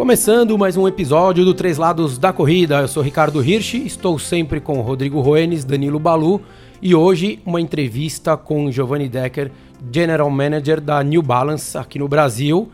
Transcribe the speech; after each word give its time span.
Começando 0.00 0.56
mais 0.56 0.78
um 0.78 0.88
episódio 0.88 1.44
do 1.44 1.52
Três 1.52 1.76
Lados 1.76 2.16
da 2.16 2.32
Corrida. 2.32 2.80
Eu 2.80 2.88
sou 2.88 3.02
Ricardo 3.02 3.44
Hirsch, 3.44 3.74
estou 3.74 4.18
sempre 4.18 4.58
com 4.58 4.80
Rodrigo 4.80 5.20
Roenes, 5.20 5.62
Danilo 5.62 5.98
Balu 5.98 6.40
e 6.80 6.94
hoje 6.94 7.38
uma 7.44 7.60
entrevista 7.60 8.34
com 8.34 8.72
Giovanni 8.72 9.10
Decker, 9.10 9.52
General 9.92 10.30
Manager 10.30 10.80
da 10.80 11.02
New 11.02 11.20
Balance 11.20 11.76
aqui 11.76 11.98
no 11.98 12.08
Brasil. 12.08 12.70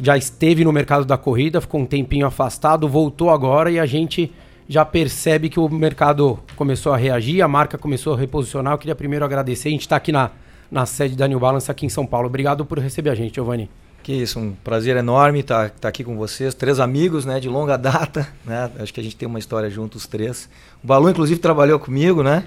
Já 0.00 0.16
esteve 0.16 0.64
no 0.64 0.72
mercado 0.72 1.04
da 1.04 1.18
corrida, 1.18 1.60
ficou 1.60 1.80
um 1.80 1.86
tempinho 1.86 2.24
afastado, 2.24 2.88
voltou 2.88 3.30
agora 3.30 3.68
e 3.68 3.80
a 3.80 3.84
gente 3.84 4.32
já 4.68 4.84
percebe 4.84 5.48
que 5.48 5.58
o 5.58 5.68
mercado 5.68 6.38
começou 6.54 6.92
a 6.92 6.96
reagir, 6.96 7.42
a 7.42 7.48
marca 7.48 7.76
começou 7.76 8.14
a 8.14 8.16
reposicionar. 8.16 8.74
Eu 8.74 8.78
queria 8.78 8.94
primeiro 8.94 9.24
agradecer, 9.24 9.70
a 9.70 9.72
gente 9.72 9.80
está 9.80 9.96
aqui 9.96 10.12
na, 10.12 10.30
na 10.70 10.86
sede 10.86 11.16
da 11.16 11.26
New 11.26 11.40
Balance 11.40 11.68
aqui 11.68 11.84
em 11.84 11.88
São 11.88 12.06
Paulo. 12.06 12.28
Obrigado 12.28 12.64
por 12.64 12.78
receber 12.78 13.10
a 13.10 13.14
gente, 13.16 13.34
Giovanni. 13.34 13.68
Que 14.04 14.12
isso, 14.12 14.38
um 14.38 14.52
prazer 14.62 14.98
enorme 14.98 15.40
estar 15.40 15.70
tá, 15.70 15.74
tá 15.80 15.88
aqui 15.88 16.04
com 16.04 16.14
vocês, 16.14 16.52
três 16.52 16.78
amigos, 16.78 17.24
né, 17.24 17.40
de 17.40 17.48
longa 17.48 17.74
data, 17.78 18.28
né? 18.44 18.70
Acho 18.78 18.92
que 18.92 19.00
a 19.00 19.02
gente 19.02 19.16
tem 19.16 19.26
uma 19.26 19.38
história 19.38 19.70
juntos 19.70 20.02
os 20.02 20.06
três. 20.06 20.46
O 20.82 20.86
Balu 20.86 21.08
inclusive 21.08 21.40
trabalhou 21.40 21.78
comigo, 21.78 22.22
né? 22.22 22.44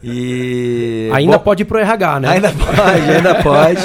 E 0.00 1.10
ainda 1.12 1.36
bom, 1.36 1.42
pode 1.42 1.62
ir 1.62 1.66
pro 1.66 1.78
RH, 1.78 2.20
né? 2.20 2.28
Ainda 2.28 2.52
pode, 2.52 3.10
ainda 3.10 3.42
pode. 3.42 3.80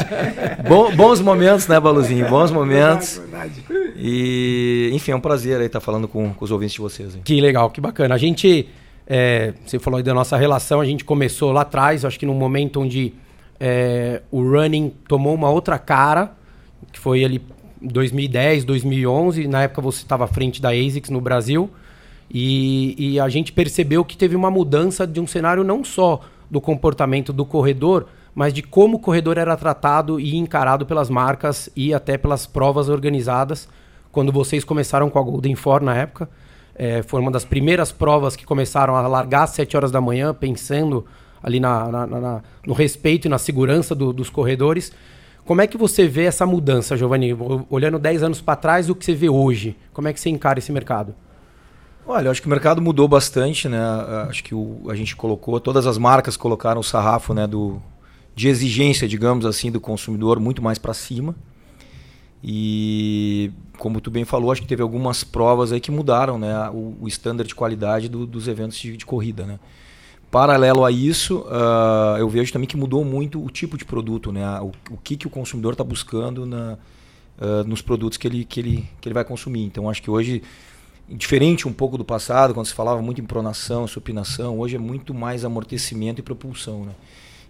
Bom, 0.69 0.95
bons 0.95 1.19
momentos, 1.19 1.67
né, 1.67 1.79
Baluzinho? 1.79 2.29
Bons 2.29 2.51
momentos. 2.51 3.17
Verdade, 3.17 3.63
verdade. 3.67 3.93
E 3.97 4.91
enfim, 4.93 5.13
é 5.13 5.15
um 5.15 5.19
prazer 5.19 5.59
aí 5.59 5.65
estar 5.65 5.79
tá 5.79 5.83
falando 5.83 6.07
com, 6.07 6.31
com 6.31 6.45
os 6.45 6.51
ouvintes 6.51 6.75
de 6.75 6.81
vocês. 6.81 7.15
Hein? 7.15 7.21
Que 7.25 7.41
legal, 7.41 7.71
que 7.71 7.81
bacana. 7.81 8.13
A 8.13 8.19
gente, 8.19 8.69
é, 9.07 9.55
você 9.65 9.79
falou 9.79 9.97
aí 9.97 10.03
da 10.03 10.13
nossa 10.13 10.37
relação, 10.37 10.79
a 10.79 10.85
gente 10.85 11.03
começou 11.03 11.51
lá 11.51 11.61
atrás, 11.61 12.05
acho 12.05 12.19
que 12.19 12.25
num 12.27 12.35
momento 12.35 12.79
onde 12.79 13.15
é, 13.59 14.21
o 14.29 14.43
running 14.47 14.93
tomou 15.07 15.33
uma 15.33 15.49
outra 15.49 15.79
cara 15.79 16.42
que 16.91 16.99
foi 16.99 17.23
ali 17.23 17.41
2010, 17.81 18.63
2011. 18.63 19.47
Na 19.47 19.63
época 19.63 19.81
você 19.81 20.03
estava 20.03 20.25
à 20.25 20.27
frente 20.27 20.61
da 20.61 20.69
ASICS 20.69 21.09
no 21.09 21.21
Brasil. 21.21 21.69
E, 22.31 22.95
e, 22.97 23.19
a 23.19 23.29
gente 23.29 23.51
percebeu 23.51 24.03
que 24.03 24.17
teve 24.17 24.35
uma 24.35 24.49
mudança 24.49 25.05
de 25.05 25.19
um 25.19 25.27
cenário 25.27 25.63
não 25.63 25.83
só 25.83 26.21
do 26.49 26.59
comportamento 26.59 27.31
do 27.31 27.45
corredor, 27.45 28.07
mas 28.33 28.53
de 28.53 28.63
como 28.63 28.97
o 28.97 28.99
corredor 28.99 29.37
era 29.37 29.55
tratado 29.55 30.19
e 30.19 30.35
encarado 30.35 30.85
pelas 30.85 31.09
marcas 31.09 31.69
e 31.75 31.93
até 31.93 32.17
pelas 32.17 32.47
provas 32.47 32.89
organizadas. 32.89 33.67
Quando 34.11 34.31
vocês 34.31 34.63
começaram 34.63 35.09
com 35.09 35.19
a 35.19 35.21
Golden 35.21 35.55
Four 35.55 35.83
na 35.83 35.95
época, 35.95 36.29
é, 36.75 37.03
foi 37.03 37.19
uma 37.19 37.29
das 37.29 37.45
primeiras 37.45 37.91
provas 37.91 38.35
que 38.35 38.45
começaram 38.45 38.95
a 38.95 39.07
largar 39.07 39.43
às 39.43 39.51
7 39.51 39.77
horas 39.77 39.91
da 39.91 40.01
manhã, 40.01 40.33
pensando 40.33 41.05
ali 41.41 41.59
na, 41.59 41.87
na, 41.91 42.07
na 42.07 42.41
no 42.65 42.73
respeito 42.73 43.25
e 43.25 43.29
na 43.29 43.37
segurança 43.37 43.93
do, 43.93 44.11
dos 44.11 44.29
corredores. 44.29 44.91
Como 45.45 45.61
é 45.61 45.67
que 45.67 45.77
você 45.77 46.07
vê 46.07 46.23
essa 46.23 46.45
mudança, 46.45 46.95
Giovanni? 46.95 47.35
Olhando 47.69 47.99
10 47.99 48.23
anos 48.23 48.41
para 48.41 48.55
trás, 48.55 48.89
o 48.89 48.95
que 48.95 49.03
você 49.03 49.13
vê 49.13 49.27
hoje? 49.27 49.75
Como 49.91 50.07
é 50.07 50.13
que 50.13 50.19
você 50.19 50.29
encara 50.29 50.59
esse 50.59 50.71
mercado? 50.71 51.13
Olha, 52.05 52.27
eu 52.27 52.31
acho 52.31 52.41
que 52.41 52.47
o 52.47 52.49
mercado 52.49 52.81
mudou 52.81 53.07
bastante, 53.07 53.67
né? 53.67 53.79
Acho 54.29 54.43
que 54.43 54.55
o, 54.55 54.89
a 54.89 54.95
gente 54.95 55.15
colocou, 55.15 55.59
todas 55.59 55.85
as 55.85 55.97
marcas 55.97 56.37
colocaram 56.37 56.79
o 56.79 56.83
sarrafo 56.83 57.33
né, 57.33 57.45
do, 57.45 57.81
de 58.35 58.47
exigência, 58.47 59.07
digamos 59.07 59.45
assim, 59.45 59.69
do 59.69 59.79
consumidor 59.79 60.39
muito 60.39 60.61
mais 60.61 60.77
para 60.77 60.93
cima. 60.93 61.35
E 62.41 63.51
como 63.77 64.01
tu 64.01 64.11
bem 64.11 64.25
falou, 64.25 64.51
acho 64.51 64.61
que 64.61 64.67
teve 64.67 64.81
algumas 64.81 65.23
provas 65.23 65.71
aí 65.71 65.79
que 65.79 65.91
mudaram 65.91 66.37
né, 66.37 66.69
o, 66.69 66.95
o 67.01 67.07
standard 67.07 67.47
de 67.47 67.55
qualidade 67.55 68.09
do, 68.09 68.25
dos 68.25 68.47
eventos 68.47 68.77
de, 68.77 68.97
de 68.97 69.05
corrida, 69.05 69.45
né? 69.45 69.59
Paralelo 70.33 70.83
a 70.83 70.91
isso, 70.91 71.41
uh, 71.41 72.17
eu 72.17 72.27
vejo 72.27 72.51
também 72.51 72.67
que 72.67 72.75
mudou 72.75 73.05
muito 73.05 73.39
o 73.39 73.51
tipo 73.51 73.77
de 73.77 73.85
produto, 73.85 74.31
né? 74.31 74.43
o, 74.61 74.71
o 74.89 74.97
que, 74.97 75.15
que 75.15 75.27
o 75.27 75.29
consumidor 75.29 75.73
está 75.73 75.83
buscando 75.83 76.43
na, 76.43 76.75
uh, 77.37 77.63
nos 77.67 77.83
produtos 77.83 78.17
que 78.17 78.27
ele, 78.27 78.43
que, 78.43 78.59
ele, 78.59 78.89
que 78.99 79.07
ele 79.07 79.13
vai 79.13 79.23
consumir. 79.23 79.63
Então, 79.63 79.87
acho 79.87 80.01
que 80.01 80.09
hoje, 80.09 80.41
diferente 81.07 81.67
um 81.67 81.71
pouco 81.71 81.99
do 81.99 82.03
passado, 82.03 82.51
quando 82.51 82.65
se 82.65 82.73
falava 82.73 82.99
muito 82.99 83.21
em 83.21 83.25
pronação, 83.25 83.85
supinação, 83.85 84.57
hoje 84.57 84.75
é 84.75 84.79
muito 84.79 85.13
mais 85.13 85.45
amortecimento 85.45 86.19
e 86.19 86.23
propulsão. 86.23 86.83
Né? 86.83 86.93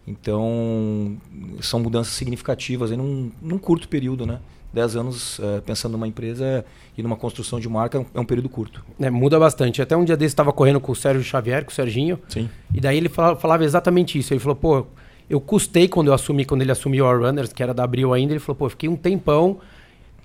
Então, 0.05 1.15
são 1.61 1.79
mudanças 1.79 2.11
significativas 2.15 2.91
aí 2.91 2.97
num, 2.97 3.31
num 3.41 3.57
curto 3.57 3.87
período, 3.87 4.25
né? 4.25 4.41
10 4.73 4.95
anos 4.95 5.39
é, 5.39 5.61
pensando 5.61 5.93
numa 5.93 6.07
empresa 6.07 6.65
e 6.97 7.03
numa 7.03 7.15
construção 7.15 7.59
de 7.59 7.69
marca 7.69 8.03
é 8.13 8.19
um 8.19 8.25
período 8.25 8.49
curto. 8.49 8.83
É, 8.99 9.09
muda 9.09 9.39
bastante. 9.39 9.81
Até 9.81 9.95
um 9.95 10.03
dia 10.03 10.17
desse 10.17 10.33
estava 10.33 10.51
correndo 10.51 10.79
com 10.79 10.91
o 10.91 10.95
Sérgio 10.95 11.23
Xavier, 11.23 11.63
com 11.63 11.71
o 11.71 11.73
Serginho. 11.73 12.19
Sim. 12.27 12.49
E 12.73 12.81
daí 12.81 12.97
ele 12.97 13.07
falava, 13.07 13.39
falava, 13.39 13.63
exatamente 13.63 14.17
isso. 14.17 14.33
Ele 14.33 14.39
falou, 14.39 14.55
pô, 14.55 14.87
eu 15.29 15.39
custei 15.39 15.87
quando 15.87 16.07
eu 16.07 16.13
assumi, 16.13 16.43
quando 16.43 16.63
ele 16.63 16.71
assumiu 16.71 17.05
a 17.05 17.15
Runners, 17.15 17.53
que 17.53 17.61
era 17.61 17.73
da 17.73 17.83
Abril 17.83 18.13
ainda. 18.13 18.33
Ele 18.33 18.39
falou, 18.39 18.55
pô, 18.55 18.69
fiquei 18.69 18.89
um 18.89 18.95
tempão 18.95 19.59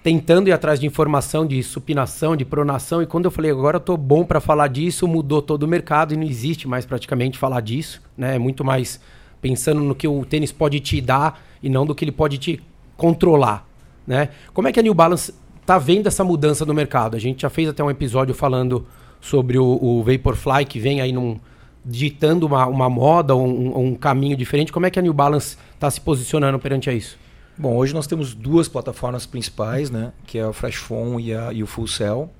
tentando 0.03 0.49
ir 0.49 0.53
atrás 0.53 0.81
de 0.81 0.87
informação 0.87 1.47
de 1.47 1.63
supinação, 1.63 2.35
de 2.35 2.45
pronação. 2.45 3.03
E 3.03 3.07
quando 3.07 3.27
eu 3.27 3.31
falei, 3.31 3.51
agora 3.51 3.77
eu 3.77 3.81
tô 3.81 3.99
bom 3.99 4.25
para 4.25 4.41
falar 4.41 4.69
disso, 4.69 5.07
mudou 5.07 5.43
todo 5.43 5.65
o 5.65 5.69
mercado 5.69 6.15
e 6.15 6.17
não 6.17 6.25
existe 6.25 6.67
mais 6.67 6.87
praticamente 6.87 7.37
falar 7.37 7.61
disso. 7.61 8.01
Né? 8.17 8.37
É 8.37 8.39
muito 8.39 8.65
mais 8.65 8.99
pensando 9.43 9.81
no 9.83 9.95
que 9.95 10.09
o 10.09 10.25
tênis 10.25 10.53
pode 10.53 10.81
te 10.81 11.01
dar 11.03 11.39
e 11.63 11.69
não 11.69 11.85
do 11.85 11.95
que 11.95 12.03
ele 12.03 12.13
pode 12.13 12.39
te 12.39 12.63
controlar. 12.97 13.68
Né? 14.09 14.31
Como 14.55 14.67
é 14.67 14.73
que 14.73 14.81
a 14.81 14.83
New 14.83 14.95
Balance 14.95 15.35
está 15.61 15.77
vendo 15.79 16.07
essa 16.07 16.25
mudança 16.25 16.65
no 16.65 16.73
mercado? 16.73 17.15
A 17.15 17.21
gente 17.21 17.43
já 17.43 17.51
fez 17.51 17.69
até 17.69 17.85
um 17.85 17.91
episódio 17.91 18.35
falando 18.35 18.87
sobre 19.21 19.59
o, 19.59 19.79
o 19.83 20.03
Vaporfly, 20.03 20.65
que 20.65 20.81
vem 20.81 21.03
aí 21.03 21.13
num, 21.13 21.39
ditando 21.85 22.47
uma, 22.47 22.67
uma 22.67 22.89
moda, 22.89 23.37
um, 23.37 23.79
um 23.79 23.95
caminho 23.95 24.35
diferente. 24.35 24.73
Como 24.73 24.87
é 24.87 24.91
que 24.91 24.99
a 24.99 25.03
New 25.03 25.13
Balance 25.13 25.59
está 25.75 25.91
se 25.91 26.01
posicionando 26.01 26.59
perante 26.59 26.89
a 26.89 26.95
isso? 26.95 27.19
Bom, 27.59 27.77
hoje 27.77 27.93
nós 27.93 28.07
temos 28.07 28.35
duas 28.35 28.67
plataformas 28.67 29.27
principais, 29.27 29.91
né? 29.91 30.13
que 30.27 30.39
é 30.39 30.47
o 30.47 30.55
Fresh 30.55 30.77
Phone 30.77 31.23
e, 31.23 31.35
a, 31.35 31.53
e 31.53 31.63
o 31.63 31.67
Full 31.67 31.89
Cell. 31.89 32.31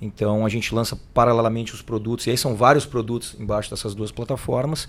Então 0.00 0.46
a 0.46 0.48
gente 0.48 0.72
lança 0.72 0.96
paralelamente 1.12 1.74
os 1.74 1.82
produtos, 1.82 2.26
e 2.26 2.30
aí 2.30 2.36
são 2.36 2.54
vários 2.54 2.86
produtos 2.86 3.34
embaixo 3.40 3.70
dessas 3.70 3.92
duas 3.92 4.12
plataformas. 4.12 4.88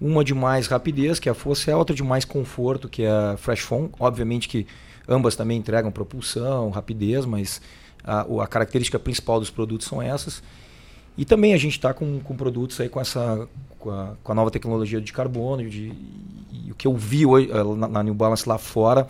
Uma 0.00 0.24
de 0.24 0.34
mais 0.34 0.66
rapidez, 0.66 1.20
que 1.20 1.28
é 1.28 1.32
a 1.32 1.34
Full 1.34 1.54
Cell, 1.54 1.78
outra 1.78 1.94
de 1.94 2.02
mais 2.02 2.24
conforto, 2.24 2.88
que 2.88 3.04
é 3.04 3.10
a 3.10 3.36
Fresh 3.36 3.60
Phone. 3.60 3.90
Obviamente 4.00 4.48
que 4.48 4.66
Ambas 5.08 5.36
também 5.36 5.58
entregam 5.58 5.90
propulsão, 5.90 6.70
rapidez, 6.70 7.26
mas 7.26 7.60
a, 8.02 8.20
a 8.42 8.46
característica 8.46 8.98
principal 8.98 9.38
dos 9.38 9.50
produtos 9.50 9.86
são 9.86 10.00
essas. 10.00 10.42
E 11.16 11.24
também 11.24 11.54
a 11.54 11.56
gente 11.56 11.72
está 11.72 11.94
com, 11.94 12.18
com 12.20 12.36
produtos 12.36 12.80
aí 12.80 12.88
com 12.88 13.00
essa 13.00 13.48
com 13.78 13.90
a, 13.90 14.14
com 14.22 14.32
a 14.32 14.34
nova 14.34 14.50
tecnologia 14.50 15.00
de 15.00 15.12
carbono. 15.12 15.68
De, 15.68 15.92
e 16.52 16.72
o 16.72 16.74
que 16.74 16.86
eu 16.86 16.96
vi 16.96 17.26
hoje, 17.26 17.50
eh, 17.50 17.76
na, 17.76 17.86
na 17.86 18.02
New 18.02 18.14
Balance 18.14 18.48
lá 18.48 18.58
fora 18.58 19.08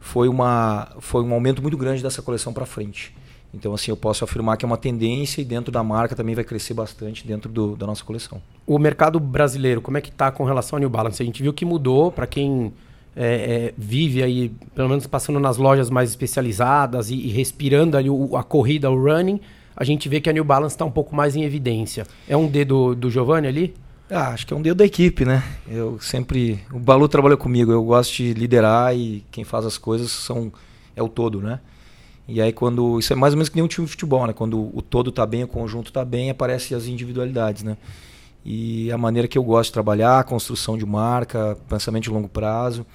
foi, 0.00 0.28
uma, 0.28 0.88
foi 0.98 1.22
um 1.22 1.32
aumento 1.32 1.60
muito 1.60 1.76
grande 1.76 2.02
dessa 2.02 2.22
coleção 2.22 2.52
para 2.52 2.66
frente. 2.66 3.14
Então, 3.52 3.72
assim, 3.72 3.90
eu 3.90 3.96
posso 3.96 4.24
afirmar 4.24 4.56
que 4.56 4.64
é 4.64 4.66
uma 4.66 4.76
tendência 4.76 5.40
e 5.40 5.44
dentro 5.44 5.72
da 5.72 5.82
marca 5.82 6.14
também 6.14 6.34
vai 6.34 6.44
crescer 6.44 6.74
bastante 6.74 7.26
dentro 7.26 7.50
do, 7.50 7.76
da 7.76 7.86
nossa 7.86 8.04
coleção. 8.04 8.42
O 8.66 8.78
mercado 8.78 9.18
brasileiro, 9.18 9.80
como 9.80 9.96
é 9.96 10.00
que 10.00 10.10
está 10.10 10.30
com 10.30 10.44
relação 10.44 10.76
ao 10.76 10.80
New 10.80 10.90
Balance? 10.90 11.22
A 11.22 11.26
gente 11.26 11.42
viu 11.42 11.52
que 11.52 11.64
mudou 11.64 12.12
para 12.12 12.26
quem 12.26 12.72
é, 13.20 13.24
é, 13.24 13.74
vive 13.76 14.22
aí, 14.22 14.52
pelo 14.76 14.88
menos 14.88 15.04
passando 15.08 15.40
nas 15.40 15.56
lojas 15.56 15.90
mais 15.90 16.08
especializadas 16.08 17.10
e, 17.10 17.16
e 17.16 17.28
respirando 17.30 17.96
ali 17.96 18.08
o, 18.08 18.36
a 18.36 18.44
corrida, 18.44 18.88
o 18.88 18.96
running, 18.96 19.40
a 19.76 19.82
gente 19.82 20.08
vê 20.08 20.20
que 20.20 20.30
a 20.30 20.32
New 20.32 20.44
Balance 20.44 20.76
está 20.76 20.84
um 20.84 20.90
pouco 20.90 21.16
mais 21.16 21.34
em 21.34 21.42
evidência. 21.42 22.06
É 22.28 22.36
um 22.36 22.46
dedo 22.46 22.94
do 22.94 23.10
Giovanni 23.10 23.48
ali? 23.48 23.74
Ah, 24.08 24.28
acho 24.28 24.46
que 24.46 24.54
é 24.54 24.56
um 24.56 24.62
dedo 24.62 24.76
da 24.76 24.86
equipe, 24.86 25.24
né? 25.24 25.42
Eu 25.66 25.98
sempre. 26.00 26.60
O 26.72 26.78
Balu 26.78 27.08
trabalha 27.08 27.36
comigo, 27.36 27.72
eu 27.72 27.82
gosto 27.82 28.14
de 28.14 28.34
liderar 28.34 28.96
e 28.96 29.24
quem 29.32 29.42
faz 29.42 29.66
as 29.66 29.76
coisas 29.76 30.12
são 30.12 30.52
é 30.94 31.02
o 31.02 31.08
todo, 31.08 31.40
né? 31.40 31.58
E 32.28 32.40
aí 32.40 32.52
quando. 32.52 33.00
Isso 33.00 33.12
é 33.12 33.16
mais 33.16 33.34
ou 33.34 33.38
menos 33.38 33.48
que 33.48 33.56
nem 33.56 33.64
um 33.64 33.68
time 33.68 33.84
de 33.84 33.90
futebol, 33.90 34.26
né? 34.28 34.32
Quando 34.32 34.70
o 34.72 34.80
todo 34.80 35.10
tá 35.10 35.26
bem, 35.26 35.42
o 35.42 35.48
conjunto 35.48 35.92
tá 35.92 36.04
bem, 36.04 36.30
aparecem 36.30 36.76
as 36.76 36.86
individualidades, 36.86 37.64
né? 37.64 37.76
E 38.44 38.90
a 38.92 38.96
maneira 38.96 39.26
que 39.26 39.36
eu 39.36 39.42
gosto 39.42 39.70
de 39.70 39.74
trabalhar, 39.74 40.22
construção 40.24 40.78
de 40.78 40.86
marca, 40.86 41.58
pensamento 41.68 42.04
de 42.04 42.10
longo 42.10 42.28
prazo. 42.28 42.86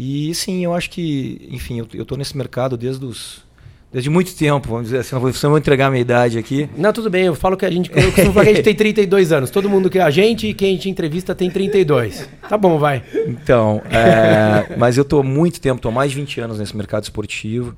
E 0.00 0.32
sim, 0.32 0.64
eu 0.64 0.72
acho 0.72 0.90
que, 0.90 1.48
enfim, 1.50 1.84
eu 1.92 2.02
estou 2.02 2.16
nesse 2.16 2.36
mercado 2.36 2.76
desde 2.76 3.04
os 3.04 3.42
desde 3.90 4.08
muito 4.08 4.32
tempo, 4.36 4.68
vamos 4.68 4.84
dizer 4.84 4.98
assim, 4.98 5.14
não 5.14 5.20
vou, 5.20 5.58
entregar 5.58 5.86
a 5.86 5.90
minha 5.90 6.02
idade 6.02 6.38
aqui. 6.38 6.68
Não, 6.76 6.92
tudo 6.92 7.10
bem, 7.10 7.24
eu 7.24 7.34
falo 7.34 7.56
que 7.56 7.64
a 7.64 7.70
gente, 7.70 7.90
eu 7.90 8.12
costumo 8.12 8.32
falar 8.32 8.44
que 8.44 8.50
a 8.52 8.54
gente 8.54 8.62
tem 8.64 8.76
32 8.76 9.32
anos. 9.32 9.50
Todo 9.50 9.68
mundo 9.68 9.90
que 9.90 9.98
a 9.98 10.08
gente 10.08 10.46
e 10.46 10.54
quem 10.54 10.68
a 10.68 10.72
gente 10.72 10.88
entrevista 10.88 11.34
tem 11.34 11.50
32. 11.50 12.28
Tá 12.48 12.56
bom, 12.56 12.78
vai. 12.78 13.02
Então, 13.26 13.82
é, 13.90 14.76
mas 14.78 14.96
eu 14.96 15.02
estou 15.02 15.24
muito 15.24 15.60
tempo, 15.60 15.78
estou 15.78 15.90
mais 15.90 16.12
de 16.12 16.16
20 16.18 16.40
anos 16.42 16.58
nesse 16.60 16.76
mercado 16.76 17.02
esportivo. 17.02 17.74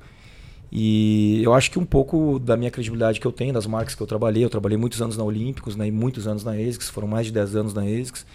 E 0.71 1.41
eu 1.43 1.55
acho 1.55 1.71
que 1.71 1.79
um 1.79 1.85
pouco 1.85 2.37
da 2.37 2.55
minha 2.55 2.69
credibilidade 2.69 3.19
que 3.19 3.25
eu 3.25 3.31
tenho, 3.31 3.51
das 3.51 3.65
marcas 3.65 3.95
que 3.95 4.03
eu 4.03 4.07
trabalhei, 4.07 4.43
eu 4.45 4.49
trabalhei 4.49 4.77
muitos 4.77 5.01
anos 5.01 5.17
na 5.17 5.23
Olímpicos 5.23 5.75
né, 5.75 5.87
e 5.87 5.91
muitos 5.91 6.27
anos 6.27 6.43
na 6.43 6.51
ASICS, 6.51 6.89
foram 6.89 7.07
mais 7.07 7.25
de 7.25 7.31
10 7.31 7.55
anos 7.55 7.73
na 7.73 7.81
ASICS 7.81 8.25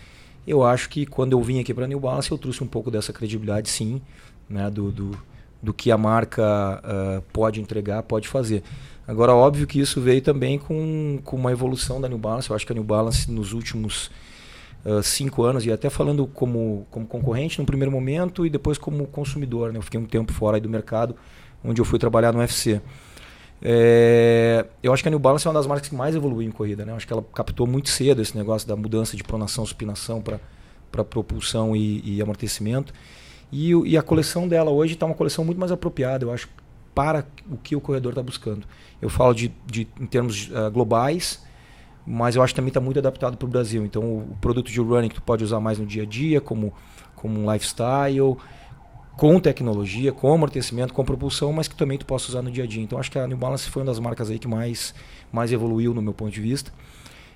eu 0.46 0.62
acho 0.62 0.88
que 0.88 1.04
quando 1.04 1.32
eu 1.32 1.42
vim 1.42 1.60
aqui 1.60 1.74
para 1.74 1.86
New 1.86 1.98
Balance, 1.98 2.30
eu 2.30 2.38
trouxe 2.38 2.62
um 2.62 2.66
pouco 2.66 2.90
dessa 2.90 3.12
credibilidade, 3.12 3.68
sim, 3.68 4.00
né, 4.48 4.70
do, 4.70 4.92
do, 4.92 5.18
do 5.62 5.74
que 5.74 5.90
a 5.90 5.98
marca 5.98 6.82
uh, 6.84 7.22
pode 7.32 7.60
entregar, 7.60 8.02
pode 8.04 8.28
fazer. 8.28 8.62
Agora, 9.08 9.32
óbvio 9.34 9.66
que 9.66 9.80
isso 9.80 10.00
veio 10.00 10.20
também 10.20 10.58
com, 10.58 11.20
com 11.24 11.36
uma 11.36 11.52
evolução 11.52 12.00
da 12.00 12.08
New 12.08 12.18
Balance. 12.18 12.50
Eu 12.50 12.56
acho 12.56 12.66
que 12.66 12.72
a 12.72 12.74
New 12.74 12.84
Balance, 12.84 13.30
nos 13.30 13.52
últimos 13.52 14.10
uh, 14.84 15.02
cinco 15.02 15.42
anos, 15.42 15.64
e 15.64 15.72
até 15.72 15.90
falando 15.90 16.26
como, 16.26 16.86
como 16.90 17.06
concorrente 17.06 17.58
no 17.58 17.66
primeiro 17.66 17.90
momento 17.90 18.44
e 18.44 18.50
depois 18.50 18.78
como 18.78 19.06
consumidor, 19.06 19.72
né? 19.72 19.78
eu 19.78 19.82
fiquei 19.82 19.98
um 19.98 20.06
tempo 20.06 20.32
fora 20.32 20.60
do 20.60 20.68
mercado, 20.68 21.16
onde 21.64 21.80
eu 21.80 21.84
fui 21.84 21.98
trabalhar 21.98 22.32
no 22.32 22.40
UFC. 22.40 22.80
É, 23.60 24.66
eu 24.82 24.92
acho 24.92 25.02
que 25.02 25.08
a 25.08 25.10
New 25.10 25.18
Balance 25.18 25.46
é 25.46 25.50
uma 25.50 25.58
das 25.58 25.66
marcas 25.66 25.88
que 25.88 25.94
mais 25.94 26.14
evoluiu 26.14 26.48
em 26.48 26.52
corrida. 26.52 26.84
Né? 26.84 26.92
Eu 26.92 26.96
acho 26.96 27.06
que 27.06 27.12
ela 27.12 27.24
captou 27.34 27.66
muito 27.66 27.88
cedo 27.88 28.20
esse 28.20 28.36
negócio 28.36 28.66
da 28.68 28.76
mudança 28.76 29.16
de 29.16 29.24
pronação, 29.24 29.64
supinação 29.64 30.20
para 30.20 31.04
propulsão 31.04 31.74
e, 31.74 32.16
e 32.16 32.22
amortecimento. 32.22 32.92
E, 33.52 33.70
e, 33.70 33.96
a 33.96 34.02
coleção 34.02 34.48
dela 34.48 34.70
hoje 34.70 34.94
está 34.94 35.06
uma 35.06 35.14
coleção 35.14 35.44
muito 35.44 35.58
mais 35.58 35.70
apropriada, 35.70 36.24
eu 36.24 36.32
acho, 36.32 36.48
para 36.94 37.24
o 37.50 37.56
que 37.56 37.76
o 37.76 37.80
corredor 37.80 38.10
está 38.10 38.22
buscando. 38.22 38.66
Eu 39.00 39.08
falo 39.08 39.34
de, 39.34 39.52
de 39.64 39.86
em 40.00 40.06
termos 40.06 40.48
uh, 40.48 40.70
globais, 40.70 41.44
mas 42.06 42.34
eu 42.34 42.42
acho 42.42 42.52
que 42.52 42.56
também 42.56 42.68
está 42.68 42.80
muito 42.80 42.98
adaptado 42.98 43.36
para 43.36 43.46
o 43.46 43.48
Brasil. 43.48 43.84
Então, 43.84 44.02
o, 44.02 44.18
o, 44.32 44.36
produto 44.40 44.70
de 44.70 44.80
running 44.80 45.08
que 45.08 45.16
tu 45.16 45.22
pode 45.22 45.44
usar 45.44 45.60
mais 45.60 45.78
no 45.78 45.86
dia 45.86 46.02
a 46.02 46.06
dia, 46.06 46.40
como, 46.40 46.72
como 47.14 47.38
um 47.38 47.52
lifestyle, 47.52 48.36
com 49.16 49.40
tecnologia, 49.40 50.12
com 50.12 50.32
amortecimento, 50.32 50.92
com 50.92 51.04
propulsão, 51.04 51.52
mas 51.52 51.66
que 51.66 51.74
também 51.74 51.96
tu 51.96 52.04
possa 52.04 52.28
usar 52.28 52.42
no 52.42 52.50
dia 52.50 52.64
a 52.64 52.66
dia. 52.66 52.82
Então 52.82 52.98
acho 52.98 53.10
que 53.10 53.18
a 53.18 53.26
New 53.26 53.36
Balance 53.36 53.68
foi 53.70 53.82
uma 53.82 53.86
das 53.86 53.98
marcas 53.98 54.30
aí 54.30 54.38
que 54.38 54.46
mais, 54.46 54.94
mais 55.32 55.52
evoluiu 55.52 55.94
no 55.94 56.02
meu 56.02 56.12
ponto 56.12 56.30
de 56.30 56.40
vista. 56.40 56.70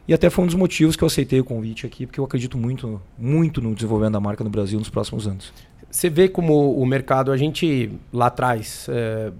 E 0.07 0.13
até 0.13 0.29
foi 0.29 0.45
um 0.45 0.47
dos 0.47 0.57
motivos 0.57 0.97
que 0.97 1.03
eu 1.03 1.07
aceitei 1.07 1.41
o 1.41 1.45
convite 1.45 1.87
aqui, 1.87 2.07
porque 2.07 2.21
eu 2.21 2.25
acredito 2.25 2.59
muito, 2.59 3.01
muito 3.19 3.63
no 3.63 3.75
desenvolvimento 3.75 4.13
da 4.13 4.21
marca 4.21 4.45
no 4.45 4.51
Brasil 4.51 4.79
nos 4.79 4.91
próximos 4.91 5.27
anos. 5.27 5.53
Você 5.91 6.11
vê 6.11 6.29
como 6.29 6.75
o 6.75 6.85
mercado, 6.85 7.33
a 7.33 7.37
gente 7.37 7.91
lá 8.13 8.27
atrás, 8.27 8.87
é, 8.89 9.33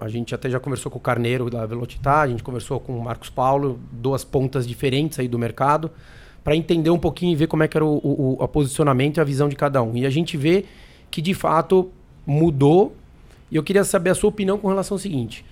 a 0.00 0.08
gente 0.08 0.34
até 0.34 0.48
já 0.48 0.60
conversou 0.60 0.90
com 0.90 0.98
o 0.98 1.00
Carneiro 1.00 1.50
da 1.50 1.66
Velocitar, 1.66 2.20
a 2.20 2.28
gente 2.28 2.42
conversou 2.42 2.78
com 2.80 2.96
o 2.96 3.02
Marcos 3.02 3.30
Paulo, 3.30 3.80
duas 3.90 4.24
pontas 4.24 4.66
diferentes 4.66 5.18
aí 5.18 5.28
do 5.28 5.38
mercado, 5.38 5.90
para 6.44 6.54
entender 6.54 6.90
um 6.90 6.98
pouquinho 6.98 7.32
e 7.32 7.36
ver 7.36 7.48
como 7.48 7.62
é 7.62 7.68
que 7.68 7.76
era 7.76 7.84
o, 7.84 7.96
o, 7.96 8.36
o 8.42 8.48
posicionamento 8.48 9.18
e 9.18 9.20
a 9.20 9.24
visão 9.24 9.48
de 9.48 9.56
cada 9.56 9.82
um. 9.82 9.96
E 9.96 10.06
a 10.06 10.10
gente 10.10 10.36
vê 10.36 10.64
que 11.10 11.20
de 11.20 11.34
fato 11.34 11.90
mudou. 12.26 12.94
E 13.50 13.56
eu 13.56 13.62
queria 13.62 13.84
saber 13.84 14.10
a 14.10 14.14
sua 14.14 14.28
opinião 14.28 14.58
com 14.58 14.68
relação 14.68 14.94
ao 14.94 14.98
seguinte. 14.98 15.44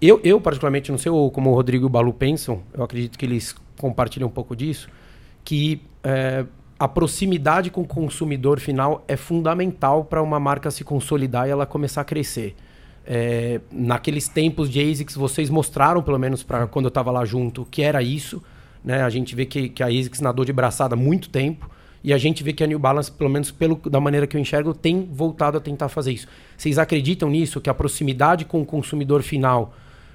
Eu, 0.00 0.20
eu 0.24 0.40
particularmente, 0.40 0.90
não 0.90 0.98
sei 0.98 1.12
como 1.32 1.50
o 1.50 1.54
Rodrigo 1.54 1.84
e 1.84 1.86
o 1.86 1.88
Balu 1.88 2.12
pensam, 2.12 2.62
eu 2.74 2.82
acredito 2.82 3.18
que 3.18 3.24
eles 3.24 3.54
compartilham 3.78 4.28
um 4.28 4.32
pouco 4.32 4.54
disso, 4.54 4.88
que 5.44 5.80
é, 6.02 6.44
a 6.78 6.88
proximidade 6.88 7.70
com 7.70 7.82
o 7.82 7.86
consumidor 7.86 8.58
final 8.58 9.04
é 9.06 9.16
fundamental 9.16 10.04
para 10.04 10.20
uma 10.20 10.40
marca 10.40 10.70
se 10.70 10.82
consolidar 10.82 11.46
e 11.46 11.50
ela 11.50 11.64
começar 11.66 12.00
a 12.00 12.04
crescer. 12.04 12.56
É, 13.06 13.60
naqueles 13.70 14.26
tempos 14.26 14.68
de 14.68 14.80
ASICS, 14.80 15.14
vocês 15.14 15.48
mostraram, 15.50 16.02
pelo 16.02 16.18
menos 16.18 16.42
para 16.42 16.66
quando 16.66 16.86
eu 16.86 16.88
estava 16.88 17.12
lá 17.12 17.24
junto, 17.24 17.64
que 17.70 17.82
era 17.82 18.02
isso. 18.02 18.42
Né? 18.84 19.02
A 19.02 19.10
gente 19.10 19.34
vê 19.36 19.46
que, 19.46 19.68
que 19.68 19.82
a 19.82 19.86
ASICS 19.86 20.20
nadou 20.20 20.44
de 20.44 20.52
braçada 20.52 20.94
há 20.94 20.98
muito 20.98 21.28
tempo. 21.28 21.70
E 22.04 22.12
a 22.12 22.18
gente 22.18 22.42
vê 22.42 22.52
que 22.52 22.64
a 22.64 22.66
New 22.66 22.78
Balance, 22.78 23.10
pelo 23.10 23.30
menos 23.30 23.50
pelo, 23.50 23.76
da 23.88 24.00
maneira 24.00 24.26
que 24.26 24.36
eu 24.36 24.40
enxergo, 24.40 24.74
tem 24.74 25.08
voltado 25.12 25.58
a 25.58 25.60
tentar 25.60 25.88
fazer 25.88 26.12
isso. 26.12 26.26
Vocês 26.56 26.78
acreditam 26.78 27.30
nisso? 27.30 27.60
Que 27.60 27.70
a 27.70 27.74
proximidade 27.74 28.44
com 28.44 28.60
o 28.60 28.66
consumidor 28.66 29.22
final, 29.22 29.74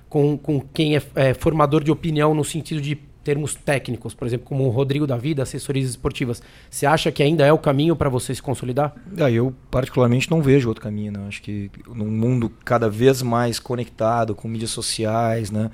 com, 0.09 0.37
com 0.37 0.59
quem 0.59 0.97
é, 0.97 1.01
é 1.15 1.33
formador 1.33 1.83
de 1.83 1.91
opinião 1.91 2.33
no 2.33 2.43
sentido 2.43 2.81
de 2.81 2.95
termos 3.23 3.55
técnicos, 3.55 4.13
por 4.13 4.25
exemplo, 4.25 4.45
como 4.47 4.65
o 4.65 4.69
Rodrigo 4.69 5.05
da 5.05 5.17
Vida, 5.17 5.43
assessorias 5.43 5.89
esportivas, 5.89 6.41
você 6.69 6.85
acha 6.85 7.11
que 7.11 7.21
ainda 7.21 7.45
é 7.45 7.51
o 7.51 7.57
caminho 7.57 7.93
para 7.93 8.07
você 8.07 8.33
se 8.33 8.41
consolidar? 8.41 8.95
Ah, 9.19 9.29
eu, 9.29 9.53
particularmente, 9.69 10.31
não 10.31 10.41
vejo 10.41 10.69
outro 10.69 10.81
caminho. 10.81 11.11
Né? 11.11 11.25
Acho 11.27 11.41
que 11.41 11.69
num 11.93 12.09
mundo 12.09 12.49
cada 12.63 12.89
vez 12.89 13.21
mais 13.21 13.59
conectado, 13.59 14.33
com 14.33 14.47
mídias 14.47 14.71
sociais, 14.71 15.51
né? 15.51 15.69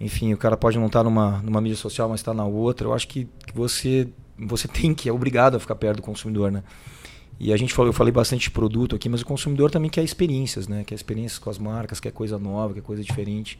enfim, 0.00 0.32
o 0.32 0.36
cara 0.36 0.56
pode 0.56 0.78
não 0.78 0.86
estar 0.86 1.00
tá 1.00 1.04
numa, 1.04 1.42
numa 1.42 1.60
mídia 1.60 1.76
social, 1.76 2.08
mas 2.08 2.20
está 2.20 2.34
na 2.34 2.44
outra. 2.44 2.88
Eu 2.88 2.92
acho 2.92 3.06
que, 3.06 3.28
que 3.46 3.54
você 3.54 4.08
você 4.46 4.68
tem 4.68 4.94
que, 4.94 5.08
é 5.08 5.12
obrigado 5.12 5.56
a 5.56 5.60
ficar 5.60 5.74
perto 5.74 5.96
do 5.96 6.02
consumidor, 6.02 6.50
né? 6.50 6.62
E 7.40 7.52
a 7.52 7.56
gente 7.56 7.74
falou, 7.74 7.88
eu 7.88 7.92
falei 7.92 8.12
bastante 8.12 8.42
de 8.42 8.50
produto 8.50 8.94
aqui, 8.94 9.08
mas 9.08 9.22
o 9.22 9.26
consumidor 9.26 9.70
também 9.70 9.90
quer 9.90 10.04
experiências, 10.04 10.68
né? 10.68 10.84
Quer 10.84 10.94
experiências 10.94 11.38
com 11.38 11.50
as 11.50 11.58
marcas, 11.58 11.98
quer 11.98 12.12
coisa 12.12 12.38
nova, 12.38 12.74
quer 12.74 12.82
coisa 12.82 13.02
diferente. 13.02 13.58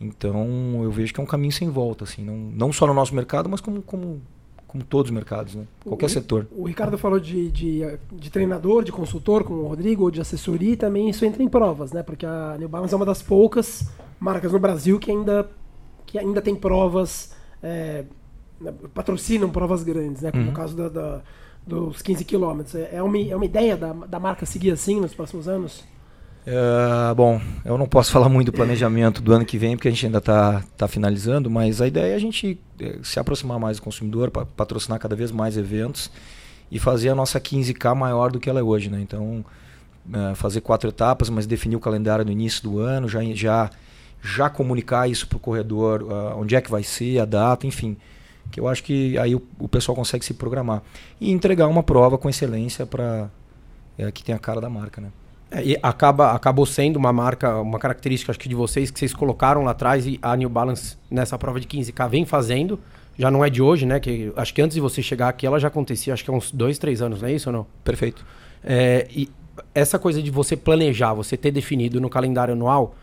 Então, 0.00 0.80
eu 0.82 0.90
vejo 0.90 1.12
que 1.12 1.20
é 1.20 1.22
um 1.22 1.26
caminho 1.26 1.52
sem 1.52 1.68
volta, 1.68 2.04
assim, 2.04 2.24
não, 2.24 2.36
não 2.36 2.72
só 2.72 2.86
no 2.86 2.94
nosso 2.94 3.14
mercado, 3.14 3.48
mas 3.48 3.60
como, 3.60 3.82
como, 3.82 4.20
como 4.66 4.82
todos 4.82 5.10
os 5.10 5.14
mercados, 5.14 5.54
né? 5.54 5.64
Qualquer 5.84 6.06
o, 6.06 6.08
setor. 6.08 6.48
O 6.50 6.64
Ricardo 6.64 6.96
falou 6.96 7.20
de, 7.20 7.50
de, 7.50 7.82
de, 8.10 8.30
treinador, 8.30 8.82
de 8.82 8.90
consultor, 8.90 9.44
como 9.44 9.60
o 9.60 9.68
Rodrigo, 9.68 10.04
ou 10.04 10.10
de 10.10 10.20
assessoria, 10.20 10.72
e 10.72 10.76
também 10.76 11.08
isso 11.08 11.24
entra 11.24 11.42
em 11.42 11.48
provas, 11.48 11.92
né? 11.92 12.02
Porque 12.02 12.26
a 12.26 12.56
New 12.58 12.68
Balance 12.68 12.94
é 12.94 12.96
uma 12.96 13.06
das 13.06 13.22
poucas 13.22 13.90
marcas 14.18 14.52
no 14.52 14.58
Brasil 14.58 14.98
que 14.98 15.10
ainda, 15.10 15.48
que 16.06 16.18
ainda 16.18 16.40
tem 16.40 16.56
provas 16.56 17.32
é, 17.62 18.04
patrocinam 18.94 19.50
provas 19.50 19.82
grandes, 19.82 20.22
né? 20.22 20.30
Como 20.30 20.44
uhum. 20.44 20.50
o 20.50 20.54
caso 20.54 20.76
da, 20.76 20.88
da, 20.88 21.20
dos 21.66 22.02
15 22.02 22.24
quilômetros. 22.24 22.74
É, 22.74 22.90
é 22.94 23.02
uma, 23.02 23.18
é 23.18 23.36
uma 23.36 23.44
ideia 23.44 23.76
da, 23.76 23.92
da 23.92 24.20
marca 24.20 24.44
seguir 24.44 24.70
assim 24.70 25.00
nos 25.00 25.14
próximos 25.14 25.48
anos? 25.48 25.84
Uh, 26.44 27.14
bom, 27.14 27.40
eu 27.64 27.78
não 27.78 27.86
posso 27.86 28.10
falar 28.12 28.28
muito 28.28 28.50
do 28.50 28.52
planejamento 28.52 29.22
do 29.22 29.32
ano 29.32 29.44
que 29.44 29.56
vem, 29.56 29.76
porque 29.76 29.88
a 29.88 29.90
gente 29.90 30.06
ainda 30.06 30.18
está 30.18 30.62
tá 30.76 30.88
finalizando, 30.88 31.48
mas 31.48 31.80
a 31.80 31.86
ideia 31.86 32.12
é 32.12 32.16
a 32.16 32.18
gente 32.18 32.60
é, 32.80 32.98
se 33.02 33.20
aproximar 33.20 33.60
mais 33.60 33.76
do 33.76 33.82
consumidor, 33.82 34.30
patrocinar 34.30 34.98
cada 34.98 35.14
vez 35.14 35.30
mais 35.30 35.56
eventos 35.56 36.10
e 36.70 36.78
fazer 36.78 37.10
a 37.10 37.14
nossa 37.14 37.40
15K 37.40 37.94
maior 37.94 38.32
do 38.32 38.40
que 38.40 38.50
ela 38.50 38.58
é 38.58 38.62
hoje. 38.62 38.90
Né? 38.90 39.00
Então, 39.00 39.44
uh, 40.08 40.34
fazer 40.34 40.62
quatro 40.62 40.88
etapas, 40.88 41.30
mas 41.30 41.46
definir 41.46 41.76
o 41.76 41.80
calendário 41.80 42.24
no 42.24 42.32
início 42.32 42.62
do 42.62 42.80
ano, 42.80 43.08
já, 43.08 43.22
já, 43.34 43.70
já 44.20 44.50
comunicar 44.50 45.08
isso 45.08 45.28
para 45.28 45.36
o 45.36 45.40
corredor, 45.40 46.02
uh, 46.02 46.36
onde 46.36 46.56
é 46.56 46.60
que 46.60 46.70
vai 46.70 46.82
ser, 46.82 47.20
a 47.20 47.24
data, 47.24 47.66
enfim 47.66 47.96
que 48.50 48.60
eu 48.60 48.68
acho 48.68 48.82
que 48.82 49.16
aí 49.18 49.34
o, 49.34 49.42
o 49.58 49.68
pessoal 49.68 49.96
consegue 49.96 50.24
se 50.24 50.34
programar 50.34 50.82
e 51.20 51.30
entregar 51.30 51.66
uma 51.68 51.82
prova 51.82 52.18
com 52.18 52.28
excelência 52.28 52.86
para 52.86 53.30
é, 53.98 54.10
que 54.10 54.22
tem 54.22 54.34
a 54.34 54.38
cara 54.38 54.60
da 54.60 54.68
marca, 54.68 55.00
né? 55.00 55.08
É, 55.50 55.62
e 55.62 55.78
acaba, 55.82 56.32
acabou 56.32 56.64
sendo 56.64 56.96
uma 56.96 57.12
marca, 57.12 57.60
uma 57.60 57.78
característica 57.78 58.32
acho 58.32 58.38
que 58.38 58.48
de 58.48 58.54
vocês 58.54 58.90
que 58.90 58.98
vocês 58.98 59.12
colocaram 59.12 59.62
lá 59.62 59.72
atrás 59.72 60.06
e 60.06 60.18
a 60.22 60.34
New 60.36 60.48
Balance 60.48 60.96
nessa 61.10 61.38
prova 61.38 61.60
de 61.60 61.66
15K 61.66 62.08
vem 62.08 62.24
fazendo. 62.24 62.80
Já 63.18 63.30
não 63.30 63.44
é 63.44 63.50
de 63.50 63.60
hoje, 63.60 63.84
né? 63.84 64.00
Que 64.00 64.32
acho 64.36 64.54
que 64.54 64.62
antes 64.62 64.74
de 64.74 64.80
você 64.80 65.02
chegar 65.02 65.28
aqui 65.28 65.46
ela 65.46 65.60
já 65.60 65.68
acontecia, 65.68 66.14
acho 66.14 66.24
que 66.24 66.30
há 66.30 66.34
uns 66.34 66.50
dois, 66.50 66.78
três 66.78 67.02
anos, 67.02 67.20
não 67.20 67.28
é 67.28 67.32
isso 67.32 67.50
ou 67.50 67.52
não? 67.52 67.66
Perfeito. 67.84 68.24
É, 68.64 69.06
e 69.10 69.28
essa 69.74 69.98
coisa 69.98 70.22
de 70.22 70.30
você 70.30 70.56
planejar, 70.56 71.12
você 71.12 71.36
ter 71.36 71.50
definido 71.50 72.00
no 72.00 72.08
calendário 72.08 72.54
anual, 72.54 72.94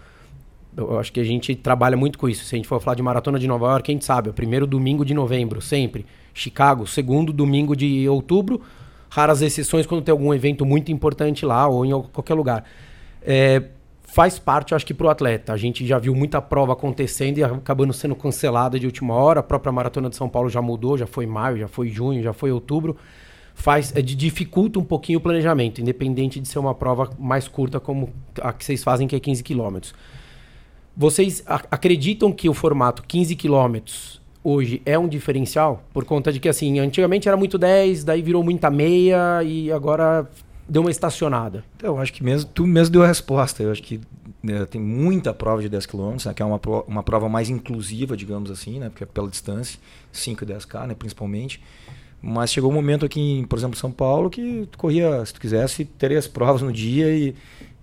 eu 0.75 0.99
acho 0.99 1.11
que 1.11 1.19
a 1.19 1.23
gente 1.23 1.55
trabalha 1.55 1.97
muito 1.97 2.17
com 2.17 2.29
isso. 2.29 2.45
Se 2.45 2.55
a 2.55 2.57
gente 2.57 2.67
for 2.67 2.79
falar 2.79 2.95
de 2.95 3.01
maratona 3.01 3.39
de 3.39 3.47
Nova 3.47 3.67
York, 3.67 3.91
gente 3.91 4.05
sabe, 4.05 4.29
é 4.29 4.31
o 4.31 4.33
primeiro 4.33 4.67
domingo 4.67 5.03
de 5.03 5.13
novembro, 5.13 5.61
sempre. 5.61 6.05
Chicago, 6.33 6.87
segundo 6.87 7.33
domingo 7.33 7.75
de 7.75 8.07
outubro, 8.07 8.61
raras 9.09 9.41
exceções 9.41 9.85
quando 9.85 10.03
tem 10.03 10.11
algum 10.11 10.33
evento 10.33 10.65
muito 10.65 10.91
importante 10.91 11.45
lá 11.45 11.67
ou 11.67 11.85
em 11.85 11.91
qualquer 11.91 12.33
lugar. 12.33 12.63
É, 13.21 13.63
faz 14.03 14.39
parte, 14.39 14.71
eu 14.71 14.75
acho 14.75 14.85
que, 14.85 14.93
para 14.93 15.07
o 15.07 15.09
atleta. 15.09 15.53
A 15.53 15.57
gente 15.57 15.85
já 15.85 15.97
viu 15.97 16.15
muita 16.15 16.41
prova 16.41 16.73
acontecendo 16.73 17.39
e 17.39 17.43
acabando 17.43 17.91
sendo 17.91 18.15
cancelada 18.15 18.79
de 18.79 18.85
última 18.85 19.13
hora. 19.15 19.39
A 19.39 19.43
própria 19.43 19.71
maratona 19.71 20.09
de 20.09 20.15
São 20.15 20.29
Paulo 20.29 20.49
já 20.49 20.61
mudou, 20.61 20.97
já 20.97 21.07
foi 21.07 21.25
maio, 21.25 21.57
já 21.57 21.67
foi 21.67 21.89
junho, 21.89 22.21
já 22.21 22.33
foi 22.33 22.51
outubro. 22.51 22.95
Faz, 23.53 23.93
é, 23.95 24.01
dificulta 24.01 24.79
um 24.79 24.85
pouquinho 24.85 25.19
o 25.19 25.21
planejamento, 25.21 25.81
independente 25.81 26.39
de 26.39 26.47
ser 26.47 26.59
uma 26.59 26.73
prova 26.73 27.09
mais 27.19 27.47
curta 27.47 27.79
como 27.79 28.09
a 28.41 28.53
que 28.53 28.63
vocês 28.63 28.83
fazem, 28.83 29.07
que 29.07 29.15
é 29.15 29.19
15 29.19 29.43
quilômetros. 29.43 29.93
Vocês 30.99 31.41
acreditam 31.47 32.29
que 32.29 32.49
o 32.49 32.53
formato 32.53 33.03
15 33.07 33.33
quilômetros 33.37 34.21
hoje 34.43 34.81
é 34.85 34.99
um 34.99 35.07
diferencial? 35.07 35.81
Por 35.93 36.03
conta 36.03 36.29
de 36.29 36.41
que, 36.41 36.49
assim, 36.49 36.77
antigamente 36.77 37.25
era 37.25 37.37
muito 37.37 37.57
10, 37.57 38.03
daí 38.03 38.21
virou 38.21 38.43
muita 38.43 38.69
meia 38.69 39.41
e 39.41 39.71
agora 39.71 40.29
deu 40.67 40.81
uma 40.81 40.91
estacionada. 40.91 41.63
Então, 41.77 41.95
eu 41.95 42.01
acho 42.01 42.11
que 42.11 42.21
mesmo, 42.21 42.49
tu 42.53 42.67
mesmo 42.67 42.91
deu 42.91 43.01
a 43.01 43.07
resposta. 43.07 43.63
Eu 43.63 43.71
acho 43.71 43.81
que 43.81 44.01
né, 44.43 44.65
tem 44.65 44.81
muita 44.81 45.33
prova 45.33 45.61
de 45.61 45.69
10 45.69 45.85
km, 45.85 46.17
né, 46.25 46.33
que 46.33 46.41
é 46.41 46.45
uma, 46.45 46.59
uma 46.85 47.01
prova 47.01 47.29
mais 47.29 47.49
inclusiva, 47.49 48.17
digamos 48.17 48.51
assim, 48.51 48.77
né, 48.77 48.89
porque 48.89 49.05
é 49.05 49.07
pela 49.07 49.29
distância, 49.29 49.79
5 50.11 50.43
e 50.43 50.47
10K, 50.47 50.85
né, 50.85 50.95
principalmente. 50.95 51.61
Mas 52.21 52.51
chegou 52.51 52.69
um 52.69 52.75
momento 52.75 53.05
aqui, 53.05 53.21
em, 53.21 53.45
por 53.45 53.57
exemplo, 53.57 53.77
São 53.77 53.89
Paulo, 53.89 54.29
que 54.29 54.67
tu 54.69 54.77
corria, 54.77 55.25
se 55.25 55.33
tu 55.33 55.39
quisesse, 55.39 55.85
três 55.85 56.27
provas 56.27 56.61
no 56.61 56.73
dia 56.73 57.09
e, 57.09 57.33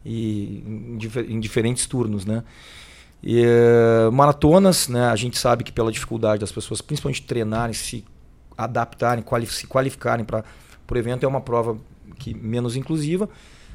e 0.04 0.62
em, 0.66 1.32
em 1.32 1.40
diferentes 1.40 1.86
turnos, 1.86 2.26
né? 2.26 2.44
E, 3.22 3.44
maratonas, 4.12 4.88
né, 4.88 5.08
a 5.08 5.16
gente 5.16 5.38
sabe 5.38 5.64
que 5.64 5.72
pela 5.72 5.90
dificuldade 5.90 6.40
das 6.40 6.52
pessoas, 6.52 6.80
principalmente 6.80 7.22
treinarem, 7.22 7.74
se 7.74 8.04
adaptarem, 8.56 9.22
quali 9.22 9.46
se 9.46 9.66
qualificarem 9.66 10.24
para 10.24 10.44
o 10.90 10.96
evento, 10.96 11.24
é 11.24 11.28
uma 11.28 11.40
prova 11.40 11.76
que 12.18 12.34
menos 12.34 12.76
inclusiva. 12.76 13.28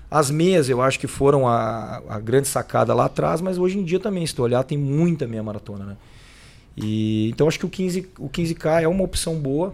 As 0.10 0.30
meias 0.30 0.70
eu 0.70 0.82
acho 0.82 1.00
que 1.00 1.08
foram 1.08 1.48
a, 1.48 2.02
a 2.10 2.20
grande 2.20 2.48
sacada 2.48 2.94
lá 2.94 3.06
atrás, 3.06 3.40
mas 3.42 3.58
hoje 3.58 3.78
em 3.78 3.84
dia 3.84 4.00
também, 4.00 4.26
se 4.26 4.36
tu 4.36 4.44
olhar, 4.44 4.64
tem 4.64 4.78
muita 4.78 5.28
meia 5.28 5.44
maratona. 5.44 5.86
Né? 5.86 5.98
E, 6.76 7.30
então 7.30 7.48
acho 7.48 7.60
que 7.60 7.66
o, 7.66 7.70
15, 7.70 8.10
o 8.20 8.30
15K 8.30 8.84
é 8.84 8.88
uma 8.88 9.04
opção 9.04 9.36
boa 9.36 9.74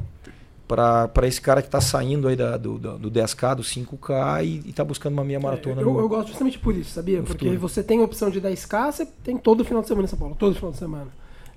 para 0.67 1.27
esse 1.27 1.39
cara 1.39 1.61
que 1.61 1.67
está 1.67 1.79
saindo 1.79 2.27
aí 2.27 2.35
da, 2.35 2.57
do, 2.57 2.77
do 2.77 3.09
10K, 3.09 3.55
do 3.55 3.63
5K 3.63 4.43
e 4.43 4.69
está 4.69 4.83
buscando 4.83 5.13
uma 5.13 5.23
meia 5.23 5.39
maratona. 5.39 5.81
É, 5.81 5.83
eu, 5.83 5.93
no, 5.93 5.99
eu, 5.99 6.09
gosto 6.09 6.27
justamente 6.27 6.59
por 6.59 6.75
isso, 6.75 6.91
sabia? 6.91 7.21
Porque 7.21 7.45
futuro. 7.45 7.59
você 7.59 7.81
tem 7.81 8.01
a 8.01 8.03
opção 8.03 8.29
de 8.29 8.41
10K, 8.41 8.91
você 8.91 9.05
tem 9.05 9.37
todo 9.37 9.63
final 9.63 9.81
de 9.81 9.87
semana 9.87 10.05
em 10.05 10.09
São 10.09 10.19
Paulo, 10.19 10.35
todo 10.37 10.53
final 10.55 10.71
de 10.71 10.77
semana. 10.77 11.07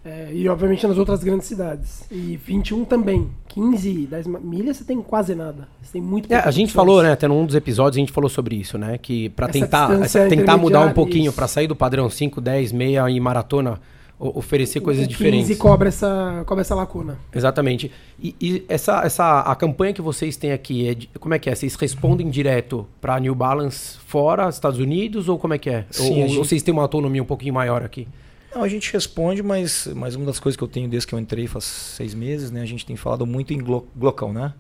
É, 0.02 0.30
e 0.32 0.48
obviamente 0.48 0.86
nas 0.86 0.96
outras 0.96 1.22
grandes 1.22 1.46
cidades. 1.46 2.04
E 2.10 2.38
21 2.42 2.84
também. 2.86 3.28
15, 3.48 4.06
10 4.06 4.26
milhas 4.26 4.78
você 4.78 4.84
tem 4.84 5.02
quase 5.02 5.34
nada. 5.34 5.68
Você 5.82 5.92
tem 5.92 6.00
muito 6.00 6.32
é, 6.32 6.36
A 6.36 6.50
gente 6.50 6.72
falou, 6.72 7.02
né, 7.02 7.12
até 7.12 7.28
num 7.28 7.44
dos 7.44 7.54
episódios 7.54 7.98
a 7.98 8.00
gente 8.00 8.12
falou 8.12 8.30
sobre 8.30 8.56
isso, 8.56 8.78
né? 8.78 8.96
Que 8.96 9.28
para 9.30 9.48
tentar, 9.48 9.92
essa, 10.00 10.26
tentar 10.26 10.56
mudar 10.56 10.80
um 10.86 10.92
pouquinho, 10.92 11.32
para 11.32 11.46
sair 11.46 11.66
do 11.66 11.76
padrão 11.76 12.08
5, 12.08 12.40
10, 12.40 12.72
meia 12.72 13.10
e 13.10 13.20
maratona, 13.20 13.78
oferecer 14.20 14.80
coisas 14.80 15.06
15 15.06 15.16
diferentes. 15.16 15.50
E 15.50 15.56
cobra 15.56 15.88
essa, 15.88 16.42
cobra 16.46 16.60
essa 16.60 16.74
lacuna. 16.74 17.18
Exatamente. 17.34 17.90
E, 18.22 18.36
e, 18.38 18.64
essa, 18.68 19.02
essa, 19.02 19.40
a 19.40 19.56
campanha 19.56 19.94
que 19.94 20.02
vocês 20.02 20.36
têm 20.36 20.52
aqui, 20.52 20.88
é 20.88 20.94
de, 20.94 21.08
como 21.18 21.32
é 21.32 21.38
que 21.38 21.48
é? 21.48 21.54
Vocês 21.54 21.74
respondem 21.74 22.28
direto 22.28 22.86
para 23.00 23.18
New 23.18 23.34
Balance 23.34 23.98
fora, 24.06 24.48
Estados 24.48 24.78
Unidos, 24.78 25.28
ou 25.28 25.38
como 25.38 25.54
é 25.54 25.58
que 25.58 25.70
é? 25.70 25.86
Sim, 25.90 26.08
ou, 26.08 26.14
gente... 26.14 26.38
ou 26.38 26.44
vocês 26.44 26.62
têm 26.62 26.72
uma 26.72 26.82
autonomia 26.82 27.22
um 27.22 27.26
pouquinho 27.26 27.54
maior 27.54 27.82
aqui? 27.82 28.06
Não, 28.54 28.62
a 28.62 28.68
gente 28.68 28.92
responde, 28.92 29.42
mas, 29.42 29.88
mas 29.94 30.16
uma 30.16 30.26
das 30.26 30.38
coisas 30.38 30.56
que 30.56 30.62
eu 30.62 30.68
tenho 30.68 30.88
desde 30.88 31.06
que 31.06 31.14
eu 31.14 31.18
entrei 31.18 31.46
faz 31.46 31.64
seis 31.64 32.14
meses, 32.14 32.50
né? 32.50 32.60
A 32.60 32.66
gente 32.66 32.84
tem 32.84 32.96
falado 32.96 33.24
muito 33.24 33.54
em 33.54 33.58
glo 33.58 33.86
global, 33.96 34.32
né? 34.32 34.52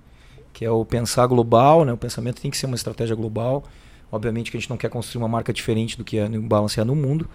Que 0.52 0.64
é 0.64 0.70
o 0.70 0.84
pensar 0.84 1.26
global, 1.26 1.84
né? 1.84 1.92
O 1.92 1.96
pensamento 1.96 2.40
tem 2.40 2.50
que 2.50 2.56
ser 2.56 2.66
uma 2.66 2.76
estratégia 2.76 3.16
global. 3.16 3.64
Obviamente 4.10 4.50
que 4.50 4.56
a 4.56 4.60
gente 4.60 4.70
não 4.70 4.76
quer 4.76 4.88
construir 4.88 5.22
uma 5.22 5.28
marca 5.28 5.52
diferente 5.52 5.98
do 5.98 6.04
que 6.04 6.18
a 6.18 6.28
New 6.28 6.42
Balance 6.42 6.80
é 6.80 6.84
no 6.84 6.96
mundo, 6.96 7.28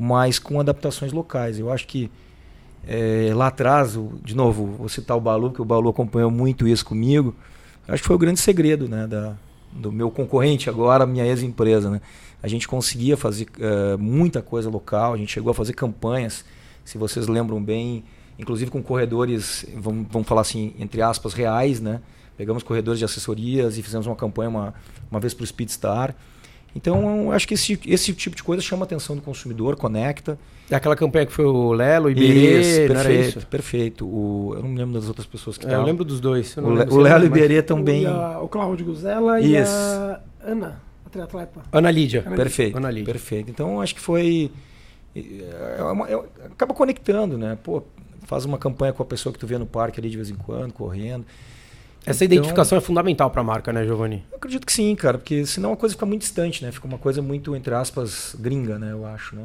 mas 0.00 0.38
com 0.38 0.60
adaptações 0.60 1.12
locais. 1.12 1.58
Eu 1.58 1.72
acho 1.72 1.84
que 1.84 2.08
é, 2.86 3.32
lá 3.34 3.48
atrás, 3.48 3.98
de 4.22 4.36
novo, 4.36 4.66
vou 4.78 4.88
citar 4.88 5.16
o 5.16 5.20
Balu, 5.20 5.50
que 5.50 5.60
o 5.60 5.64
Balu 5.64 5.88
acompanhou 5.90 6.30
muito 6.30 6.68
isso 6.68 6.84
comigo. 6.84 7.34
Acho 7.88 8.02
que 8.02 8.06
foi 8.06 8.14
o 8.14 8.18
grande 8.18 8.38
segredo 8.38 8.88
né, 8.88 9.08
da, 9.08 9.34
do 9.72 9.90
meu 9.90 10.08
concorrente 10.08 10.70
agora, 10.70 11.04
minha 11.04 11.26
ex-empresa. 11.26 11.90
Né? 11.90 12.00
A 12.40 12.46
gente 12.46 12.68
conseguia 12.68 13.16
fazer 13.16 13.48
uh, 13.58 13.98
muita 13.98 14.40
coisa 14.40 14.70
local, 14.70 15.14
a 15.14 15.16
gente 15.16 15.32
chegou 15.32 15.50
a 15.50 15.54
fazer 15.54 15.72
campanhas, 15.72 16.44
se 16.84 16.96
vocês 16.96 17.26
lembram 17.26 17.60
bem, 17.60 18.04
inclusive 18.38 18.70
com 18.70 18.80
corredores, 18.80 19.66
vamos, 19.76 20.06
vamos 20.08 20.28
falar 20.28 20.42
assim, 20.42 20.74
entre 20.78 21.02
aspas, 21.02 21.34
reais, 21.34 21.80
né? 21.80 22.00
Pegamos 22.36 22.62
corredores 22.62 23.00
de 23.00 23.04
assessorias 23.04 23.76
e 23.76 23.82
fizemos 23.82 24.06
uma 24.06 24.14
campanha 24.14 24.48
uma, 24.48 24.74
uma 25.10 25.18
vez 25.18 25.34
para 25.34 25.42
o 25.42 25.46
Speedstar. 25.46 26.14
Então, 26.78 27.32
acho 27.32 27.48
que 27.48 27.54
esse, 27.54 27.78
esse 27.86 28.12
tipo 28.12 28.36
de 28.36 28.42
coisa 28.44 28.62
chama 28.62 28.84
a 28.84 28.86
atenção 28.86 29.16
do 29.16 29.22
consumidor, 29.22 29.74
conecta. 29.74 30.38
É 30.70 30.76
aquela 30.76 30.94
campanha 30.94 31.26
que 31.26 31.32
foi 31.32 31.44
o 31.44 31.72
Lelo, 31.72 32.08
Iberê, 32.08 32.60
isso, 32.60 32.92
perfeito, 32.92 33.46
perfeito. 33.48 34.06
O, 34.06 34.52
eu 34.54 34.62
não 34.62 34.68
me 34.68 34.78
lembro 34.78 34.94
das 34.94 35.08
outras 35.08 35.26
pessoas 35.26 35.58
que 35.58 35.66
é, 35.66 35.74
Eu 35.74 35.82
lembro 35.82 36.04
dos 36.04 36.20
dois. 36.20 36.56
o, 36.56 36.70
Le, 36.70 36.84
o 36.88 36.98
Lelo 36.98 37.24
e 37.24 37.26
o 37.26 37.30
Iberê 37.30 37.62
também. 37.62 38.06
O, 38.06 38.44
o 38.44 38.48
Cláudio 38.48 38.86
Guzela 38.86 39.40
e 39.40 39.56
a 39.56 40.20
Ana, 40.40 40.80
a 41.04 41.22
atleta. 41.24 41.62
Ana 41.72 41.90
Lídia. 41.90 42.22
Ana 42.24 42.36
perfeito, 42.36 42.76
Ana 42.76 42.90
Lídia. 42.92 43.12
perfeito. 43.12 43.50
Então, 43.50 43.80
acho 43.80 43.94
que 43.94 44.00
foi... 44.00 44.52
É 45.16 45.82
uma, 45.82 46.08
é, 46.08 46.14
acaba 46.44 46.72
conectando, 46.72 47.36
né? 47.36 47.58
Pô, 47.60 47.82
faz 48.22 48.44
uma 48.44 48.56
campanha 48.56 48.92
com 48.92 49.02
a 49.02 49.06
pessoa 49.06 49.32
que 49.32 49.38
tu 49.38 49.48
vê 49.48 49.58
no 49.58 49.66
parque 49.66 49.98
ali 49.98 50.08
de 50.08 50.16
vez 50.16 50.30
em 50.30 50.36
quando, 50.36 50.72
correndo. 50.72 51.24
Essa 52.10 52.24
então, 52.24 52.36
identificação 52.36 52.78
é 52.78 52.80
fundamental 52.80 53.30
para 53.30 53.40
a 53.40 53.44
marca, 53.44 53.72
né, 53.72 53.84
Giovanni? 53.84 54.24
Eu 54.30 54.36
acredito 54.36 54.66
que 54.66 54.72
sim, 54.72 54.94
cara, 54.94 55.18
porque 55.18 55.44
senão 55.46 55.72
a 55.72 55.76
coisa 55.76 55.94
fica 55.94 56.06
muito 56.06 56.22
distante, 56.22 56.64
né? 56.64 56.72
Fica 56.72 56.86
uma 56.86 56.98
coisa 56.98 57.20
muito, 57.20 57.54
entre 57.54 57.74
aspas, 57.74 58.34
gringa, 58.38 58.78
né, 58.78 58.92
eu 58.92 59.06
acho, 59.06 59.36
né? 59.36 59.44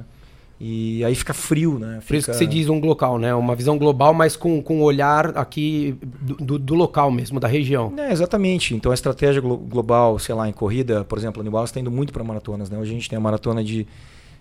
E 0.65 1.03
aí 1.03 1.13
fica 1.13 1.33
frio, 1.33 1.77
né? 1.77 1.95
Fica... 1.99 2.07
Por 2.07 2.15
isso 2.15 2.31
que 2.31 2.37
você 2.37 2.45
diz 2.45 2.69
um 2.69 2.79
local, 2.79 3.17
né? 3.17 3.35
Uma 3.35 3.53
visão 3.53 3.77
global, 3.77 4.13
mas 4.13 4.37
com, 4.37 4.61
com 4.61 4.79
o 4.79 4.83
olhar 4.83 5.37
aqui 5.37 5.97
do, 6.39 6.57
do, 6.57 6.73
local 6.73 7.11
mesmo, 7.11 7.37
da 7.37 7.49
região. 7.49 7.91
É, 7.97 8.13
exatamente. 8.13 8.73
Então 8.73 8.91
a 8.91 8.95
estratégia 8.95 9.41
glo 9.41 9.57
global, 9.57 10.17
sei 10.19 10.33
lá, 10.33 10.47
em 10.47 10.53
corrida, 10.53 11.03
por 11.03 11.17
exemplo, 11.17 11.41
a 11.41 11.43
New 11.43 11.63
está 11.65 11.81
indo 11.81 11.91
muito 11.91 12.13
para 12.13 12.23
maratonas, 12.23 12.69
né? 12.69 12.77
Hoje 12.77 12.91
a 12.91 12.93
gente 12.93 13.09
tem 13.09 13.17
a 13.17 13.19
maratona 13.19 13.61
de, 13.61 13.85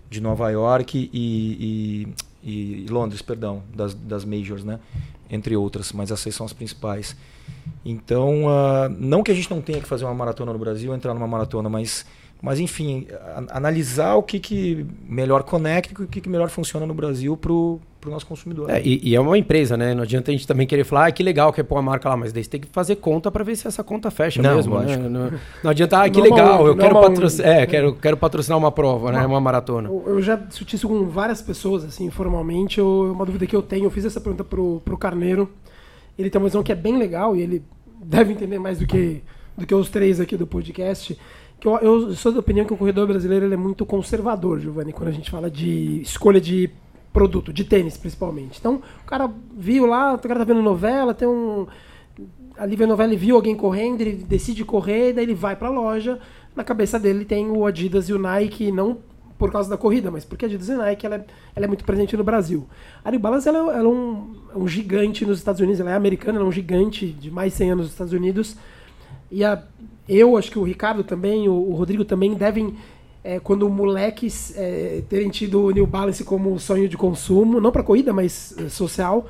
de 0.09 0.21
Nova 0.21 0.49
York 0.49 1.09
e, 1.11 1.11
e, 1.13 2.07
e 2.43 2.85
Londres, 2.89 3.21
perdão, 3.21 3.63
das, 3.73 3.93
das 3.93 4.25
majors, 4.25 4.63
né? 4.63 4.79
Entre 5.29 5.55
outras, 5.55 5.91
mas 5.93 6.11
essas 6.11 6.35
são 6.35 6.45
as 6.45 6.53
principais. 6.53 7.15
Então, 7.85 8.45
uh, 8.45 8.89
não 8.97 9.23
que 9.23 9.31
a 9.31 9.33
gente 9.33 9.49
não 9.49 9.61
tenha 9.61 9.79
que 9.79 9.87
fazer 9.87 10.05
uma 10.05 10.13
maratona 10.13 10.51
no 10.51 10.59
Brasil, 10.59 10.93
entrar 10.93 11.13
numa 11.13 11.27
maratona, 11.27 11.69
mas, 11.69 12.05
mas 12.43 12.59
enfim, 12.59 13.07
a, 13.09 13.57
analisar 13.57 14.15
o 14.15 14.21
que, 14.21 14.37
que 14.37 14.85
melhor 15.07 15.43
conecta 15.43 15.93
e 15.93 16.03
o 16.03 16.07
que, 16.09 16.19
que 16.19 16.27
melhor 16.27 16.49
funciona 16.49 16.85
no 16.85 16.93
Brasil 16.93 17.37
para 17.37 17.53
o 17.53 17.79
nosso 18.05 18.25
consumidor. 18.25 18.69
É, 18.69 18.81
e, 18.83 18.99
e, 19.01 19.15
é 19.15 19.19
uma 19.21 19.37
empresa, 19.37 19.77
né? 19.77 19.93
Não 19.95 20.03
adianta 20.03 20.29
a 20.29 20.33
gente 20.33 20.45
também 20.45 20.67
querer 20.67 20.83
falar, 20.83 21.07
ah, 21.07 21.11
que 21.13 21.23
legal 21.23 21.53
que 21.53 21.61
é 21.61 21.63
pôr 21.63 21.77
a 21.77 21.81
marca 21.81 22.09
lá, 22.09 22.17
mas 22.17 22.33
daí 22.33 22.43
você 22.43 22.49
tem 22.49 22.59
que 22.59 22.67
fazer 22.67 22.97
conta 22.97 23.31
para 23.31 23.45
ver 23.45 23.55
se 23.55 23.65
essa 23.65 23.81
conta 23.81 24.11
fecha 24.11 24.41
não, 24.41 24.57
mesmo. 24.57 24.77
Né? 24.77 24.97
Não, 24.97 25.31
não, 25.63 25.71
adianta, 25.71 26.03
ah, 26.03 26.09
que 26.09 26.17
não 26.17 26.29
legal, 26.29 26.67
eu 26.67 26.75
quero, 26.75 26.99
patrocinar, 26.99 27.49
é, 27.49 27.65
quero, 27.65 27.95
quero 27.95 28.17
patrocinar 28.17 28.59
uma 28.59 28.73
prova, 28.73 29.13
né? 29.13 29.25
Uma 29.25 29.39
maratona. 29.39 29.87
Eu, 29.87 30.03
eu 30.05 30.21
já 30.21 30.35
discuti 30.35 30.75
isso 30.75 30.89
com 30.89 31.05
várias 31.07 31.41
pessoas, 31.41 31.85
assim, 31.85 32.07
informalmente. 32.07 32.77
Eu, 32.77 33.13
uma 33.13 33.25
dúvida 33.25 33.47
que 33.47 33.55
eu 33.55 33.61
tenho, 33.61 33.85
eu 33.85 33.89
fiz 33.89 34.03
essa 34.03 34.19
pergunta 34.19 34.43
pro, 34.43 34.81
pro 34.83 34.97
Carneiro. 34.97 35.49
Ele 36.19 36.29
tem 36.29 36.41
uma 36.41 36.49
visão 36.49 36.61
que 36.61 36.73
é 36.73 36.75
bem 36.75 36.97
legal 36.97 37.37
e 37.37 37.41
ele 37.41 37.63
deve 38.03 38.33
entender 38.33 38.59
mais 38.59 38.79
do 38.79 38.85
que, 38.85 39.23
do 39.57 39.65
que 39.65 39.73
os 39.73 39.89
três 39.89 40.19
aqui 40.19 40.35
do 40.35 40.45
podcast. 40.45 41.17
Que 41.63 41.67
eu, 41.69 41.77
eu 41.77 42.13
sou 42.13 42.33
da 42.33 42.41
opinião 42.41 42.65
que 42.65 42.73
o 42.73 42.77
corredor 42.77 43.07
brasileiro 43.07 43.45
é 43.53 43.55
muito 43.55 43.85
conservador, 43.85 44.59
Giovanni, 44.59 44.91
quando 44.91 45.07
a 45.07 45.13
gente 45.13 45.31
fala 45.31 45.49
de 45.49 46.01
escolha 46.01 46.41
de 46.41 46.69
produto, 47.13 47.53
de 47.53 47.63
tênis 47.63 47.95
principalmente. 47.95 48.59
Então, 48.59 48.81
o 49.01 49.05
cara 49.05 49.31
viu 49.55 49.85
lá, 49.85 50.13
o 50.13 50.19
cara 50.19 50.39
tá 50.39 50.43
vendo 50.43 50.61
novela, 50.61 51.13
tem 51.13 51.25
um. 51.25 51.65
Ali 52.57 52.75
vê 52.75 52.85
novela 52.85 53.13
e 53.13 53.15
viu 53.15 53.37
alguém 53.37 53.55
correndo, 53.55 54.01
ele 54.01 54.25
decide 54.25 54.65
correr, 54.65 55.13
daí 55.13 55.23
ele 55.23 55.33
vai 55.33 55.55
pra 55.55 55.69
loja. 55.69 56.19
Na 56.53 56.65
cabeça 56.65 56.99
dele 56.99 57.23
tem 57.23 57.49
o 57.49 57.65
Adidas 57.65 58.09
e 58.09 58.13
o 58.13 58.19
Nike, 58.19 58.69
não 58.69 58.97
por 59.37 59.49
causa 59.49 59.69
da 59.69 59.77
corrida, 59.77 60.11
mas 60.11 60.25
porque 60.25 60.43
a 60.43 60.49
Adidas 60.49 60.67
e 60.67 60.75
Nike 60.75 61.05
ela 61.05 61.15
é, 61.15 61.25
ela 61.55 61.65
é 61.65 61.67
muito 61.67 61.85
presente 61.85 62.17
no 62.17 62.25
Brasil. 62.25 62.67
A 63.05 63.09
New 63.09 63.21
Balance 63.21 63.47
ela, 63.47 63.59
ela 63.59 63.79
é, 63.79 63.87
um, 63.87 64.35
é, 64.53 64.57
um, 64.57 64.67
gigante 64.67 65.25
nos 65.25 65.37
Estados 65.37 65.61
Unidos, 65.61 65.79
ela 65.79 65.91
é 65.91 65.95
americana, 65.95 66.39
ela 66.39 66.45
é 66.45 66.49
um 66.49 66.51
gigante 66.51 67.07
de 67.07 67.31
mais 67.31 67.53
de 67.53 67.59
100 67.59 67.71
anos 67.71 67.85
nos 67.85 67.93
Estados 67.93 68.11
Unidos. 68.11 68.57
E 69.31 69.45
a, 69.45 69.63
eu, 70.07 70.37
acho 70.37 70.51
que 70.51 70.59
o 70.59 70.63
Ricardo 70.63 71.03
também, 71.03 71.47
o, 71.47 71.53
o 71.53 71.73
Rodrigo 71.73 72.03
também 72.03 72.33
devem, 72.33 72.75
é, 73.23 73.39
quando 73.39 73.69
moleques 73.69 74.53
é, 74.57 75.01
terem 75.07 75.29
tido 75.29 75.65
o 75.65 75.71
New 75.71 75.87
Balance 75.87 76.23
como 76.23 76.59
sonho 76.59 76.89
de 76.89 76.97
consumo, 76.97 77.61
não 77.61 77.71
para 77.71 77.83
corrida, 77.83 78.11
mas 78.11 78.55
é, 78.57 78.69
social. 78.69 79.27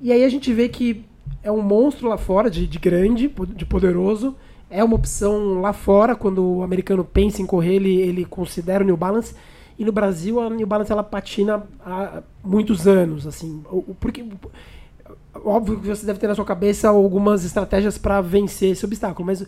E 0.00 0.12
aí 0.12 0.24
a 0.24 0.28
gente 0.28 0.52
vê 0.52 0.68
que 0.68 1.04
é 1.42 1.50
um 1.50 1.62
monstro 1.62 2.08
lá 2.08 2.18
fora, 2.18 2.50
de, 2.50 2.66
de 2.66 2.78
grande, 2.78 3.32
de 3.54 3.64
poderoso, 3.64 4.36
é 4.68 4.82
uma 4.82 4.96
opção 4.96 5.60
lá 5.60 5.72
fora, 5.72 6.14
quando 6.14 6.44
o 6.44 6.62
americano 6.62 7.04
pensa 7.04 7.40
em 7.40 7.46
correr, 7.46 7.76
ele, 7.76 7.96
ele 8.00 8.24
considera 8.24 8.82
o 8.82 8.86
New 8.86 8.96
Balance. 8.96 9.34
E 9.78 9.84
no 9.84 9.92
Brasil, 9.92 10.40
a 10.40 10.50
New 10.50 10.66
Balance 10.66 10.90
ela 10.90 11.04
patina 11.04 11.62
há 11.84 12.22
muitos 12.42 12.86
anos, 12.86 13.26
assim. 13.26 13.62
Porque, 14.00 14.24
óbvio 15.44 15.78
que 15.78 15.86
você 15.86 16.04
deve 16.04 16.18
ter 16.18 16.26
na 16.26 16.34
sua 16.34 16.44
cabeça 16.44 16.88
algumas 16.88 17.44
estratégias 17.44 17.96
para 17.96 18.20
vencer 18.20 18.72
esse 18.72 18.84
obstáculo, 18.84 19.26
mas 19.26 19.46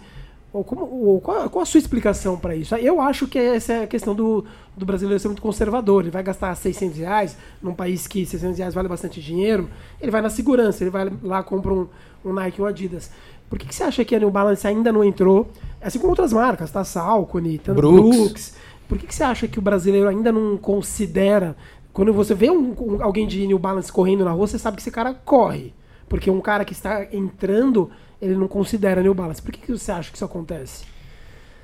como, 0.51 1.21
qual, 1.21 1.51
qual, 1.51 1.63
a 1.63 1.67
sua 1.67 1.79
explicação 1.79 2.39
para 2.39 2.57
isso? 2.57 2.75
Eu 2.77 3.01
acho 3.01 3.27
que 3.27 3.39
essa 3.39 3.73
é 3.75 3.83
a 3.83 3.87
questão 3.87 4.15
do, 4.15 4.45
do 4.77 4.87
brasileiro 4.87 5.21
ser 5.21 5.29
muito 5.29 5.43
conservador. 5.43 6.03
Ele 6.03 6.11
vai 6.11 6.23
gastar 6.23 6.55
600 6.55 6.99
reais 6.99 7.37
num 7.63 7.75
país 7.75 8.07
que 8.07 8.25
600 8.25 8.59
reais 8.59 8.75
vale 8.75 8.89
bastante 8.89 9.21
dinheiro. 9.21 9.69
Ele 10.01 10.11
vai 10.11 10.23
na 10.23 10.31
segurança, 10.31 10.83
ele 10.83 10.91
vai 10.91 11.13
lá 11.23 11.43
compra 11.43 11.73
um, 11.73 11.87
um 12.25 12.33
Nike, 12.33 12.63
um 12.63 12.65
Adidas. 12.65 13.11
Por 13.49 13.59
que, 13.59 13.67
que 13.67 13.75
você 13.75 13.83
acha 13.83 14.05
que 14.05 14.15
a 14.15 14.19
New 14.19 14.31
Balance 14.31 14.67
ainda 14.67 14.91
não 14.91 15.05
entrou? 15.05 15.51
Assim 15.81 15.99
como 15.99 16.11
outras 16.11 16.33
marcas, 16.33 16.71
tá? 16.71 16.83
Salcone, 16.85 17.61
Brooks. 17.65 18.17
Brooks. 18.17 18.55
Por 18.89 18.99
que, 18.99 19.07
que 19.07 19.15
você 19.15 19.25
acha 19.25 19.47
que 19.47 19.59
o 19.59 19.63
brasileiro 19.63 20.09
ainda 20.09 20.33
não 20.33 20.57
considera. 20.57 21.57
Quando 21.93 22.13
você 22.13 22.35
vê 22.35 22.51
um, 22.51 22.75
um, 22.79 23.03
alguém 23.03 23.27
de 23.27 23.47
New 23.47 23.59
Balance 23.59 23.93
correndo 23.93 24.25
na 24.25 24.31
rua, 24.31 24.47
você 24.47 24.59
sabe 24.59 24.77
que 24.77 24.83
esse 24.83 24.91
cara 24.91 25.13
corre. 25.13 25.75
Porque 26.09 26.31
um 26.31 26.41
cara 26.41 26.65
que 26.65 26.73
está 26.73 27.05
entrando, 27.13 27.91
ele 28.21 28.35
não 28.35 28.49
considera 28.49 29.03
New 29.03 29.15
Balance. 29.15 29.43
Por 29.43 29.53
que, 29.53 29.61
que 29.61 29.73
você 29.73 29.93
acha 29.93 30.11
que 30.11 30.17
isso 30.17 30.25
acontece? 30.25 30.85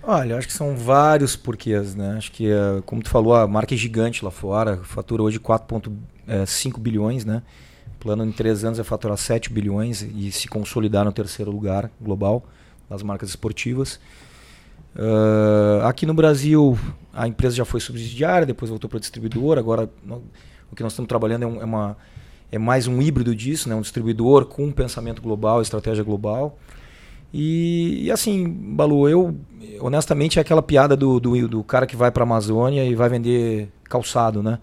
Olha, 0.02 0.36
acho 0.36 0.46
que 0.46 0.52
são 0.52 0.76
vários 0.76 1.34
porquês, 1.34 1.94
né? 1.94 2.16
Acho 2.18 2.30
que, 2.30 2.50
eh, 2.50 2.82
como 2.84 3.02
tu 3.02 3.08
falou, 3.08 3.34
a 3.34 3.48
marca 3.48 3.74
é 3.74 3.76
gigante 3.76 4.22
lá 4.22 4.30
fora, 4.30 4.76
fatura 4.84 5.22
hoje 5.22 5.40
4,5 5.40 6.76
eh, 6.76 6.80
bilhões, 6.80 7.24
né? 7.24 7.42
plano 8.04 8.22
em 8.22 8.30
três 8.30 8.62
anos 8.64 8.78
é 8.78 8.84
faturar 8.84 9.16
7 9.16 9.50
bilhões 9.50 10.02
e 10.02 10.30
se 10.30 10.46
consolidar 10.46 11.06
no 11.06 11.12
terceiro 11.12 11.50
lugar 11.50 11.90
global 11.98 12.44
das 12.88 13.02
marcas 13.02 13.30
esportivas. 13.30 13.98
Uh, 14.94 15.82
aqui 15.86 16.04
no 16.04 16.12
Brasil, 16.12 16.78
a 17.14 17.26
empresa 17.26 17.56
já 17.56 17.64
foi 17.64 17.80
subsidiária, 17.80 18.46
depois 18.46 18.68
voltou 18.68 18.90
para 18.90 19.00
distribuidor. 19.00 19.58
Agora, 19.58 19.88
o 20.70 20.76
que 20.76 20.82
nós 20.82 20.92
estamos 20.92 21.08
trabalhando 21.08 21.44
é, 21.44 21.46
um, 21.46 21.62
é, 21.62 21.64
uma, 21.64 21.96
é 22.54 22.58
mais 22.58 22.86
um 22.86 23.02
híbrido 23.02 23.34
disso, 23.34 23.68
né? 23.68 23.74
um 23.74 23.80
distribuidor 23.80 24.46
com 24.46 24.64
um 24.66 24.72
pensamento 24.72 25.20
global, 25.20 25.60
estratégia 25.60 26.04
global. 26.04 26.58
E, 27.32 28.04
e, 28.04 28.10
assim, 28.12 28.48
Balu, 28.48 29.08
eu 29.08 29.36
honestamente 29.80 30.38
é 30.38 30.42
aquela 30.42 30.62
piada 30.62 30.96
do, 30.96 31.18
do, 31.18 31.48
do 31.48 31.64
cara 31.64 31.84
que 31.84 31.96
vai 31.96 32.12
para 32.12 32.22
a 32.22 32.26
Amazônia 32.26 32.84
e 32.84 32.94
vai 32.94 33.08
vender 33.08 33.68
calçado, 33.84 34.40
né? 34.40 34.60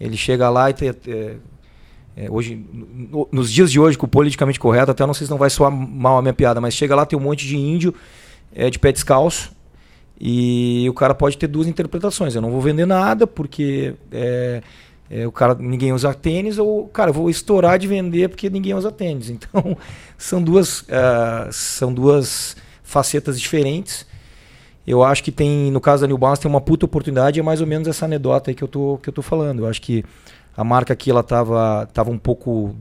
Ele 0.00 0.16
chega 0.16 0.48
lá 0.48 0.70
e 0.70 0.72
te, 0.72 0.92
te, 0.94 1.36
é, 2.16 2.30
hoje, 2.30 2.64
no, 2.72 3.28
nos 3.30 3.52
dias 3.52 3.70
de 3.70 3.78
hoje, 3.78 3.98
com 3.98 4.06
o 4.06 4.08
politicamente 4.08 4.58
correto, 4.58 4.90
até 4.90 5.04
não 5.04 5.12
sei 5.12 5.26
se 5.26 5.30
não 5.30 5.38
vai 5.38 5.50
soar 5.50 5.70
mal 5.70 6.16
a 6.16 6.22
minha 6.22 6.32
piada, 6.32 6.62
mas 6.62 6.72
chega 6.72 6.94
lá, 6.94 7.04
tem 7.04 7.18
um 7.18 7.22
monte 7.22 7.46
de 7.46 7.58
índio 7.58 7.94
é, 8.54 8.70
de 8.70 8.78
pé 8.78 8.90
descalço 8.90 9.52
e 10.18 10.86
o 10.88 10.94
cara 10.94 11.14
pode 11.14 11.36
ter 11.36 11.46
duas 11.46 11.66
interpretações. 11.66 12.34
Eu 12.34 12.40
não 12.40 12.50
vou 12.50 12.60
vender 12.60 12.86
nada 12.86 13.26
porque 13.26 13.94
é, 14.10 14.62
é, 15.10 15.26
o 15.26 15.32
cara 15.32 15.54
ninguém 15.54 15.92
usa 15.92 16.14
tênis 16.14 16.58
ou 16.58 16.88
cara 16.88 17.12
vou 17.12 17.28
estourar 17.28 17.78
de 17.78 17.86
vender 17.86 18.28
porque 18.28 18.48
ninguém 18.48 18.74
usa 18.74 18.90
tênis. 18.90 19.30
Então 19.34 19.76
são 20.16 20.42
duas 20.42 20.80
uh, 20.82 21.52
são 21.52 21.92
duas 21.92 22.56
facetas 22.82 23.40
diferentes. 23.40 24.06
Eu 24.86 25.02
acho 25.02 25.22
que 25.22 25.32
tem 25.32 25.70
no 25.70 25.80
caso 25.80 26.02
da 26.02 26.06
New 26.06 26.18
Balance 26.18 26.42
tem 26.42 26.50
uma 26.50 26.60
puta 26.60 26.86
oportunidade 26.86 27.40
é 27.40 27.42
mais 27.42 27.60
ou 27.60 27.66
menos 27.66 27.88
essa 27.88 28.04
anedota 28.04 28.50
aí 28.50 28.54
que 28.54 28.64
eu 28.64 28.68
tô 28.68 28.98
que 29.02 29.08
eu 29.08 29.12
tô 29.12 29.22
falando. 29.22 29.60
Eu 29.60 29.68
acho 29.68 29.80
que 29.82 30.04
a 30.56 30.64
marca 30.64 30.92
aqui 30.92 31.10
ela 31.10 31.22
tava 31.22 31.88
tava 31.92 32.10
um 32.10 32.18
pouco 32.18 32.74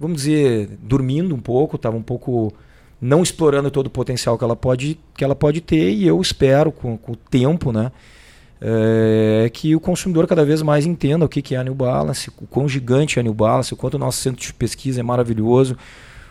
vamos 0.00 0.18
dizer 0.18 0.78
dormindo 0.82 1.34
um 1.34 1.40
pouco 1.40 1.76
tava 1.76 1.96
um 1.96 2.02
pouco 2.02 2.52
não 3.00 3.22
explorando 3.22 3.70
todo 3.70 3.86
o 3.86 3.90
potencial 3.90 4.38
que 4.38 4.44
ela 4.44 4.56
pode 4.56 4.98
que 5.14 5.24
ela 5.24 5.34
pode 5.34 5.60
ter 5.60 5.90
e 5.90 6.06
eu 6.06 6.20
espero 6.20 6.72
com, 6.72 6.96
com 6.96 7.12
o 7.12 7.16
tempo 7.16 7.72
né 7.72 7.92
é 8.60 9.50
que 9.52 9.74
o 9.76 9.80
consumidor 9.80 10.26
cada 10.26 10.44
vez 10.44 10.62
mais 10.62 10.84
entenda 10.84 11.24
o 11.24 11.28
que 11.28 11.54
é 11.54 11.58
a 11.58 11.64
New 11.64 11.74
Balance, 11.74 12.28
o 12.30 12.46
quão 12.46 12.68
gigante 12.68 13.18
é 13.18 13.20
a 13.20 13.22
New 13.22 13.34
Balance, 13.34 13.72
o 13.72 13.76
quanto 13.76 13.94
o 13.94 13.98
nosso 13.98 14.18
centro 14.18 14.40
de 14.40 14.52
pesquisa 14.52 15.00
é 15.00 15.02
maravilhoso, 15.02 15.76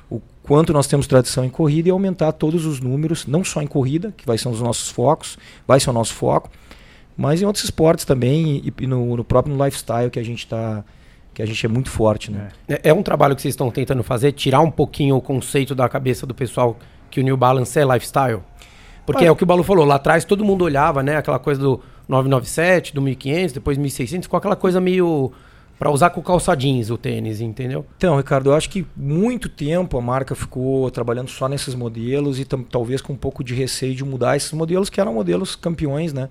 o 0.10 0.22
quanto 0.44 0.74
nós 0.74 0.88
temos 0.88 1.08
tradição 1.08 1.46
em 1.46 1.50
corrida 1.50 1.88
e 1.88 1.92
aumentar 1.92 2.32
todos 2.34 2.66
os 2.66 2.80
números, 2.80 3.26
não 3.26 3.44
só 3.44 3.62
em 3.62 3.68
corrida, 3.68 4.14
que 4.16 4.26
vai 4.26 4.38
ser 4.38 4.50
um 4.50 4.52
dos 4.52 4.62
nossos 4.62 4.90
focos, 4.90 5.38
vai 5.68 5.80
ser 5.80 5.90
o 5.90 5.94
nosso 5.94 6.14
foco, 6.14 6.50
mas 7.16 7.42
em 7.42 7.46
outros 7.46 7.64
esportes 7.64 8.06
também 8.06 8.62
e, 8.64 8.74
e 8.80 8.88
no, 8.88 9.18
no, 9.18 9.24
próprio 9.24 9.56
lifestyle 9.56 10.10
que 10.12 10.20
a 10.20 10.24
gente 10.24 10.40
está 10.40 10.84
que 11.34 11.42
a 11.42 11.46
gente 11.46 11.64
é 11.64 11.70
muito 11.70 11.92
forte, 11.92 12.32
né? 12.32 12.50
É, 12.68 12.90
é 12.90 12.94
um 12.94 13.04
trabalho 13.04 13.36
que 13.36 13.44
vocês 13.44 13.54
estão 13.54 13.70
tentando 13.70 14.02
fazer, 14.02 14.32
tirar 14.32 14.60
um 14.62 14.72
pouquinho 14.72 15.16
o 15.16 15.22
conceito 15.22 15.76
da 15.76 15.88
cabeça 15.88 16.26
do 16.26 16.34
pessoal 16.34 16.76
que 17.12 17.20
o 17.20 17.24
New 17.24 17.38
Balance 17.38 17.78
é 17.78 17.86
lifestyle. 17.86 18.42
Porque 19.06 19.24
é 19.24 19.32
o 19.32 19.36
que 19.36 19.44
o 19.44 19.46
Balu 19.46 19.64
falou, 19.64 19.86
lá 19.86 19.96
atrás 19.96 20.26
todo 20.26 20.44
mundo 20.44 20.66
olhava, 20.66 21.04
né, 21.04 21.16
aquela 21.16 21.38
coisa 21.38 21.62
do 21.62 21.80
997, 22.08 22.94
do 22.94 23.02
1500, 23.02 23.54
depois 23.54 23.78
1600, 23.78 24.28
com 24.28 24.38
aquela 24.38 24.56
coisa 24.56 24.80
meio 24.80 25.32
para 25.78 25.92
usar 25.92 26.10
com 26.10 26.22
calça 26.22 26.56
jeans 26.56 26.90
o 26.90 26.98
tênis, 26.98 27.40
entendeu? 27.40 27.86
Então, 27.98 28.18
Ricardo, 28.18 28.50
eu 28.50 28.56
acho 28.56 28.70
que 28.70 28.86
muito 28.96 29.48
tempo 29.48 29.98
a 29.98 30.02
marca 30.02 30.34
ficou 30.34 30.90
trabalhando 30.90 31.30
só 31.30 31.48
nesses 31.48 31.76
modelos 31.76 32.40
e 32.40 32.46
talvez 32.46 33.00
com 33.00 33.14
um 33.14 33.18
pouco 33.18 33.44
de 33.44 33.54
receio 33.54 33.94
de 33.94 34.04
mudar 34.04 34.36
esses 34.36 34.52
modelos 34.54 34.90
que 34.90 35.00
eram 35.00 35.14
modelos 35.14 35.56
campeões, 35.56 36.14
né, 36.14 36.30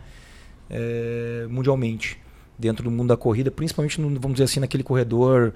é, 0.69 1.47
mundialmente 1.49 2.19
dentro 2.59 2.83
do 2.85 2.91
mundo 2.91 3.09
da 3.09 3.17
corrida, 3.17 3.51
principalmente 3.51 4.01
no, 4.01 4.09
vamos 4.19 4.33
dizer 4.33 4.45
assim 4.45 4.59
naquele 4.59 4.83
corredor, 4.83 5.53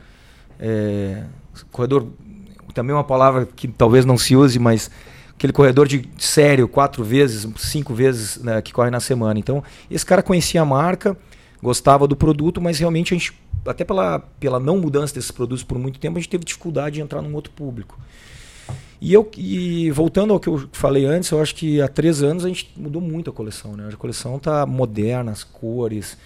é, 0.59 1.25
corredor 1.73 2.07
também 2.73 2.93
é 2.93 2.97
uma 2.97 3.03
palavra 3.03 3.47
que 3.47 3.67
talvez 3.67 4.05
não 4.05 4.17
se 4.17 4.37
use, 4.37 4.59
mas 4.61 4.89
aquele 5.41 5.55
corredor 5.55 5.89
de 5.89 6.07
sério, 6.19 6.69
quatro 6.69 7.03
vezes, 7.03 7.49
cinco 7.57 7.95
vezes 7.95 8.37
né, 8.43 8.61
que 8.61 8.75
corre 8.75 8.91
na 8.91 9.01
semana. 9.01 9.41
Então, 9.41 9.65
esse 9.91 10.05
cara 10.05 10.23
conhecia 10.23 10.61
a 10.61 10.67
marca, 10.67 11.17
gostava 11.63 12.07
do 12.07 12.15
produto, 12.15 12.61
mas 12.61 12.79
realmente 12.79 13.15
a 13.15 13.17
gente, 13.17 13.33
até 13.67 13.83
pela, 13.83 14.19
pela 14.19 14.61
não 14.61 14.77
mudança 14.77 15.15
desses 15.15 15.31
produtos 15.31 15.65
por 15.65 15.79
muito 15.79 15.99
tempo, 15.99 16.19
a 16.19 16.21
gente 16.21 16.29
teve 16.29 16.45
dificuldade 16.45 16.97
de 16.97 17.01
entrar 17.01 17.23
num 17.23 17.35
outro 17.35 17.51
público. 17.53 17.99
E 19.01 19.15
eu 19.15 19.31
e 19.35 19.91
voltando 19.91 20.35
ao 20.35 20.39
que 20.39 20.47
eu 20.47 20.69
falei 20.73 21.07
antes, 21.07 21.31
eu 21.31 21.41
acho 21.41 21.55
que 21.55 21.81
há 21.81 21.89
três 21.89 22.23
anos 22.23 22.45
a 22.45 22.49
gente 22.49 22.71
mudou 22.77 23.01
muito 23.01 23.31
a 23.31 23.33
coleção. 23.33 23.75
Né? 23.75 23.89
A 23.91 23.97
coleção 23.97 24.37
está 24.37 24.67
moderna, 24.67 25.33
as 25.33 25.43
cores, 25.43 26.19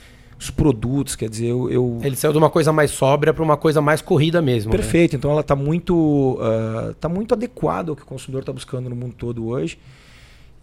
os 0.44 0.50
produtos, 0.50 1.16
quer 1.16 1.28
dizer, 1.28 1.46
eu, 1.46 1.70
eu... 1.70 1.98
Ele 2.02 2.14
saiu 2.16 2.32
de 2.32 2.38
uma 2.38 2.50
coisa 2.50 2.72
mais 2.72 2.90
sóbria 2.90 3.32
para 3.32 3.42
uma 3.42 3.56
coisa 3.56 3.80
mais 3.80 4.00
corrida 4.02 4.42
mesmo. 4.42 4.70
Né? 4.70 4.76
Perfeito, 4.76 5.12
né? 5.12 5.18
então 5.18 5.30
ela 5.30 5.40
está 5.40 5.56
muito, 5.56 6.38
uh, 6.40 6.94
tá 6.94 7.08
muito 7.08 7.34
adequada 7.34 7.90
ao 7.90 7.96
que 7.96 8.02
o 8.02 8.06
consumidor 8.06 8.40
está 8.40 8.52
buscando 8.52 8.90
no 8.90 8.96
mundo 8.96 9.14
todo 9.16 9.46
hoje. 9.46 9.78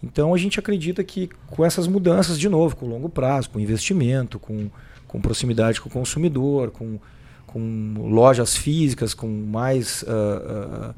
Então 0.03 0.33
a 0.33 0.37
gente 0.37 0.59
acredita 0.59 1.03
que 1.03 1.29
com 1.47 1.65
essas 1.65 1.87
mudanças, 1.87 2.39
de 2.39 2.47
novo, 2.47 2.75
com 2.75 2.87
longo 2.87 3.09
prazo, 3.09 3.49
com 3.49 3.59
investimento, 3.59 4.39
com, 4.39 4.69
com 5.07 5.19
proximidade 5.19 5.81
com 5.81 5.89
o 5.89 5.91
consumidor, 5.91 6.71
com, 6.71 6.99
com 7.47 7.93
lojas 8.09 8.55
físicas, 8.55 9.13
com 9.13 9.27
mais 9.27 10.03
uh, 10.03 10.89
uh, 10.89 10.95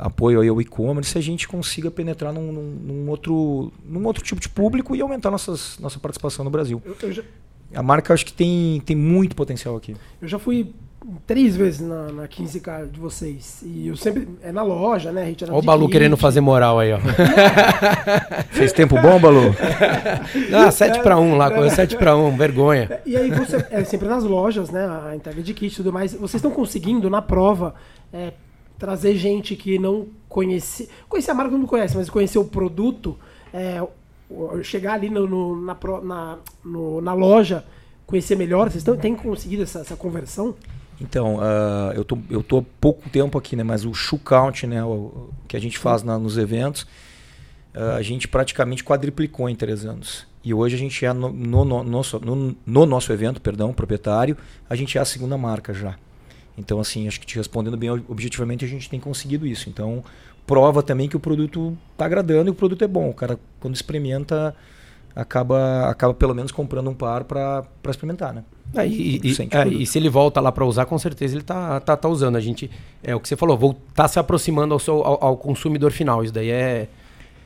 apoio 0.00 0.50
ao 0.50 0.60
e-commerce, 0.60 1.16
a 1.16 1.20
gente 1.20 1.46
consiga 1.46 1.90
penetrar 1.90 2.32
num, 2.32 2.52
num, 2.52 2.62
num, 2.62 3.10
outro, 3.10 3.72
num 3.84 4.04
outro 4.06 4.22
tipo 4.22 4.40
de 4.40 4.48
público 4.48 4.96
e 4.96 5.00
aumentar 5.00 5.30
nossas, 5.30 5.78
nossa 5.78 5.98
participação 5.98 6.44
no 6.44 6.50
Brasil. 6.50 6.82
Eu, 6.84 6.96
eu 7.02 7.12
já, 7.12 7.22
a 7.74 7.82
marca 7.82 8.12
acho 8.12 8.26
que 8.26 8.32
tem, 8.32 8.82
tem 8.84 8.96
muito 8.96 9.36
potencial 9.36 9.76
aqui. 9.76 9.96
Eu 10.20 10.28
já 10.28 10.38
fui 10.38 10.72
três 11.26 11.56
vezes 11.56 11.80
na, 11.80 12.12
na 12.12 12.28
15K 12.28 12.90
de 12.90 13.00
vocês. 13.00 13.62
E 13.64 13.88
eu 13.88 13.96
sempre. 13.96 14.28
É 14.42 14.52
na 14.52 14.62
loja, 14.62 15.12
né? 15.12 15.22
A 15.22 15.26
gente 15.26 15.44
Olha 15.44 15.54
o 15.54 15.62
Balu 15.62 15.88
querendo 15.88 16.16
fazer 16.16 16.40
moral 16.40 16.78
aí, 16.78 16.92
ó. 16.92 16.98
Fez 18.50 18.72
tempo 18.72 19.00
bom, 19.00 19.18
Balu? 19.18 19.54
Ah, 20.52 20.70
7 20.70 21.00
para 21.00 21.18
1 21.18 21.36
lá, 21.36 21.50
correu 21.50 21.70
7 21.70 21.96
para 21.96 22.16
1, 22.16 22.36
vergonha. 22.36 23.00
E 23.06 23.16
aí 23.16 23.30
você. 23.30 23.64
É 23.70 23.84
sempre 23.84 24.08
nas 24.08 24.24
lojas, 24.24 24.70
né? 24.70 24.86
A 25.08 25.14
entrega 25.16 25.42
de 25.42 25.54
kit 25.54 25.72
e 25.72 25.76
tudo 25.76 25.92
mais. 25.92 26.12
Vocês 26.12 26.34
estão 26.34 26.50
conseguindo, 26.50 27.08
na 27.08 27.22
prova, 27.22 27.74
é, 28.12 28.32
trazer 28.78 29.16
gente 29.16 29.56
que 29.56 29.78
não 29.78 30.08
conhece. 30.28 30.88
Conhecer 31.08 31.30
a 31.30 31.34
marca 31.34 31.56
não 31.56 31.66
conhece, 31.66 31.96
mas 31.96 32.10
conhecer 32.10 32.38
o 32.38 32.44
produto. 32.44 33.18
É, 33.52 33.82
chegar 34.62 34.94
ali 34.94 35.10
no, 35.10 35.26
no 35.26 35.60
na, 35.60 35.76
na, 36.02 36.38
no, 36.64 37.00
na 37.00 37.12
loja, 37.14 37.64
conhecer 38.06 38.36
melhor? 38.36 38.70
Vocês 38.70 38.84
têm 39.00 39.14
conseguido 39.14 39.62
essa, 39.62 39.80
essa 39.80 39.96
conversão? 39.96 40.54
Então, 41.00 41.36
uh, 41.36 41.92
eu 41.94 42.04
tô, 42.04 42.18
eu 42.28 42.42
tô 42.42 42.58
há 42.58 42.62
pouco 42.80 43.08
tempo 43.08 43.38
aqui, 43.38 43.56
né? 43.56 43.62
Mas 43.62 43.84
o 43.84 43.94
shoe 43.94 44.18
count, 44.18 44.66
né? 44.66 44.84
O, 44.84 45.30
que 45.48 45.56
a 45.56 45.60
gente 45.60 45.78
faz 45.78 46.02
na, 46.02 46.18
nos 46.18 46.36
eventos, 46.36 46.82
uh, 47.74 47.96
a 47.96 48.02
gente 48.02 48.28
praticamente 48.28 48.84
quadriplicou 48.84 49.48
em 49.48 49.54
três 49.54 49.84
anos. 49.84 50.26
E 50.44 50.52
hoje 50.52 50.74
a 50.74 50.78
gente 50.78 51.04
é 51.04 51.12
no, 51.12 51.30
no, 51.30 51.64
no, 51.64 51.82
nosso, 51.84 52.18
no, 52.20 52.56
no 52.66 52.86
nosso 52.86 53.12
evento, 53.12 53.40
perdão, 53.40 53.72
proprietário, 53.72 54.36
a 54.68 54.74
gente 54.74 54.96
é 54.98 55.00
a 55.00 55.04
segunda 55.04 55.36
marca 55.36 55.72
já. 55.72 55.96
Então, 56.56 56.80
assim, 56.80 57.08
acho 57.08 57.18
que 57.18 57.26
te 57.26 57.36
respondendo 57.36 57.76
bem 57.76 57.90
objetivamente, 57.90 58.64
a 58.64 58.68
gente 58.68 58.88
tem 58.88 59.00
conseguido 59.00 59.46
isso. 59.46 59.70
Então, 59.70 60.04
prova 60.50 60.82
também 60.82 61.08
que 61.08 61.16
o 61.16 61.20
produto 61.20 61.78
está 61.92 62.06
agradando 62.06 62.48
e 62.48 62.50
o 62.50 62.54
produto 62.54 62.82
é 62.82 62.88
bom. 62.88 63.10
O 63.10 63.14
cara, 63.14 63.38
quando 63.60 63.76
experimenta, 63.76 64.52
acaba, 65.14 65.88
acaba 65.88 66.12
pelo 66.12 66.34
menos 66.34 66.50
comprando 66.50 66.90
um 66.90 66.94
par 66.94 67.22
para 67.22 67.64
experimentar, 67.88 68.34
né? 68.34 68.42
É, 68.74 68.84
e, 68.84 69.20
e, 69.22 69.48
é, 69.52 69.68
e, 69.68 69.86
se 69.86 69.96
ele 69.96 70.08
volta 70.08 70.40
lá 70.40 70.50
para 70.50 70.64
usar, 70.64 70.86
com 70.86 70.98
certeza 70.98 71.36
ele 71.36 71.44
tá, 71.44 71.78
tá, 71.78 71.96
tá 71.96 72.08
usando. 72.08 72.34
A 72.34 72.40
gente, 72.40 72.68
é 73.00 73.14
o 73.14 73.20
que 73.20 73.28
você 73.28 73.36
falou, 73.36 73.56
voltar 73.56 73.80
tá 73.94 74.08
se 74.08 74.18
aproximando 74.18 74.74
ao, 74.74 74.80
seu, 74.80 74.96
ao, 75.04 75.24
ao, 75.24 75.36
consumidor 75.36 75.92
final. 75.92 76.24
Isso 76.24 76.32
daí 76.32 76.50
é, 76.50 76.88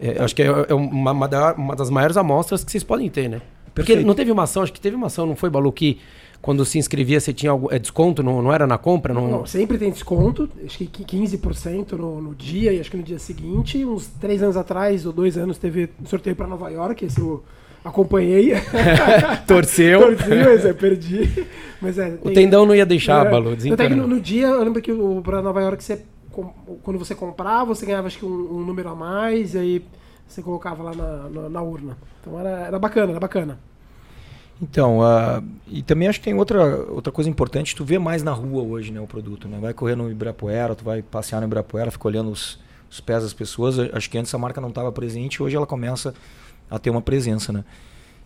é 0.00 0.22
acho 0.22 0.34
que 0.34 0.42
é, 0.42 0.46
é 0.46 0.74
uma, 0.74 1.12
uma, 1.12 1.76
das 1.76 1.90
maiores 1.90 2.16
amostras 2.16 2.64
que 2.64 2.72
vocês 2.72 2.84
podem 2.84 3.10
ter, 3.10 3.28
né? 3.28 3.42
Porque 3.74 3.92
Perfeito. 3.92 4.06
não 4.06 4.14
teve 4.14 4.32
uma 4.32 4.44
ação, 4.44 4.62
acho 4.62 4.72
que 4.72 4.80
teve 4.80 4.96
uma 4.96 5.08
ação, 5.08 5.26
não 5.26 5.36
foi, 5.36 5.50
Balu, 5.50 5.70
que 5.72 5.98
quando 6.44 6.62
se 6.62 6.76
inscrevia, 6.76 7.18
você 7.18 7.32
tinha 7.32 7.50
algum, 7.50 7.72
é, 7.72 7.78
desconto? 7.78 8.22
Não, 8.22 8.42
não 8.42 8.52
era 8.52 8.66
na 8.66 8.76
compra? 8.76 9.14
Não... 9.14 9.26
não 9.26 9.46
sempre 9.46 9.78
tem 9.78 9.90
desconto, 9.90 10.46
acho 10.62 10.76
que 10.76 11.02
15% 11.02 11.92
no, 11.92 12.20
no 12.20 12.34
dia 12.34 12.70
e 12.70 12.78
acho 12.78 12.90
que 12.90 12.98
no 12.98 13.02
dia 13.02 13.18
seguinte. 13.18 13.82
Uns 13.82 14.08
três 14.20 14.42
anos 14.42 14.54
atrás 14.54 15.06
ou 15.06 15.12
dois 15.12 15.38
anos 15.38 15.56
teve 15.56 15.88
sorteio 16.04 16.36
para 16.36 16.46
Nova 16.46 16.68
York, 16.68 17.02
esse 17.02 17.18
eu 17.18 17.42
acompanhei. 17.82 18.52
Torceu. 19.48 20.00
Torceu, 20.00 20.50
mas 20.52 20.66
é, 20.66 20.72
perdi. 20.74 21.46
Mas 21.80 21.98
é, 21.98 22.10
tem, 22.10 22.30
o 22.30 22.34
tendão 22.34 22.66
não 22.66 22.74
ia 22.74 22.84
deixar, 22.84 23.24
é, 23.26 23.30
Balu, 23.30 23.54
Até 23.72 23.88
que 23.88 23.94
no, 23.94 24.06
no, 24.06 24.20
dia, 24.20 24.48
eu 24.48 24.62
lembro 24.62 24.82
que 24.82 24.92
para 25.22 25.40
Nova 25.40 25.62
York, 25.62 25.82
você, 25.82 26.02
quando 26.82 26.98
você 26.98 27.14
comprava, 27.14 27.74
você 27.74 27.86
ganhava 27.86 28.06
acho 28.06 28.18
que 28.18 28.26
um, 28.26 28.58
um 28.58 28.60
número 28.66 28.90
a 28.90 28.94
mais, 28.94 29.54
e 29.54 29.58
aí 29.58 29.84
você 30.28 30.42
colocava 30.42 30.82
lá 30.82 30.94
na, 30.94 31.30
na, 31.30 31.48
na 31.48 31.62
urna. 31.62 31.96
Então 32.20 32.38
era, 32.38 32.66
era 32.66 32.78
bacana, 32.78 33.12
era 33.12 33.20
bacana. 33.20 33.58
Então, 34.62 35.00
uh, 35.00 35.44
e 35.66 35.82
também 35.82 36.08
acho 36.08 36.18
que 36.20 36.24
tem 36.24 36.34
outra, 36.34 36.76
outra 36.90 37.12
coisa 37.12 37.28
importante, 37.28 37.74
tu 37.74 37.84
vê 37.84 37.98
mais 37.98 38.22
na 38.22 38.32
rua 38.32 38.62
hoje 38.62 38.92
né, 38.92 39.00
o 39.00 39.06
produto. 39.06 39.48
Né? 39.48 39.58
Vai 39.60 39.74
correr 39.74 39.96
no 39.96 40.10
Ibirapuera, 40.10 40.74
tu 40.74 40.84
vai 40.84 41.02
passear 41.02 41.40
no 41.40 41.46
Ibirapuera, 41.46 41.90
fica 41.90 42.06
olhando 42.06 42.30
os, 42.30 42.58
os 42.90 43.00
pés 43.00 43.22
das 43.22 43.32
pessoas. 43.32 43.78
Acho 43.78 44.08
que 44.08 44.16
antes 44.16 44.32
a 44.34 44.38
marca 44.38 44.60
não 44.60 44.68
estava 44.68 44.92
presente, 44.92 45.42
hoje 45.42 45.56
ela 45.56 45.66
começa 45.66 46.14
a 46.70 46.78
ter 46.78 46.90
uma 46.90 47.02
presença. 47.02 47.52
Né? 47.52 47.64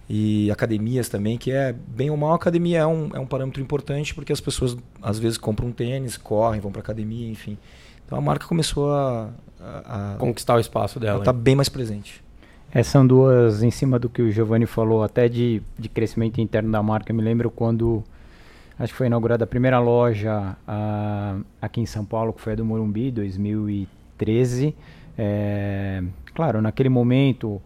E 0.08 0.50
academias 0.50 1.08
também, 1.08 1.36
que 1.38 1.50
é 1.50 1.72
bem 1.72 2.10
ou 2.10 2.16
mal, 2.16 2.34
academia 2.34 2.78
é 2.78 2.86
um, 2.86 3.10
é 3.14 3.18
um 3.18 3.26
parâmetro 3.26 3.62
importante, 3.62 4.14
porque 4.14 4.32
as 4.32 4.40
pessoas 4.40 4.76
às 5.02 5.18
vezes 5.18 5.38
compram 5.38 5.68
um 5.68 5.72
tênis, 5.72 6.16
correm, 6.16 6.60
vão 6.60 6.70
para 6.70 6.80
academia, 6.80 7.28
enfim. 7.28 7.58
Então 8.04 8.16
a 8.16 8.20
marca 8.20 8.46
começou 8.46 8.90
a, 8.90 9.30
a, 9.60 10.14
a 10.14 10.16
conquistar 10.16 10.56
o 10.56 10.60
espaço 10.60 10.98
dela. 10.98 11.18
Está 11.18 11.32
bem 11.32 11.54
mais 11.54 11.68
presente. 11.68 12.22
É, 12.72 12.82
são 12.82 13.06
duas 13.06 13.62
em 13.62 13.70
cima 13.70 13.98
do 13.98 14.08
que 14.08 14.20
o 14.20 14.30
Giovanni 14.30 14.66
falou, 14.66 15.02
até 15.02 15.28
de, 15.28 15.62
de 15.78 15.88
crescimento 15.88 16.40
interno 16.40 16.70
da 16.70 16.82
marca. 16.82 17.10
Eu 17.10 17.16
me 17.16 17.22
lembro 17.22 17.50
quando 17.50 18.04
acho 18.78 18.92
que 18.92 18.98
foi 18.98 19.06
inaugurada 19.06 19.44
a 19.44 19.46
primeira 19.46 19.78
loja 19.78 20.56
aqui 21.60 21.80
em 21.80 21.86
São 21.86 22.04
Paulo, 22.04 22.32
que 22.32 22.40
foi 22.40 22.52
a 22.52 22.56
do 22.56 22.64
Morumbi, 22.64 23.10
2013. 23.10 24.74
É, 25.16 26.02
claro, 26.34 26.60
naquele 26.60 26.88
momento, 26.88 27.60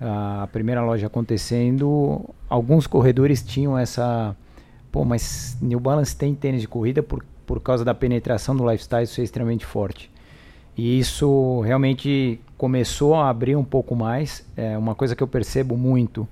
uh, 0.00 0.42
a 0.42 0.48
primeira 0.50 0.82
loja 0.82 1.06
acontecendo, 1.06 2.24
alguns 2.48 2.86
corredores 2.86 3.42
tinham 3.42 3.78
essa. 3.78 4.34
Pô, 4.90 5.04
mas 5.04 5.56
New 5.60 5.78
Balance 5.78 6.16
tem 6.16 6.34
tênis 6.34 6.62
de 6.62 6.68
corrida 6.68 7.02
por, 7.02 7.24
por 7.46 7.60
causa 7.60 7.84
da 7.84 7.94
penetração 7.94 8.56
do 8.56 8.68
lifestyle, 8.68 9.04
isso 9.04 9.20
é 9.20 9.24
extremamente 9.24 9.66
forte. 9.66 10.10
E 10.76 10.98
isso 10.98 11.60
realmente 11.60 12.38
começou 12.58 13.14
a 13.14 13.30
abrir 13.30 13.56
um 13.56 13.64
pouco 13.64 13.94
mais. 13.96 14.46
É 14.56 14.76
uma 14.76 14.94
coisa 14.94 15.16
que 15.16 15.22
eu 15.22 15.28
percebo 15.28 15.76
muito. 15.76 16.28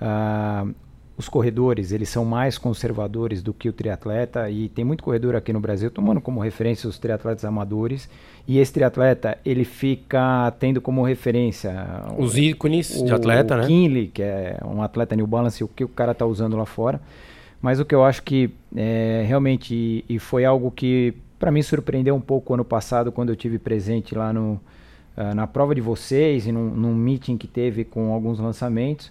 Uh, 0.00 0.72
os 1.18 1.28
corredores 1.28 1.90
eles 1.90 2.08
são 2.08 2.24
mais 2.24 2.56
conservadores 2.56 3.42
do 3.42 3.52
que 3.52 3.68
o 3.68 3.72
triatleta 3.72 4.48
e 4.48 4.68
tem 4.68 4.84
muito 4.84 5.02
corredor 5.02 5.34
aqui 5.34 5.52
no 5.52 5.58
Brasil 5.58 5.90
tomando 5.90 6.20
como 6.20 6.38
referência 6.38 6.88
os 6.88 6.96
triatletas 6.96 7.44
amadores 7.44 8.08
e 8.46 8.60
esse 8.60 8.72
triatleta 8.72 9.36
ele 9.44 9.64
fica 9.64 10.52
tendo 10.60 10.80
como 10.80 11.02
referência 11.02 11.74
os 12.16 12.38
ícones 12.38 13.00
o, 13.00 13.04
de 13.04 13.12
atleta, 13.12 13.56
o 13.56 13.58
né? 13.58 13.66
Kinley, 13.66 14.06
que 14.06 14.22
é 14.22 14.58
um 14.64 14.80
atleta 14.80 15.16
New 15.16 15.26
Balance, 15.26 15.64
o 15.64 15.66
que 15.66 15.82
o 15.82 15.88
cara 15.88 16.12
está 16.12 16.24
usando 16.24 16.56
lá 16.56 16.64
fora. 16.64 17.00
Mas 17.60 17.80
o 17.80 17.84
que 17.84 17.92
eu 17.92 18.04
acho 18.04 18.22
que 18.22 18.50
é, 18.76 19.24
realmente 19.26 20.04
e 20.08 20.18
foi 20.20 20.44
algo 20.44 20.70
que 20.70 21.12
para 21.38 21.50
mim 21.50 21.62
surpreendeu 21.62 22.14
um 22.14 22.20
pouco 22.20 22.54
ano 22.54 22.64
passado 22.64 23.12
quando 23.12 23.30
eu 23.30 23.36
tive 23.36 23.58
presente 23.58 24.14
lá 24.14 24.32
no 24.32 24.60
uh, 25.18 25.34
na 25.34 25.46
prova 25.46 25.74
de 25.74 25.80
vocês 25.80 26.46
e 26.46 26.52
num, 26.52 26.70
num 26.70 26.94
meeting 26.94 27.36
que 27.36 27.48
teve 27.48 27.84
com 27.84 28.12
alguns 28.12 28.38
lançamentos. 28.38 29.10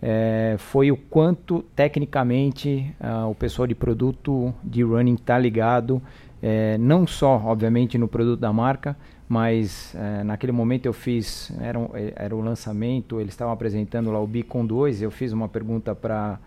É, 0.00 0.56
foi 0.58 0.92
o 0.92 0.96
quanto 0.96 1.62
tecnicamente 1.74 2.94
uh, 3.00 3.30
o 3.30 3.34
pessoal 3.34 3.66
de 3.66 3.74
produto 3.74 4.52
de 4.62 4.82
running 4.82 5.14
está 5.14 5.38
ligado, 5.38 6.02
é, 6.42 6.76
não 6.76 7.06
só, 7.06 7.42
obviamente, 7.46 7.96
no 7.96 8.06
produto 8.06 8.38
da 8.38 8.52
marca, 8.52 8.94
mas 9.26 9.94
é, 9.94 10.22
naquele 10.22 10.52
momento 10.52 10.86
eu 10.86 10.92
fiz, 10.92 11.50
era, 11.60 11.78
um, 11.78 11.88
era 12.14 12.36
o 12.36 12.40
lançamento, 12.40 13.20
eles 13.20 13.32
estavam 13.32 13.54
apresentando 13.54 14.12
lá 14.12 14.20
o 14.20 14.26
Beacon 14.26 14.66
2, 14.66 15.00
eu 15.00 15.10
fiz 15.10 15.32
uma 15.32 15.48
pergunta 15.48 15.94
para 15.94 16.38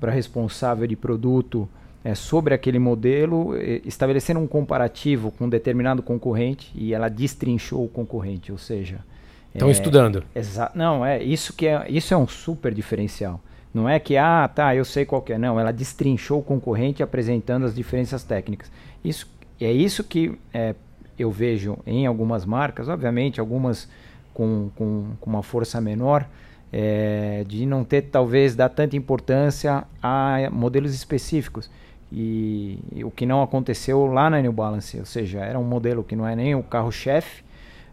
a 0.00 0.10
responsável 0.10 0.86
de 0.86 0.94
produto 0.96 1.68
é, 2.04 2.14
sobre 2.14 2.54
aquele 2.54 2.78
modelo, 2.78 3.56
estabelecendo 3.84 4.38
um 4.38 4.46
comparativo 4.46 5.32
com 5.32 5.46
um 5.46 5.48
determinado 5.48 6.02
concorrente 6.02 6.70
e 6.74 6.92
ela 6.92 7.08
destrinchou 7.08 7.84
o 7.84 7.88
concorrente, 7.88 8.52
ou 8.52 8.58
seja, 8.58 9.00
Estão 9.54 9.68
é, 9.68 9.72
estudando. 9.72 10.24
Não, 10.74 11.06
é 11.06 11.22
isso 11.22 11.52
que 11.52 11.66
é, 11.66 11.86
isso 11.88 12.12
é 12.12 12.16
um 12.16 12.26
super 12.26 12.74
diferencial. 12.74 13.40
Não 13.72 13.88
é 13.88 13.98
que, 13.98 14.16
ah, 14.16 14.48
tá, 14.52 14.74
eu 14.74 14.84
sei 14.84 15.04
qual 15.04 15.22
que 15.22 15.32
é. 15.32 15.38
Não, 15.38 15.58
ela 15.58 15.72
destrinchou 15.72 16.40
o 16.40 16.42
concorrente 16.42 17.02
apresentando 17.02 17.64
as 17.64 17.74
diferenças 17.74 18.24
técnicas. 18.24 18.70
Isso, 19.04 19.28
é 19.60 19.70
isso 19.70 20.02
que 20.02 20.36
é, 20.52 20.74
eu 21.18 21.30
vejo 21.30 21.78
em 21.86 22.06
algumas 22.06 22.44
marcas, 22.44 22.88
obviamente, 22.88 23.40
algumas 23.40 23.88
com, 24.32 24.70
com, 24.74 25.12
com 25.20 25.30
uma 25.30 25.42
força 25.42 25.80
menor, 25.80 26.28
é, 26.72 27.44
de 27.46 27.64
não 27.64 27.84
ter, 27.84 28.02
talvez, 28.02 28.56
dar 28.56 28.68
tanta 28.68 28.96
importância 28.96 29.84
a 30.02 30.48
modelos 30.50 30.94
específicos. 30.94 31.70
E, 32.12 32.78
e, 32.92 33.04
o 33.04 33.10
que 33.10 33.26
não 33.26 33.42
aconteceu 33.42 34.06
lá 34.06 34.30
na 34.30 34.40
New 34.40 34.52
Balance, 34.52 34.98
ou 34.98 35.06
seja, 35.06 35.40
era 35.40 35.58
um 35.58 35.64
modelo 35.64 36.04
que 36.04 36.14
não 36.14 36.26
é 36.26 36.36
nem 36.36 36.54
o 36.54 36.62
carro-chefe, 36.62 37.42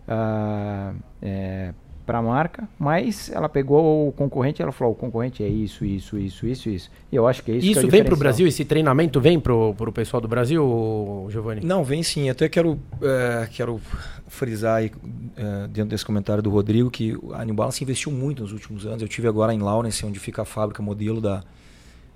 uh, 0.08 0.96
é, 1.22 1.74
para 2.06 2.18
a 2.18 2.22
marca, 2.22 2.68
mas 2.78 3.30
ela 3.30 3.48
pegou 3.48 4.08
o 4.08 4.12
concorrente 4.12 4.62
e 4.62 4.64
ela 4.64 4.72
falou: 4.72 4.94
o 4.94 4.96
concorrente 4.96 5.44
é 5.44 5.48
isso, 5.48 5.86
isso, 5.86 6.18
isso, 6.18 6.46
isso, 6.46 6.70
isso. 6.70 6.92
E 7.12 7.16
eu 7.16 7.28
acho 7.28 7.44
que 7.44 7.52
é 7.52 7.56
isso. 7.56 7.68
Isso 7.68 7.80
que 7.80 7.88
é 7.88 7.90
vem 7.90 8.04
para 8.04 8.14
o 8.14 8.18
Brasil? 8.18 8.48
Esse 8.48 8.66
treinamento 8.66 9.22
vem 9.22 9.40
para 9.40 9.54
o 9.54 9.92
pessoal 9.94 10.20
do 10.20 10.28
Brasil, 10.28 11.28
Giovanni? 11.30 11.62
Não, 11.64 11.84
vem 11.84 12.04
sim. 12.04 12.30
Até 12.30 12.50
quero, 12.50 12.78
é, 13.02 13.48
quero 13.52 13.80
frisar 14.28 14.78
aí, 14.78 14.92
é, 15.38 15.68
dentro 15.68 15.92
desse 15.92 16.06
comentário 16.06 16.44
do 16.44 16.50
Rodrigo 16.50 16.90
que 16.90 17.18
a 17.34 17.46
New 17.46 17.56
Balance 17.56 17.84
investiu 17.84 18.12
muito 18.12 18.42
nos 18.42 18.52
últimos 18.52 18.86
anos. 18.86 19.02
Eu 19.02 19.08
tive 19.08 19.28
agora 19.28 19.54
em 19.54 19.60
Lawrence, 19.60 20.06
onde 20.06 20.20
fica 20.20 20.42
a 20.42 20.46
fábrica 20.46 20.82
modelo 20.82 21.22
da, 21.22 21.44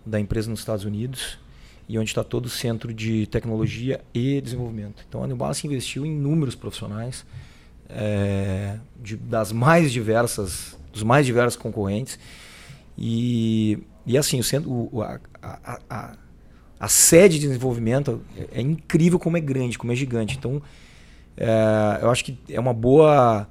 da 0.05 0.19
empresa 0.19 0.49
nos 0.49 0.59
Estados 0.59 0.83
Unidos 0.83 1.39
e 1.87 1.99
onde 1.99 2.09
está 2.09 2.23
todo 2.23 2.45
o 2.45 2.49
centro 2.49 2.93
de 2.93 3.27
tecnologia 3.27 4.01
e 4.13 4.41
desenvolvimento. 4.41 5.03
Então 5.07 5.23
a 5.23 5.27
New 5.27 5.35
Balance 5.35 5.65
investiu 5.65 6.05
em 6.05 6.09
inúmeros 6.09 6.55
profissionais 6.55 7.25
é, 7.89 8.77
de, 9.01 9.15
das 9.15 9.51
mais 9.51 9.91
diversas, 9.91 10.77
dos 10.91 11.03
mais 11.03 11.25
diversos 11.25 11.55
concorrentes. 11.55 12.17
E, 12.97 13.79
e 14.05 14.17
assim, 14.17 14.39
o 14.39 14.43
centro, 14.43 14.71
o, 14.71 15.01
a, 15.01 15.19
a, 15.41 15.79
a, 15.89 16.13
a, 16.79 16.87
sede 16.87 17.39
de 17.39 17.47
desenvolvimento 17.47 18.21
é, 18.37 18.59
é, 18.59 18.61
incrível 18.61 19.19
como 19.19 19.37
é 19.37 19.41
grande, 19.41 19.77
como 19.77 19.91
é 19.91 19.95
gigante. 19.95 20.37
Então, 20.37 20.61
é, 21.37 21.99
eu 22.01 22.09
acho 22.09 22.23
que 22.23 22.37
é 22.49 22.59
uma 22.59 22.73
boa 22.73 23.47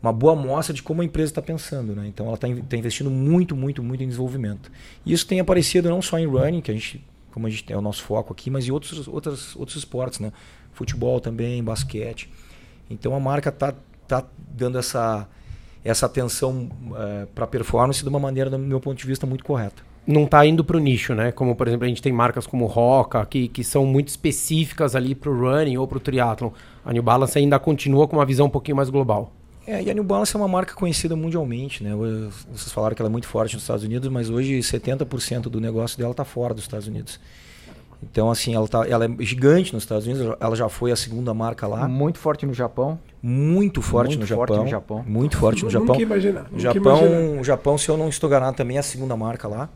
uma 0.00 0.12
boa 0.12 0.32
amostra 0.32 0.72
de 0.72 0.80
como 0.80 1.02
a 1.02 1.04
empresa 1.04 1.32
está 1.32 1.42
pensando. 1.42 1.94
Né? 1.94 2.06
Então, 2.06 2.26
ela 2.26 2.36
está 2.36 2.46
tá 2.68 2.76
investindo 2.76 3.10
muito, 3.10 3.56
muito, 3.56 3.82
muito 3.82 4.02
em 4.02 4.06
desenvolvimento. 4.06 4.70
E 5.04 5.12
isso 5.12 5.26
tem 5.26 5.40
aparecido 5.40 5.88
não 5.88 6.00
só 6.00 6.18
em 6.18 6.26
running, 6.26 6.60
que 6.60 6.70
a 6.70 6.74
gente, 6.74 7.04
como 7.32 7.46
a 7.46 7.50
gente 7.50 7.72
é 7.72 7.76
o 7.76 7.80
nosso 7.80 8.02
foco 8.02 8.32
aqui, 8.32 8.50
mas 8.50 8.66
em 8.66 8.70
outros, 8.70 9.06
outros, 9.08 9.56
outros 9.56 9.76
esportes, 9.76 10.20
né? 10.20 10.32
Futebol 10.72 11.20
também, 11.20 11.62
basquete. 11.62 12.30
Então 12.90 13.14
a 13.14 13.20
marca 13.20 13.48
está 13.50 13.74
tá 14.06 14.24
dando 14.38 14.78
essa, 14.78 15.28
essa 15.84 16.06
atenção 16.06 16.68
é, 16.96 17.26
para 17.34 17.44
a 17.44 17.48
performance 17.48 18.02
de 18.02 18.08
uma 18.08 18.18
maneira, 18.18 18.50
do 18.50 18.58
meu 18.58 18.80
ponto 18.80 18.98
de 18.98 19.06
vista, 19.06 19.26
muito 19.26 19.44
correta. 19.44 19.82
Não 20.06 20.24
está 20.24 20.44
indo 20.46 20.64
para 20.64 20.76
o 20.76 20.80
nicho, 20.80 21.14
né? 21.14 21.30
Como, 21.32 21.54
por 21.54 21.68
exemplo, 21.68 21.84
a 21.84 21.88
gente 21.88 22.00
tem 22.00 22.12
marcas 22.12 22.46
como 22.46 22.64
Roca, 22.64 23.24
que, 23.26 23.46
que 23.46 23.62
são 23.62 23.84
muito 23.84 24.08
específicas 24.08 24.96
ali 24.96 25.14
para 25.14 25.30
o 25.30 25.38
running 25.38 25.76
ou 25.76 25.86
para 25.86 25.98
o 25.98 26.00
triathlon. 26.00 26.50
A 26.82 26.92
New 26.94 27.02
Balance 27.02 27.38
ainda 27.38 27.58
continua 27.58 28.08
com 28.08 28.16
uma 28.16 28.24
visão 28.24 28.46
um 28.46 28.50
pouquinho 28.50 28.76
mais 28.76 28.88
global. 28.88 29.32
É, 29.68 29.82
e 29.82 29.90
a 29.90 29.92
New 29.92 30.02
Balance 30.02 30.34
é 30.34 30.38
uma 30.38 30.48
marca 30.48 30.72
conhecida 30.72 31.14
mundialmente, 31.14 31.84
né? 31.84 31.94
Vocês 31.94 32.72
falaram 32.72 32.96
que 32.96 33.02
ela 33.02 33.10
é 33.10 33.12
muito 33.12 33.28
forte 33.28 33.52
nos 33.52 33.64
Estados 33.64 33.84
Unidos, 33.84 34.08
mas 34.08 34.30
hoje 34.30 34.60
70% 34.60 35.42
do 35.42 35.60
negócio 35.60 35.98
dela 35.98 36.12
está 36.12 36.24
fora 36.24 36.54
dos 36.54 36.64
Estados 36.64 36.86
Unidos. 36.86 37.20
Então, 38.02 38.30
assim, 38.30 38.54
ela, 38.54 38.66
tá, 38.66 38.88
ela 38.88 39.04
é 39.04 39.08
gigante 39.22 39.74
nos 39.74 39.82
Estados 39.82 40.06
Unidos, 40.06 40.34
ela 40.40 40.56
já 40.56 40.70
foi 40.70 40.90
a 40.90 40.96
segunda 40.96 41.34
marca 41.34 41.66
lá. 41.66 41.86
Muito 41.86 42.18
forte 42.18 42.46
no 42.46 42.54
Japão. 42.54 42.98
Muito 43.22 43.82
forte, 43.82 44.16
muito 44.16 44.20
no, 44.20 44.26
forte 44.26 44.52
Japão, 44.52 44.64
no 44.64 44.70
Japão. 44.70 45.04
Muito 45.06 45.36
forte 45.36 45.64
no 45.64 45.70
Japão. 45.70 45.88
Nunca 45.88 46.02
imaginar. 46.02 46.44
Nunca 46.44 46.60
Japão, 46.60 47.06
imaginar. 47.06 47.42
Japão, 47.44 47.76
se 47.76 47.90
eu 47.90 47.98
não 47.98 48.08
estou 48.08 48.30
enganado, 48.30 48.56
também 48.56 48.78
é 48.78 48.80
a 48.80 48.82
segunda 48.82 49.18
marca 49.18 49.46
lá. 49.46 49.68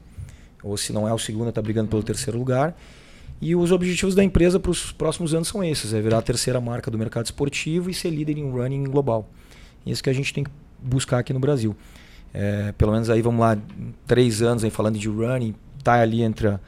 Ou 0.62 0.74
se 0.78 0.90
não 0.90 1.06
é 1.06 1.12
o 1.12 1.18
segundo, 1.18 1.50
está 1.50 1.60
brigando 1.60 1.88
pelo 1.88 2.02
terceiro 2.02 2.38
lugar. 2.38 2.74
E 3.42 3.54
os 3.54 3.70
objetivos 3.70 4.14
da 4.14 4.24
empresa 4.24 4.58
para 4.58 4.70
os 4.70 4.90
próximos 4.90 5.34
anos 5.34 5.48
são 5.48 5.62
esses: 5.62 5.92
é 5.92 6.00
virar 6.00 6.16
a 6.16 6.22
terceira 6.22 6.62
marca 6.62 6.90
do 6.90 6.96
mercado 6.96 7.26
esportivo 7.26 7.90
e 7.90 7.94
ser 7.94 8.08
líder 8.08 8.38
em 8.38 8.50
running 8.50 8.84
global. 8.84 9.28
Isso 9.86 10.02
que 10.02 10.10
a 10.10 10.12
gente 10.12 10.32
tem 10.32 10.44
que 10.44 10.50
buscar 10.80 11.18
aqui 11.18 11.32
no 11.32 11.40
Brasil. 11.40 11.76
É, 12.34 12.72
pelo 12.72 12.92
menos 12.92 13.10
aí, 13.10 13.20
vamos 13.20 13.40
lá, 13.40 13.56
três 14.06 14.40
anos 14.42 14.64
aí 14.64 14.70
falando 14.70 14.98
de 14.98 15.08
running, 15.08 15.54
tá 15.82 16.00
ali 16.00 16.22
entre 16.22 16.58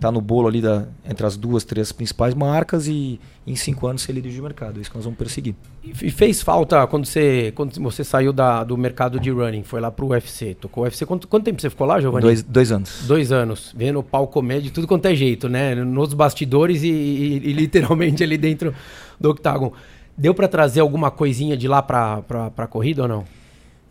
tá 0.00 0.10
no 0.10 0.20
bolo 0.20 0.48
ali 0.48 0.62
da, 0.62 0.86
entre 1.08 1.26
as 1.26 1.36
duas, 1.36 1.62
três 1.62 1.92
principais 1.92 2.34
marcas 2.34 2.88
e 2.88 3.20
em 3.46 3.54
cinco 3.54 3.86
anos 3.86 4.02
ser 4.02 4.12
líder 4.12 4.30
de 4.30 4.40
mercado. 4.40 4.78
É 4.78 4.80
isso 4.80 4.90
que 4.90 4.96
nós 4.96 5.04
vamos 5.04 5.18
perseguir. 5.18 5.54
E 5.84 6.10
fez 6.10 6.40
falta 6.40 6.86
quando 6.86 7.04
você, 7.04 7.52
quando 7.54 7.78
você 7.80 8.02
saiu 8.02 8.32
da, 8.32 8.64
do 8.64 8.76
mercado 8.76 9.20
de 9.20 9.30
running, 9.30 9.62
foi 9.62 9.80
lá 9.80 9.90
pro 9.90 10.08
UFC, 10.08 10.54
tocou 10.54 10.82
o 10.82 10.86
UFC. 10.86 11.04
Quanto, 11.04 11.28
quanto 11.28 11.44
tempo 11.44 11.60
você 11.60 11.68
ficou 11.68 11.86
lá, 11.86 12.00
Giovanni? 12.00 12.22
Dois, 12.22 12.42
dois 12.42 12.72
anos. 12.72 13.04
Dois 13.06 13.30
anos, 13.30 13.74
vendo 13.76 13.98
o 13.98 14.02
pau 14.02 14.26
comer 14.26 14.62
de 14.62 14.70
tudo 14.70 14.86
quanto 14.86 15.04
é 15.06 15.14
jeito, 15.14 15.48
né? 15.48 15.74
Nos 15.74 16.14
bastidores 16.14 16.82
e, 16.82 16.88
e, 16.88 17.50
e 17.50 17.52
literalmente 17.52 18.24
ali 18.24 18.38
dentro 18.38 18.74
do 19.20 19.30
octagon. 19.30 19.72
Deu 20.20 20.34
para 20.34 20.46
trazer 20.46 20.80
alguma 20.80 21.10
coisinha 21.10 21.56
de 21.56 21.66
lá 21.66 21.80
pra, 21.80 22.20
pra 22.20 22.66
corrida 22.66 23.00
ou 23.00 23.08
não? 23.08 23.24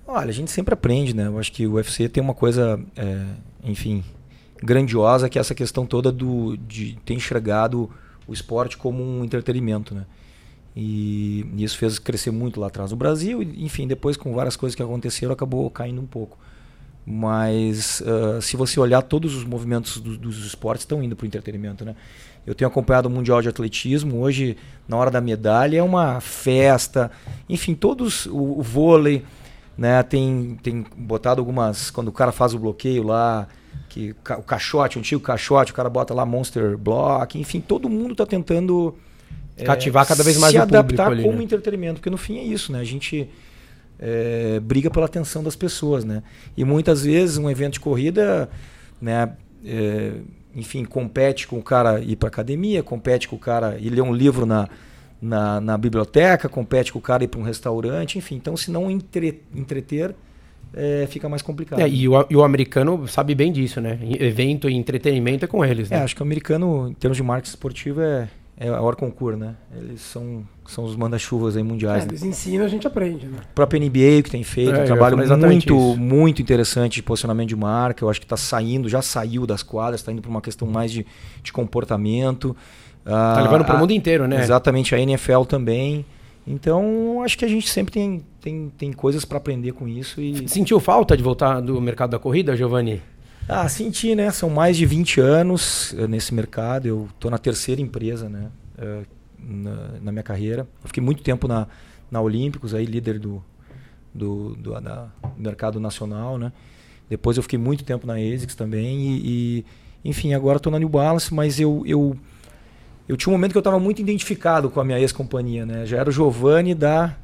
Olha, 0.06 0.30
a 0.30 0.32
gente 0.32 0.52
sempre 0.52 0.76
aprende, 0.76 1.12
né? 1.12 1.26
Eu 1.26 1.40
acho 1.40 1.52
que 1.52 1.66
o 1.66 1.74
UFC 1.74 2.08
tem 2.08 2.22
uma 2.22 2.36
coisa, 2.36 2.80
é, 2.96 3.26
enfim, 3.64 4.04
grandiosa, 4.62 5.28
que 5.28 5.40
é 5.40 5.42
essa 5.42 5.56
questão 5.56 5.88
toda 5.88 6.12
do, 6.12 6.56
de 6.56 7.00
ter 7.04 7.16
enxergado 7.16 7.90
o 8.28 8.32
esporte 8.32 8.78
como 8.78 9.04
um 9.04 9.24
entretenimento, 9.24 9.96
né? 9.96 10.06
E, 10.76 11.48
e 11.58 11.64
isso 11.64 11.80
fez 11.80 11.98
crescer 11.98 12.30
muito 12.30 12.60
lá 12.60 12.68
atrás 12.68 12.92
no 12.92 12.98
Brasil, 12.98 13.42
e, 13.42 13.66
enfim, 13.66 13.88
depois 13.88 14.16
com 14.16 14.32
várias 14.32 14.56
coisas 14.56 14.76
que 14.76 14.84
aconteceram, 14.84 15.34
acabou 15.34 15.68
caindo 15.72 16.00
um 16.00 16.06
pouco. 16.06 16.38
Mas 17.08 18.02
uh, 18.02 18.40
se 18.40 18.56
você 18.56 18.80
olhar, 18.80 19.02
todos 19.02 19.34
os 19.34 19.44
movimentos 19.44 20.00
do, 20.00 20.16
dos 20.16 20.46
esportes 20.46 20.84
estão 20.84 21.02
indo 21.02 21.16
para 21.16 21.24
o 21.24 21.28
entretenimento, 21.28 21.84
né? 21.84 21.96
Eu 22.50 22.56
tenho 22.56 22.68
acompanhado 22.68 23.08
o 23.08 23.12
Mundial 23.12 23.44
de 23.44 23.48
Atletismo, 23.48 24.22
hoje, 24.22 24.58
na 24.88 24.98
hora 24.98 25.12
da 25.12 25.22
medalha, 25.22 25.78
é 25.78 25.84
uma 25.84 26.20
festa. 26.20 27.12
Enfim, 27.48 27.76
todos, 27.76 28.26
o, 28.26 28.58
o 28.58 28.64
vôlei, 28.64 29.24
né? 29.78 30.02
Tem, 30.02 30.58
tem 30.64 30.84
botado 30.98 31.40
algumas, 31.40 31.92
quando 31.92 32.08
o 32.08 32.12
cara 32.12 32.32
faz 32.32 32.56
o 32.56 32.58
bloqueio 32.58 33.04
lá, 33.04 33.48
que 33.88 34.16
o 34.36 34.42
caixote, 34.42 34.98
o 34.98 35.00
antigo 35.00 35.22
caixote, 35.22 35.72
o 35.72 35.76
cara 35.76 35.92
bota 35.92 36.12
lá 36.12 36.26
Monster 36.26 36.76
Block, 36.76 37.40
enfim, 37.40 37.62
todo 37.62 37.88
mundo 37.88 38.14
está 38.14 38.26
tentando 38.26 38.96
é, 39.56 39.64
cativar 39.64 40.08
cada 40.08 40.24
vez 40.24 40.36
mais 40.40 40.52
se 40.52 40.58
o 40.58 40.64
adaptar 40.64 41.12
ali, 41.12 41.22
como 41.22 41.38
né? 41.38 41.44
entretenimento, 41.44 42.00
porque 42.00 42.10
no 42.10 42.18
fim 42.18 42.40
é 42.40 42.44
isso, 42.44 42.72
né? 42.72 42.80
A 42.80 42.84
gente 42.84 43.30
é, 44.00 44.60
briga 44.60 44.90
pela 44.90 45.06
atenção 45.06 45.44
das 45.44 45.56
pessoas, 45.56 46.04
né? 46.04 46.24
E 46.58 46.66
muitas 46.66 47.04
vezes 47.04 47.38
um 47.38 47.48
evento 47.48 47.74
de 47.74 47.80
corrida, 47.80 48.50
né? 49.00 49.34
É, 49.64 50.14
enfim, 50.60 50.86
compete 50.86 51.48
com 51.48 51.58
o 51.58 51.64
cara 51.64 52.00
ir 52.00 52.16
para 52.16 52.30
academia, 52.30 52.84
compete 52.84 53.28
com 53.28 53.36
o 53.36 53.40
cara 53.40 53.78
ir 53.80 53.90
ler 53.90 54.02
um 54.02 54.14
livro 54.14 54.46
na, 54.46 54.70
na, 55.22 55.60
na 55.60 55.78
biblioteca, 55.78 56.48
compete 56.48 56.94
com 56.94 57.00
o 57.00 57.02
cara 57.02 57.24
ir 57.24 57.28
para 57.28 57.40
um 57.40 57.44
restaurante, 57.44 58.18
enfim. 58.18 58.36
Então, 58.36 58.56
se 58.56 58.72
não 58.72 58.90
entre, 58.90 59.42
entreter, 59.56 60.16
é, 60.74 61.08
fica 61.10 61.28
mais 61.28 61.42
complicado. 61.42 61.80
É, 61.80 61.90
e, 61.90 62.08
o, 62.08 62.26
e, 62.30 62.36
o, 62.36 62.44
americano 62.44 63.08
sabe 63.08 63.34
bem 63.34 63.52
disso, 63.52 63.82
né? 63.82 63.98
Evento 64.20 64.70
e 64.70 64.76
entretenimento 64.76 65.46
é 65.46 65.48
com 65.48 65.66
eles, 65.66 65.90
né? 65.90 65.98
É, 65.98 66.02
acho 66.02 66.16
que 66.16 66.22
o 66.22 66.26
americano, 66.26 66.90
em 66.90 66.94
termos 66.94 67.18
de 67.18 67.24
marketing 67.24 67.50
esportivo, 67.50 68.02
é, 68.02 68.28
é 68.60 68.68
a 68.68 68.82
Orconcourt, 68.82 69.38
né? 69.38 69.56
Eles 69.74 70.02
são, 70.02 70.46
são 70.68 70.84
os 70.84 70.96
manda-chuvas 70.96 71.56
aí 71.56 71.64
mundiais. 71.64 72.04
É, 72.04 72.06
né? 72.08 72.12
eles 72.12 72.24
ensinam, 72.24 72.66
a 72.66 72.68
gente 72.68 72.86
aprende, 72.86 73.26
né? 73.26 73.38
O 73.52 73.56
próprio 73.56 73.80
NBA 73.80 74.22
que 74.24 74.30
tem 74.30 74.44
feito 74.44 74.72
É, 74.76 74.84
um 74.84 74.86
trabalho 74.86 75.16
muito, 75.18 75.74
isso. 75.76 75.98
muito 75.98 76.42
interessante 76.42 76.96
de 76.96 77.04
posicionamento 77.04 77.48
de 77.48 77.56
marca. 77.56 78.04
Eu 78.04 78.10
acho 78.10 78.20
que 78.20 78.26
está 78.26 78.36
saindo, 78.38 78.90
já 78.90 79.02
saiu 79.02 79.48
das 79.48 79.64
quadras, 79.64 80.02
está 80.02 80.12
indo 80.12 80.22
para 80.22 80.30
uma 80.30 80.42
questão 80.42 80.68
mais 80.68 80.92
de, 80.92 81.06
de 81.42 81.54
comportamento. 81.54 82.56
Tá 83.06 83.38
Ah, 83.38 83.42
levando 83.42 83.64
pro 83.64 83.76
a- 83.76 83.80
mundo 83.80 83.94
inteiro, 83.94 84.28
né? 84.28 84.42
Exatamente, 84.42 84.94
a 84.94 85.00
NFL 85.00 85.44
também. 85.48 86.06
Então, 86.46 87.22
acho 87.24 87.38
que 87.38 87.46
a 87.46 87.48
gente 87.48 87.70
sempre 87.70 87.94
tem, 87.94 88.26
tem, 88.42 88.72
tem 88.78 88.92
coisas 88.92 89.24
para 89.24 89.38
aprender 89.38 89.72
com 89.72 89.88
isso. 89.88 90.20
E, 90.20 90.48
Sentiu 90.50 90.80
falta 90.80 91.16
de 91.16 91.24
voltar 91.24 91.62
do 91.62 91.80
mercado 91.80 92.10
da 92.10 92.20
corrida, 92.20 92.56
Giovanni? 92.58 93.02
Ah, 93.50 93.68
senti, 93.68 94.16
né? 94.16 94.32
São 94.32 94.50
mais 94.50 94.78
de 94.78 94.86
20 94.86 95.20
anos 95.20 95.94
eh, 95.98 96.08
nesse 96.08 96.34
mercado. 96.34 96.88
Eu 96.88 97.10
estou 97.14 97.30
na 97.32 97.38
terceira 97.38 97.82
empresa, 97.82 98.30
né? 98.30 98.50
eh, 98.78 99.02
na, 99.38 99.76
na 100.02 100.12
minha 100.12 100.24
carreira. 100.24 100.68
Eu 100.84 100.88
fiquei 100.88 101.02
muito 101.04 101.24
tempo 101.24 101.48
na, 101.48 101.68
na 102.12 102.22
Olímpicos, 102.22 102.74
aí 102.74 102.86
líder 102.86 103.20
do, 103.20 103.44
do, 104.14 104.56
do 104.56 104.80
da- 104.80 105.08
mercado 105.38 105.80
nacional, 105.80 106.38
né? 106.38 106.52
Depois 107.10 107.38
eu 107.38 107.44
fiquei 107.44 107.58
muito 107.58 107.84
tempo 107.84 108.06
na 108.06 108.14
ASICS 108.14 108.54
também 108.56 109.00
e, 109.02 109.22
e, 110.04 110.10
enfim, 110.10 110.34
agora 110.34 110.58
estou 110.58 110.72
na 110.72 110.78
New 110.78 110.90
Balance, 110.90 111.34
mas 111.34 111.60
eu, 111.60 111.82
eu, 111.86 112.16
eu 113.08 113.18
tinha 113.18 113.32
um 113.32 113.36
momento 113.36 113.52
que 113.52 113.58
eu 113.58 113.62
estava 113.62 113.80
muito 113.80 114.00
identificado 114.00 114.70
com 114.70 114.80
a 114.80 114.86
minha 114.86 115.00
ex-companhia, 115.00 115.66
né? 115.66 115.86
Já 115.86 115.98
era 115.98 116.10
o 116.10 116.12
Giovanni 116.12 116.76
da... 116.76 117.16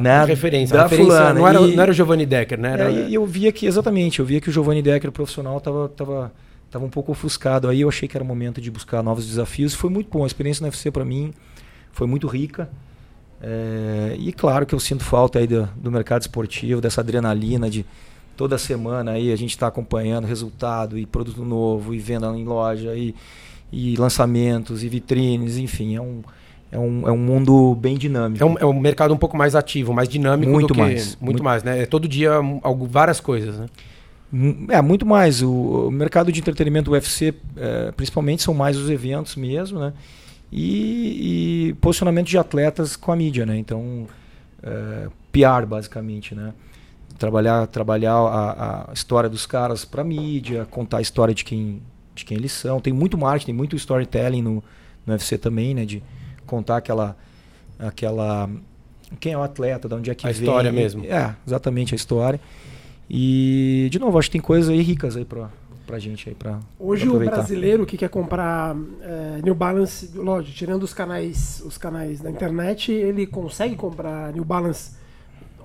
né, 0.00 0.24
referência. 0.24 0.76
da 0.76 0.84
referência 0.84 1.12
fulana. 1.12 1.34
não, 1.34 1.48
era, 1.48 1.60
E- 1.60 1.74
não 1.74 1.82
era 1.82 1.90
o 1.90 1.94
Giovanni 1.94 2.26
Decker, 2.26 2.58
né? 2.58 2.72
Era, 2.72 2.92
é, 2.92 3.08
e 3.08 3.14
eu 3.14 3.24
via 3.26 3.50
que, 3.52 3.66
exatamente, 3.66 4.20
eu 4.20 4.26
via 4.26 4.40
que 4.40 4.48
o 4.48 4.52
Giovanni 4.52 4.82
Decker 4.82 5.10
profissional 5.10 5.58
estava 5.58 5.88
tava, 5.88 6.32
tava 6.70 6.84
um 6.84 6.90
pouco 6.90 7.12
ofuscado. 7.12 7.68
Aí 7.68 7.80
eu 7.80 7.88
achei 7.88 8.08
que 8.08 8.16
era 8.16 8.24
o 8.24 8.26
momento 8.26 8.60
de 8.60 8.70
buscar 8.70 9.02
novos 9.02 9.26
desafios. 9.26 9.74
Foi 9.74 9.90
muito 9.90 10.10
bom. 10.10 10.24
A 10.24 10.26
experiência 10.26 10.62
no 10.62 10.68
UFC 10.68 10.90
para 10.90 11.04
mim 11.04 11.32
foi 11.92 12.06
muito 12.06 12.26
rica. 12.26 12.70
É, 13.40 14.14
e 14.18 14.32
claro 14.32 14.64
que 14.64 14.74
eu 14.74 14.78
sinto 14.78 15.02
falta 15.02 15.38
aí 15.40 15.46
do, 15.48 15.68
do 15.76 15.90
mercado 15.90 16.22
esportivo, 16.22 16.80
dessa 16.80 17.00
adrenalina 17.00 17.68
de 17.68 17.84
toda 18.36 18.56
semana 18.56 19.12
aí 19.12 19.32
a 19.32 19.36
gente 19.36 19.50
está 19.50 19.66
acompanhando 19.66 20.26
resultado 20.26 20.98
e 20.98 21.04
produto 21.04 21.44
novo 21.44 21.94
e 21.94 21.98
venda 21.98 22.26
em 22.28 22.44
loja 22.44 22.94
e, 22.94 23.14
e 23.72 23.96
lançamentos 23.96 24.82
e 24.82 24.88
vitrines, 24.88 25.56
enfim, 25.56 25.96
é 25.96 26.00
um, 26.00 26.22
é 26.72 26.78
um, 26.78 27.06
é 27.06 27.12
um 27.12 27.18
mundo 27.18 27.74
bem 27.74 27.98
dinâmico. 27.98 28.42
É 28.42 28.46
um, 28.46 28.58
é 28.58 28.64
um 28.64 28.80
mercado 28.80 29.12
um 29.12 29.18
pouco 29.18 29.36
mais 29.36 29.54
ativo, 29.54 29.92
mais 29.92 30.08
dinâmico 30.08 30.50
Muito 30.50 30.68
do 30.68 30.74
que... 30.74 30.80
mais. 30.80 31.08
Muito, 31.08 31.24
Muito- 31.24 31.44
mais, 31.44 31.62
né? 31.62 31.82
É 31.82 31.86
todo 31.86 32.08
dia 32.08 32.32
algo, 32.62 32.86
várias 32.86 33.20
coisas, 33.20 33.58
né? 33.58 33.66
É, 34.70 34.80
muito 34.80 35.04
mais. 35.04 35.42
O, 35.42 35.88
o 35.88 35.90
mercado 35.90 36.32
de 36.32 36.40
entretenimento 36.40 36.90
do 36.90 36.94
UFC, 36.94 37.34
é, 37.58 37.92
principalmente, 37.92 38.42
são 38.42 38.54
mais 38.54 38.78
os 38.78 38.88
eventos 38.88 39.36
mesmo, 39.36 39.78
né? 39.78 39.92
E, 40.50 41.68
e 41.68 41.74
posicionamento 41.74 42.28
de 42.28 42.38
atletas 42.38 42.96
com 42.96 43.12
a 43.12 43.16
mídia, 43.16 43.44
né? 43.44 43.58
Então, 43.58 44.06
é, 44.62 45.08
PR, 45.30 45.66
basicamente, 45.68 46.34
né? 46.34 46.54
Trabalhar, 47.18 47.66
trabalhar 47.66 48.14
a, 48.14 48.86
a 48.88 48.92
história 48.94 49.28
dos 49.28 49.44
caras 49.44 49.84
para 49.84 50.02
mídia, 50.02 50.66
contar 50.70 50.96
a 50.98 51.02
história 51.02 51.34
de 51.34 51.44
quem, 51.44 51.82
de 52.14 52.24
quem 52.24 52.38
eles 52.38 52.52
são. 52.52 52.80
Tem 52.80 52.94
muito 52.94 53.18
marketing, 53.18 53.52
muito 53.52 53.76
storytelling 53.76 54.40
no, 54.40 54.64
no 55.04 55.12
UFC 55.12 55.36
também, 55.36 55.74
né? 55.74 55.84
De 55.84 56.02
contar 56.52 56.76
aquela... 56.76 57.16
aquela 57.78 58.48
quem 59.20 59.32
é 59.32 59.38
o 59.38 59.42
atleta, 59.42 59.88
de 59.88 59.94
onde 59.94 60.10
é 60.10 60.14
que 60.14 60.26
A 60.26 60.30
vem. 60.32 60.40
história 60.40 60.72
mesmo. 60.72 61.04
É, 61.04 61.34
exatamente 61.46 61.94
a 61.94 61.96
história. 61.96 62.40
E, 63.10 63.88
de 63.90 63.98
novo, 63.98 64.18
acho 64.18 64.28
que 64.28 64.32
tem 64.32 64.40
coisas 64.40 64.70
aí 64.70 64.80
ricas 64.80 65.16
aí 65.18 65.24
pra, 65.24 65.50
pra 65.86 65.98
gente 65.98 66.28
aí 66.30 66.34
pra 66.34 66.60
Hoje 66.80 67.04
pra 67.06 67.14
o 67.16 67.18
brasileiro 67.18 67.84
que 67.84 67.98
quer 67.98 68.08
comprar 68.08 68.74
é, 69.02 69.40
New 69.44 69.54
Balance, 69.54 70.10
lógico, 70.14 70.54
tirando 70.56 70.82
os 70.82 70.94
canais, 70.94 71.62
os 71.66 71.76
canais 71.76 72.20
da 72.20 72.30
internet, 72.30 72.90
ele 72.90 73.26
consegue 73.26 73.74
comprar 73.76 74.32
New 74.32 74.44
Balance, 74.46 74.92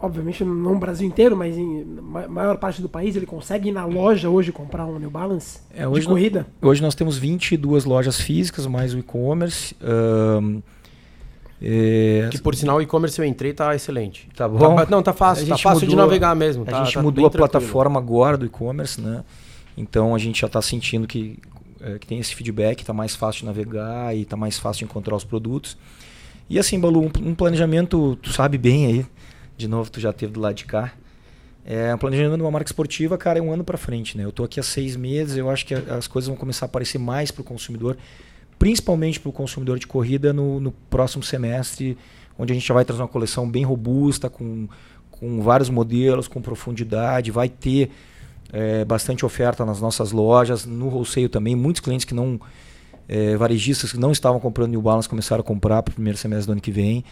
obviamente 0.02 0.44
não 0.44 0.54
no 0.74 0.78
Brasil 0.80 1.08
inteiro, 1.08 1.38
mas 1.38 1.58
em 1.58 1.86
ma- 1.86 2.28
maior 2.28 2.58
parte 2.58 2.82
do 2.82 2.90
país, 2.90 3.16
ele 3.16 3.26
consegue 3.26 3.70
ir 3.70 3.72
na 3.72 3.86
loja 3.86 4.30
hoje 4.30 4.52
comprar 4.52 4.86
um 4.86 5.00
New 5.00 5.10
Balance 5.10 5.60
É, 5.74 5.84
de 5.84 5.88
hoje 5.88 6.06
não- 6.06 6.16
corrida. 6.16 6.46
Hoje 6.62 6.82
nós 6.82 6.96
temos 6.96 7.18
22 7.18 7.86
lojas 7.86 8.20
físicas, 8.20 8.66
mais 8.68 8.94
o 8.94 9.00
e-commerce. 9.00 9.74
É, 11.62 12.30
Que 12.32 12.40
por 12.40 12.54
sinal 12.56 12.78
o 12.78 12.82
e-commerce 12.82 13.20
eu 13.20 13.26
entrei 13.26 13.54
tá 13.54 13.74
excelente. 13.76 14.28
Tá 14.36 14.48
bom. 14.48 14.76
Tá- 14.76 14.86
não, 14.90 15.02
tá 15.02 15.14
fácil, 15.14 15.48
tá 15.48 15.58
fácil 15.58 15.82
de 15.88 15.96
mudou- 15.96 16.06
navegar 16.06 16.36
mesmo. 16.36 16.64
a 16.64 16.66
tá- 16.66 16.84
gente 16.84 16.94
tá 16.94 17.02
mudou 17.02 17.26
a 17.26 17.30
tranquilo. 17.30 17.50
plataforma 17.50 18.00
agora 18.00 18.38
do 18.38 18.46
e-commerce, 18.46 19.02
né? 19.02 19.24
Então 19.76 20.14
a 20.16 20.18
gente 20.20 20.42
já 20.42 20.48
está 20.48 20.62
sentindo 20.62 21.08
que, 21.08 21.38
é, 21.82 21.98
que 22.00 22.06
tem 22.08 22.20
esse 22.20 22.34
feedback, 22.36 22.82
está 22.82 22.94
mais 22.94 23.16
fácil 23.16 23.42
de 23.42 23.46
navegar 23.48 24.16
e 24.16 24.22
está 24.22 24.36
mais 24.38 24.58
fácil 24.60 24.80
de 24.80 24.86
encontrar 24.86 25.16
os 25.16 25.24
produtos. 25.24 25.78
E 26.50 26.58
assim, 26.58 26.80
Balu, 26.80 27.02
um, 27.04 27.12
um 27.30 27.36
planejamento, 27.36 28.18
tu 28.22 28.32
sabe 28.32 28.58
bem 28.58 28.86
aí, 28.86 29.06
de 29.58 29.68
novo, 29.68 29.90
tu 29.92 30.00
já 30.00 30.14
teve 30.14 30.32
do 30.34 30.40
lado 30.40 30.56
de 30.56 30.66
cá. 30.66 30.94
É, 31.66 31.94
um 31.94 31.98
planejamento 31.98 32.38
de 32.38 32.42
uma 32.44 32.52
marca 32.52 32.70
esportiva, 32.70 33.18
cara, 33.18 33.40
é 33.40 33.42
um 33.42 33.52
ano 33.52 33.64
para 33.64 33.78
frente, 33.78 34.18
né? 34.18 34.24
Eu 34.24 34.32
tô 34.32 34.44
aqui 34.46 34.58
há 34.60 34.64
seis 34.64 34.96
meses, 34.96 35.36
eu 35.36 35.50
acho 35.50 35.66
que 35.66 35.74
a- 35.76 35.84
as 35.98 36.08
coisas 36.08 36.28
vão 36.30 36.38
começar 36.38 36.66
a 36.66 36.68
aparecer 36.68 36.98
mais 36.98 37.30
para 37.30 37.42
o 37.42 37.44
consumidor, 37.44 37.98
principalmente 38.58 39.20
para 39.20 39.30
o 39.30 39.34
consumidor 39.34 39.80
de 39.80 39.88
corrida 39.88 40.34
no, 40.34 40.60
no 40.60 40.72
próximo 40.72 41.24
semestre, 41.24 41.98
onde 42.38 42.52
a 42.52 42.56
gente 42.56 42.68
já 42.68 42.74
vai 42.74 42.86
trazer 42.86 43.02
uma 43.02 43.08
coleção 43.08 43.50
bem 43.50 43.64
robusta, 43.64 44.30
com, 44.30 44.68
com 45.12 45.42
vários 45.42 45.70
modelos, 45.70 46.28
com 46.28 46.42
profundidade, 46.42 47.32
vai 47.32 47.50
ter 47.50 47.92
é, 48.52 48.86
bastante 48.86 49.26
oferta 49.26 49.66
nas 49.66 49.82
nossas 49.82 50.12
lojas, 50.12 50.66
no 50.66 50.90
wholesale 50.90 51.30
também, 51.30 51.56
muitos 51.56 51.82
clientes 51.82 52.06
que 52.06 52.14
não, 52.14 52.40
é, 53.08 53.36
varejistas 53.36 53.92
que 53.92 54.00
não 54.00 54.12
estavam 54.12 54.40
comprando 54.40 54.72
New 54.72 54.82
Balance 54.82 55.10
começaram 55.10 55.42
a 55.42 55.44
comprar 55.44 55.82
para 55.84 55.92
o 55.92 55.96
primeiro 55.96 56.18
semestre 56.18 56.48
do 56.48 56.52
ano 56.54 56.62
que 56.62 56.72
vem. 56.72 57.04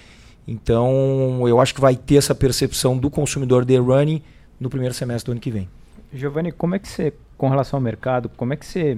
Então, 0.47 1.47
eu 1.47 1.59
acho 1.59 1.73
que 1.73 1.81
vai 1.81 1.95
ter 1.95 2.17
essa 2.17 2.35
percepção 2.35 2.97
do 2.97 3.09
consumidor 3.09 3.65
de 3.65 3.77
running 3.77 4.21
no 4.59 4.69
primeiro 4.69 4.93
semestre 4.93 5.25
do 5.25 5.31
ano 5.31 5.41
que 5.41 5.49
vem. 5.49 5.67
Giovanni, 6.13 6.51
como 6.51 6.75
é 6.75 6.79
que 6.79 6.87
você, 6.87 7.13
com 7.37 7.49
relação 7.49 7.77
ao 7.77 7.81
mercado, 7.81 8.29
como 8.29 8.53
é 8.53 8.55
que 8.55 8.65
você, 8.65 8.97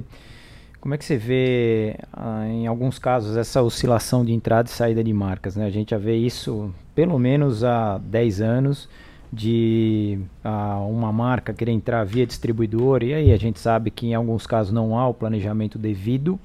como 0.79 0.93
é 0.93 0.97
que 0.97 1.05
você 1.05 1.17
vê, 1.17 1.95
ah, 2.13 2.47
em 2.47 2.67
alguns 2.67 2.99
casos, 2.99 3.35
essa 3.35 3.61
oscilação 3.61 4.23
de 4.23 4.33
entrada 4.33 4.69
e 4.69 4.71
saída 4.71 5.03
de 5.03 5.13
marcas? 5.13 5.55
Né? 5.55 5.65
A 5.65 5.69
gente 5.69 5.91
já 5.91 5.97
vê 5.97 6.15
isso 6.15 6.73
pelo 6.95 7.17
menos 7.19 7.63
há 7.63 7.97
10 7.97 8.41
anos, 8.41 8.89
de 9.31 10.19
ah, 10.43 10.79
uma 10.79 11.11
marca 11.11 11.53
querer 11.53 11.71
entrar 11.71 12.03
via 12.03 12.25
distribuidor, 12.25 13.03
e 13.03 13.13
aí 13.13 13.31
a 13.31 13.37
gente 13.37 13.59
sabe 13.59 13.91
que 13.91 14.07
em 14.07 14.15
alguns 14.15 14.47
casos 14.47 14.71
não 14.71 14.97
há 14.97 15.07
o 15.07 15.13
planejamento 15.13 15.77
devido 15.77 16.39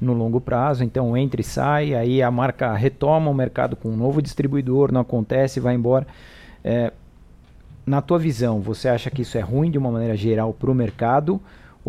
no 0.00 0.12
longo 0.12 0.40
prazo, 0.40 0.84
então 0.84 1.16
entra 1.16 1.40
e 1.40 1.44
sai, 1.44 1.94
aí 1.94 2.22
a 2.22 2.30
marca 2.30 2.72
retoma 2.74 3.30
o 3.30 3.34
mercado 3.34 3.74
com 3.74 3.88
um 3.88 3.96
novo 3.96 4.22
distribuidor, 4.22 4.92
não 4.92 5.00
acontece, 5.00 5.58
vai 5.58 5.74
embora. 5.74 6.06
É, 6.62 6.92
na 7.84 8.00
tua 8.00 8.18
visão, 8.18 8.60
você 8.60 8.88
acha 8.88 9.10
que 9.10 9.22
isso 9.22 9.36
é 9.36 9.40
ruim 9.40 9.70
de 9.70 9.78
uma 9.78 9.90
maneira 9.90 10.16
geral 10.16 10.52
para 10.52 10.70
o 10.70 10.74
mercado? 10.74 11.40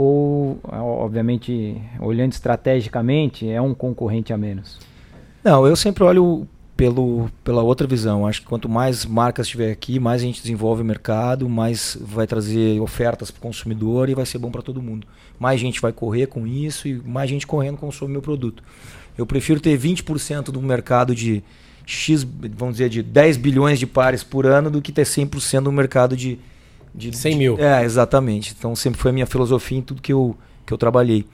Ou, 0.02 0.58
obviamente, 0.64 1.76
olhando 2.00 2.32
estrategicamente, 2.32 3.50
é 3.50 3.62
um 3.62 3.74
concorrente 3.74 4.32
a 4.32 4.38
menos? 4.38 4.80
Não, 5.44 5.68
eu 5.68 5.76
sempre 5.76 6.06
olho 6.06 6.48
pelo, 6.78 7.30
pela 7.44 7.62
outra 7.64 7.86
visão. 7.86 8.26
Acho 8.26 8.40
que 8.40 8.48
quanto 8.48 8.70
mais 8.70 9.06
marcas 9.06 9.46
tiver 9.46 9.70
aqui, 9.70 10.00
mais 10.00 10.22
a 10.22 10.26
gente 10.26 10.42
desenvolve 10.42 10.84
o 10.84 10.86
mercado, 10.86 11.50
mais 11.50 11.98
vai 12.00 12.26
trazer 12.26 12.80
ofertas 12.80 13.30
para 13.30 13.40
o 13.40 13.42
consumidor 13.42 14.08
e 14.08 14.16
vai 14.16 14.26
ser 14.26 14.38
bom 14.38 14.50
para 14.50 14.62
todo 14.62 14.82
mundo. 14.82 15.06
Mais 15.38 15.60
gente 15.60 15.82
vai 15.82 15.92
correr 15.92 16.28
com 16.28 16.48
isso 16.48 16.88
e 16.88 16.94
mais 17.06 17.30
gente 17.30 17.46
correndo 17.46 17.76
consome 17.76 18.14
meu 18.14 18.22
produto. 18.22 18.64
Eu 19.18 19.26
prefiro 19.26 19.60
ter 19.60 19.78
20% 19.78 20.46
do 20.46 20.62
mercado 20.62 21.14
de 21.14 21.44
X, 21.86 22.26
vamos 22.56 22.76
dizer, 22.76 22.88
de 22.88 23.04
10 23.04 23.36
bilhões 23.36 23.78
de 23.78 23.86
pares 23.86 24.24
por 24.24 24.46
ano 24.46 24.72
do 24.72 24.82
que 24.82 24.94
ter 24.94 25.04
100% 25.04 25.64
do 25.64 25.74
mercado 25.74 26.16
de, 26.16 26.40
de 27.00 27.16
100 27.18 27.36
mil. 27.38 27.56
de- 27.56 27.62
é, 27.64 27.84
exatamente. 27.84 28.56
Então 28.58 28.76
sempre 28.76 29.00
foi 29.00 29.10
a 29.12 29.14
minha 29.14 29.26
filosofia 29.26 29.78
em 29.78 29.82
tudo 29.82 30.02
que 30.02 30.14
eu, 30.14 30.36
que 30.66 30.74
eu 30.74 30.78
trabalhei. 30.78 31.26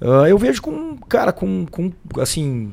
Ah, 0.00 0.28
eu 0.28 0.36
vejo 0.38 0.60
com, 0.62 0.96
cara, 1.08 1.32
com, 1.32 1.64
com 1.66 1.92
assim, 2.20 2.72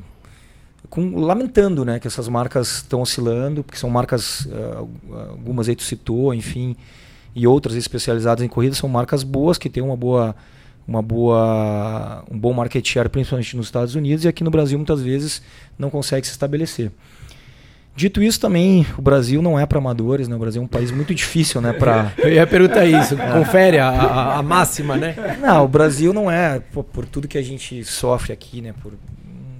com, 0.90 1.16
lamentando, 1.20 1.84
né, 1.84 1.98
que 1.98 2.06
essas 2.06 2.28
marcas 2.28 2.76
estão 2.76 3.00
oscilando, 3.00 3.62
porque 3.64 3.78
são 3.78 3.88
marcas, 3.90 4.46
ah, 4.52 4.84
algumas 5.30 5.68
aí 5.68 5.74
tu 5.76 5.82
citou, 5.82 6.34
enfim, 6.34 6.76
e 7.34 7.46
outras 7.46 7.74
especializadas 7.76 8.44
em 8.44 8.48
corrida 8.48 8.74
são 8.74 8.88
marcas 8.88 9.22
boas 9.22 9.56
que 9.58 9.68
têm 9.70 9.82
uma 9.82 9.96
boa, 9.96 10.36
uma 10.86 11.00
boa, 11.02 12.24
um 12.30 12.38
bom 12.38 12.52
market 12.52 12.86
share, 12.86 13.08
principalmente 13.08 13.56
nos 13.56 13.66
Estados 13.66 13.94
Unidos 13.94 14.24
e 14.24 14.28
aqui 14.28 14.44
no 14.44 14.50
Brasil 14.50 14.78
muitas 14.78 15.00
vezes 15.00 15.42
não 15.78 15.88
consegue 15.90 16.26
se 16.26 16.32
estabelecer. 16.32 16.92
Dito 17.96 18.20
isso 18.22 18.40
também, 18.40 18.84
o 18.98 19.02
Brasil 19.02 19.40
não 19.40 19.58
é 19.58 19.64
para 19.66 19.78
amadores, 19.78 20.26
né? 20.26 20.34
O 20.34 20.38
Brasil 20.38 20.60
é 20.60 20.64
um 20.64 20.68
país 20.68 20.90
muito 20.90 21.14
difícil, 21.14 21.60
né, 21.60 21.72
para 21.72 22.12
Eu 22.18 22.32
ia 22.32 22.46
perguntar 22.46 22.84
isso. 22.84 23.16
Confere 23.16 23.78
a, 23.78 23.88
a- 23.88 24.38
a 24.38 24.42
máxima, 24.42 24.96
né? 24.96 25.14
Não, 25.40 25.64
o 25.64 25.68
Brasil 25.68 26.12
não 26.12 26.28
é, 26.30 26.58
pô, 26.58 26.82
por 26.82 27.06
tudo 27.06 27.28
que 27.28 27.38
a 27.38 27.42
gente 27.42 27.84
sofre 27.84 28.32
aqui, 28.32 28.60
né? 28.60 28.74
Por, 28.82 28.94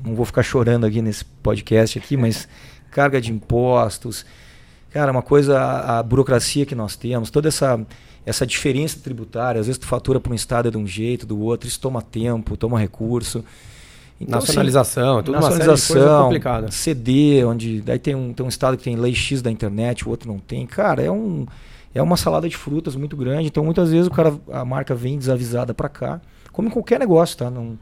não 0.05 0.14
vou 0.16 0.25
ficar 0.27 0.42
chorando 0.42 0.85
aqui 0.85 1.01
nesse 1.01 1.25
podcast 1.25 1.97
aqui, 1.99 2.16
mas 2.16 2.49
carga 2.90 3.20
de 3.20 3.31
impostos, 3.33 4.27
cara, 4.90 5.12
uma 5.12 5.23
coisa, 5.23 5.59
a, 5.59 5.99
a 6.01 6.03
burocracia 6.03 6.66
que 6.66 6.75
nós 6.75 6.97
temos, 6.97 7.31
toda 7.31 7.47
essa, 7.49 7.81
essa 8.27 8.44
diferença 8.44 8.99
tributária, 9.03 9.61
às 9.61 9.66
vezes 9.68 9.79
tu 9.79 9.87
fatura 9.87 10.18
para 10.18 10.33
um 10.33 10.35
estado 10.35 10.66
é 10.68 10.70
de 10.73 10.77
um 10.77 10.87
jeito, 10.87 11.25
do 11.25 11.38
outro, 11.40 11.68
isso 11.68 11.79
toma 11.81 12.03
tempo, 12.03 12.57
toma 12.57 12.79
recurso. 12.81 13.44
Então, 14.20 14.38
assim, 14.38 14.48
nacionalização, 14.48 15.16
assim, 15.16 15.24
tudo 15.24 15.35
nacionalização, 15.35 16.22
complicada. 16.24 16.70
CD, 16.70 17.44
onde 17.44 17.81
daí 17.81 17.98
tem 17.98 18.14
um, 18.14 18.33
tem 18.33 18.46
um 18.46 18.48
estado 18.48 18.77
que 18.77 18.85
tem 18.85 18.96
lei 18.96 19.14
X 19.14 19.42
da 19.42 19.50
internet, 19.50 20.07
o 20.07 20.11
outro 20.11 20.31
não 20.31 20.38
tem. 20.38 20.66
Cara, 20.66 21.03
é 21.03 21.11
um 21.11 21.46
é 21.94 22.03
uma 22.03 22.16
salada 22.16 22.48
de 22.48 22.57
frutas 22.57 22.96
muito 22.96 23.16
grande. 23.16 23.48
Então 23.48 23.64
muitas 23.64 23.90
vezes 23.90 24.07
o 24.07 24.11
cara 24.11 24.35
a 24.53 24.64
marca 24.64 24.94
vem 24.94 25.18
desavisada 25.18 25.72
para 25.72 25.88
cá, 25.88 26.20
como 26.53 26.68
em 26.68 26.70
qualquer 26.70 26.98
negócio, 26.98 27.37
tá? 27.37 27.50
Não, 27.50 27.79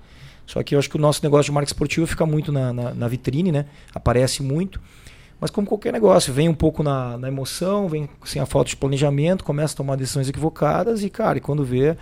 só 0.47 0.63
que 0.63 0.75
eu 0.75 0.79
acho 0.79 0.91
que 0.91 0.97
o 0.97 1.01
nosso 1.01 1.23
negócio 1.23 1.45
de 1.45 1.53
marca 1.53 1.69
esportiva 1.69 2.07
fica 2.07 2.27
muito 2.27 2.51
na, 2.51 2.73
na, 2.73 2.95
na 2.95 3.09
vitrine, 3.09 3.53
né? 3.53 3.67
Aparece 3.95 4.43
muito. 4.43 4.81
Mas 5.41 5.51
como 5.51 5.67
qualquer 5.67 5.93
negócio, 5.93 6.33
vem 6.33 6.49
um 6.49 6.55
pouco 6.55 6.83
na, 6.83 7.19
na, 7.19 7.27
emoção, 7.27 7.89
vem 7.89 8.09
sem 8.25 8.41
a 8.41 8.47
falta 8.47 8.71
de 8.71 8.77
planejamento, 8.77 9.43
começa 9.43 9.75
a 9.75 9.77
tomar 9.77 9.97
decisões 9.97 10.29
equivocadas 10.29 11.03
e, 11.03 11.11
cara, 11.11 11.39
e 11.39 11.41
quando 11.41 11.65
vê, 11.65 11.97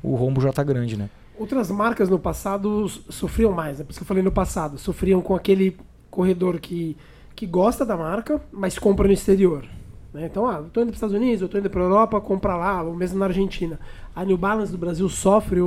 o 0.00 0.14
rombo 0.14 0.40
já 0.40 0.50
está 0.50 0.62
grande, 0.62 0.96
né? 0.96 1.10
Outras 1.38 1.70
marcas 1.70 2.08
no 2.08 2.18
passado 2.18 2.88
sofriam 2.88 3.52
mais, 3.52 3.78
né? 3.78 3.84
Por 3.84 3.90
isso 3.90 4.00
que 4.00 4.02
eu 4.02 4.06
falei 4.08 4.22
no 4.22 4.32
passado, 4.32 4.78
sofriam 4.78 5.20
com 5.20 5.34
aquele 5.34 5.76
corredor 6.10 6.58
que, 6.58 6.96
que 7.36 7.46
gosta 7.46 7.84
da 7.84 7.96
marca, 7.96 8.40
mas 8.52 8.78
compra 8.78 9.06
no 9.06 9.12
exterior. 9.12 9.64
Né? 10.12 10.26
Então, 10.26 10.48
ah, 10.48 10.56
eu 10.56 10.70
tô 10.70 10.80
indo 10.80 10.86
para 10.86 10.92
os 10.92 10.96
Estados 10.96 11.14
Unidos, 11.14 11.42
eu 11.42 11.48
tô 11.48 11.58
indo 11.58 11.70
para 11.70 11.80
Europa, 11.80 12.20
compra 12.20 12.56
lá, 12.56 12.82
ou 12.82 12.94
mesmo 12.94 13.18
na 13.18 13.26
Argentina. 13.26 13.78
A 14.16 14.24
New 14.24 14.36
Balance 14.36 14.72
do 14.72 14.78
Brasil 14.78 15.08
sofre 15.08 15.60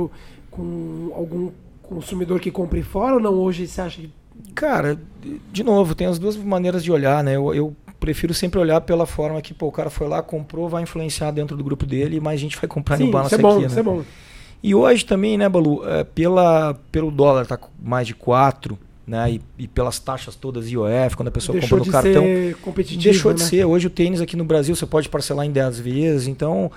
com 0.50 1.10
algum 1.14 1.50
consumidor 1.82 2.38
que 2.38 2.50
compre 2.50 2.82
fora 2.82 3.14
ou 3.14 3.20
não? 3.20 3.34
Hoje 3.34 3.66
você 3.66 3.80
acha 3.80 4.00
que 4.00 4.10
Cara, 4.54 4.98
de 5.52 5.62
novo, 5.62 5.94
tem 5.94 6.06
as 6.06 6.18
duas 6.18 6.36
maneiras 6.36 6.82
de 6.82 6.90
olhar, 6.90 7.22
né? 7.22 7.36
Eu, 7.36 7.54
eu, 7.54 7.76
prefiro 8.02 8.34
sempre 8.34 8.58
olhar 8.58 8.80
pela 8.80 9.06
forma 9.06 9.40
que 9.40 9.54
pô, 9.54 9.68
o 9.68 9.72
cara 9.72 9.88
foi 9.88 10.08
lá, 10.08 10.20
comprou, 10.20 10.68
vai 10.68 10.82
influenciar 10.82 11.30
dentro 11.30 11.56
do 11.56 11.62
grupo 11.62 11.86
dele 11.86 12.16
e 12.16 12.20
mais 12.20 12.40
gente 12.40 12.56
vai 12.56 12.66
comprar 12.66 12.96
Sim, 12.96 13.04
no 13.04 13.12
balance 13.12 13.32
isso 13.32 13.40
é 13.40 13.42
bom, 13.42 13.56
aqui, 13.56 13.66
isso 13.66 13.74
né? 13.76 13.80
é 13.80 13.84
bom. 13.84 14.02
E 14.62 14.74
hoje 14.74 15.04
também, 15.04 15.36
né, 15.36 15.48
Balu, 15.48 15.86
é, 15.88 16.04
pela, 16.04 16.74
pelo 16.92 17.10
dólar 17.10 17.46
tá 17.46 17.58
mais 17.82 18.06
de 18.06 18.14
4, 18.14 18.78
né, 19.04 19.32
e, 19.32 19.40
e, 19.58 19.66
pelas 19.66 19.98
taxas 19.98 20.36
todas 20.36 20.70
IOF, 20.70 21.16
quando 21.16 21.28
a 21.28 21.32
pessoa 21.32 21.58
deixou 21.58 21.78
compra 21.78 21.86
no 21.86 21.92
cartão, 21.92 22.24
deixou 23.02 23.32
né? 23.32 23.38
de 23.38 23.42
ser. 23.42 23.64
Hoje 23.64 23.88
o 23.88 23.90
tênis 23.90 24.20
aqui 24.20 24.36
no 24.36 24.44
Brasil 24.44 24.76
você 24.76 24.86
pode 24.86 25.08
parcelar 25.08 25.44
em 25.44 25.50
10 25.50 25.80
vezes, 25.80 26.28
então 26.28 26.70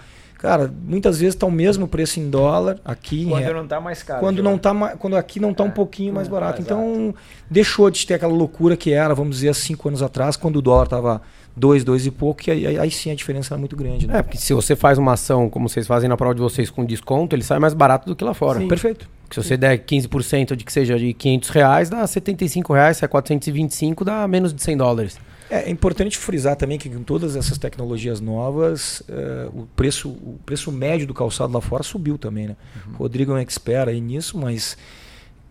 Cara, 0.45 0.71
muitas 0.83 1.19
vezes 1.19 1.33
está 1.33 1.47
o 1.47 1.51
mesmo 1.51 1.87
preço 1.87 2.19
em 2.19 2.29
dólar 2.29 2.77
aqui. 2.85 3.25
Quando 3.25 3.51
não 3.51 3.63
está 3.63 3.81
mais 3.81 4.03
caro. 4.03 4.19
Quando, 4.19 4.43
não 4.43 4.59
tá, 4.59 4.95
quando 4.95 5.15
aqui 5.15 5.39
não 5.39 5.49
está 5.49 5.63
é, 5.63 5.67
um 5.67 5.71
pouquinho 5.71 6.13
mais 6.13 6.27
é, 6.27 6.29
barato. 6.29 6.59
É, 6.59 6.61
então, 6.61 7.15
deixou 7.49 7.89
de 7.89 8.05
ter 8.05 8.13
aquela 8.13 8.31
loucura 8.31 8.77
que 8.77 8.91
era, 8.91 9.15
vamos 9.15 9.37
dizer, 9.37 9.55
cinco 9.55 9.87
anos 9.87 10.03
atrás, 10.03 10.37
quando 10.37 10.57
o 10.57 10.61
dólar 10.61 10.83
estava 10.83 11.21
dois, 11.55 11.83
dois 11.83 12.05
e 12.05 12.11
pouco, 12.11 12.47
e 12.47 12.51
aí, 12.51 12.77
aí, 12.77 12.91
sim 12.91 13.09
a 13.09 13.15
diferença 13.15 13.55
era 13.55 13.59
muito 13.59 13.75
grande. 13.75 14.05
Né? 14.05 14.19
É, 14.19 14.21
porque 14.21 14.37
se 14.37 14.53
você 14.53 14.75
faz 14.75 14.99
uma 14.99 15.13
ação, 15.13 15.49
como 15.49 15.67
vocês 15.67 15.87
fazem 15.87 16.07
na 16.07 16.15
prova 16.15 16.35
de 16.35 16.41
vocês, 16.41 16.69
com 16.69 16.85
desconto, 16.85 17.35
ele 17.35 17.43
sai 17.43 17.57
mais 17.57 17.73
barato 17.73 18.05
do 18.07 18.15
que 18.15 18.23
lá 18.23 18.35
fora. 18.35 18.59
Sim. 18.59 18.67
Perfeito. 18.67 19.09
Porque 19.23 19.41
se 19.41 19.47
você 19.47 19.57
der 19.57 19.79
15% 19.79 20.55
de 20.55 20.63
que 20.63 20.71
seja 20.71 20.99
de 20.99 21.11
500 21.11 21.49
reais, 21.49 21.89
dá 21.89 22.05
75 22.05 22.71
reais, 22.71 22.97
se 22.97 23.05
é 23.05 23.07
425, 23.07 24.05
dá 24.05 24.27
menos 24.27 24.53
de 24.53 24.61
100 24.61 24.77
dólares. 24.77 25.17
É, 25.49 25.63
é 25.63 25.69
importante 25.69 26.17
frisar 26.17 26.55
também 26.55 26.77
que 26.77 26.89
com 26.89 27.03
todas 27.03 27.35
essas 27.35 27.57
tecnologias 27.57 28.19
novas, 28.19 29.01
uh, 29.01 29.61
o, 29.61 29.67
preço, 29.75 30.09
o 30.09 30.39
preço 30.45 30.71
médio 30.71 31.05
do 31.05 31.13
calçado 31.13 31.53
lá 31.53 31.61
fora 31.61 31.83
subiu 31.83 32.17
também. 32.17 32.47
Né? 32.47 32.55
Uhum. 32.87 32.93
O 32.93 32.97
Rodrigo 32.97 33.31
é 33.31 33.35
um 33.35 33.37
expert 33.37 33.89
aí 33.89 34.01
nisso, 34.01 34.37
mas 34.37 34.77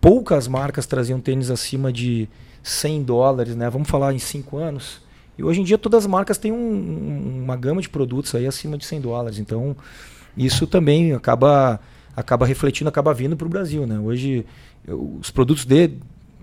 poucas 0.00 0.48
marcas 0.48 0.86
traziam 0.86 1.20
tênis 1.20 1.50
acima 1.50 1.92
de 1.92 2.28
100 2.62 3.02
dólares, 3.02 3.54
né? 3.54 3.70
vamos 3.70 3.88
falar 3.88 4.12
em 4.12 4.18
5 4.18 4.56
anos. 4.56 5.02
E 5.36 5.42
hoje 5.42 5.60
em 5.60 5.64
dia 5.64 5.78
todas 5.78 6.04
as 6.04 6.06
marcas 6.06 6.38
têm 6.38 6.52
um, 6.52 7.42
uma 7.42 7.56
gama 7.56 7.80
de 7.80 7.88
produtos 7.88 8.34
aí 8.34 8.46
acima 8.46 8.78
de 8.78 8.84
100 8.84 9.00
dólares. 9.00 9.38
Então 9.38 9.76
isso 10.36 10.66
também 10.66 11.12
acaba, 11.12 11.80
acaba 12.16 12.46
refletindo, 12.46 12.88
acaba 12.88 13.12
vindo 13.12 13.36
para 13.36 13.46
o 13.46 13.50
Brasil. 13.50 13.86
Né? 13.86 13.98
Hoje 13.98 14.46
os 14.86 15.30
produtos 15.30 15.64
de 15.64 15.90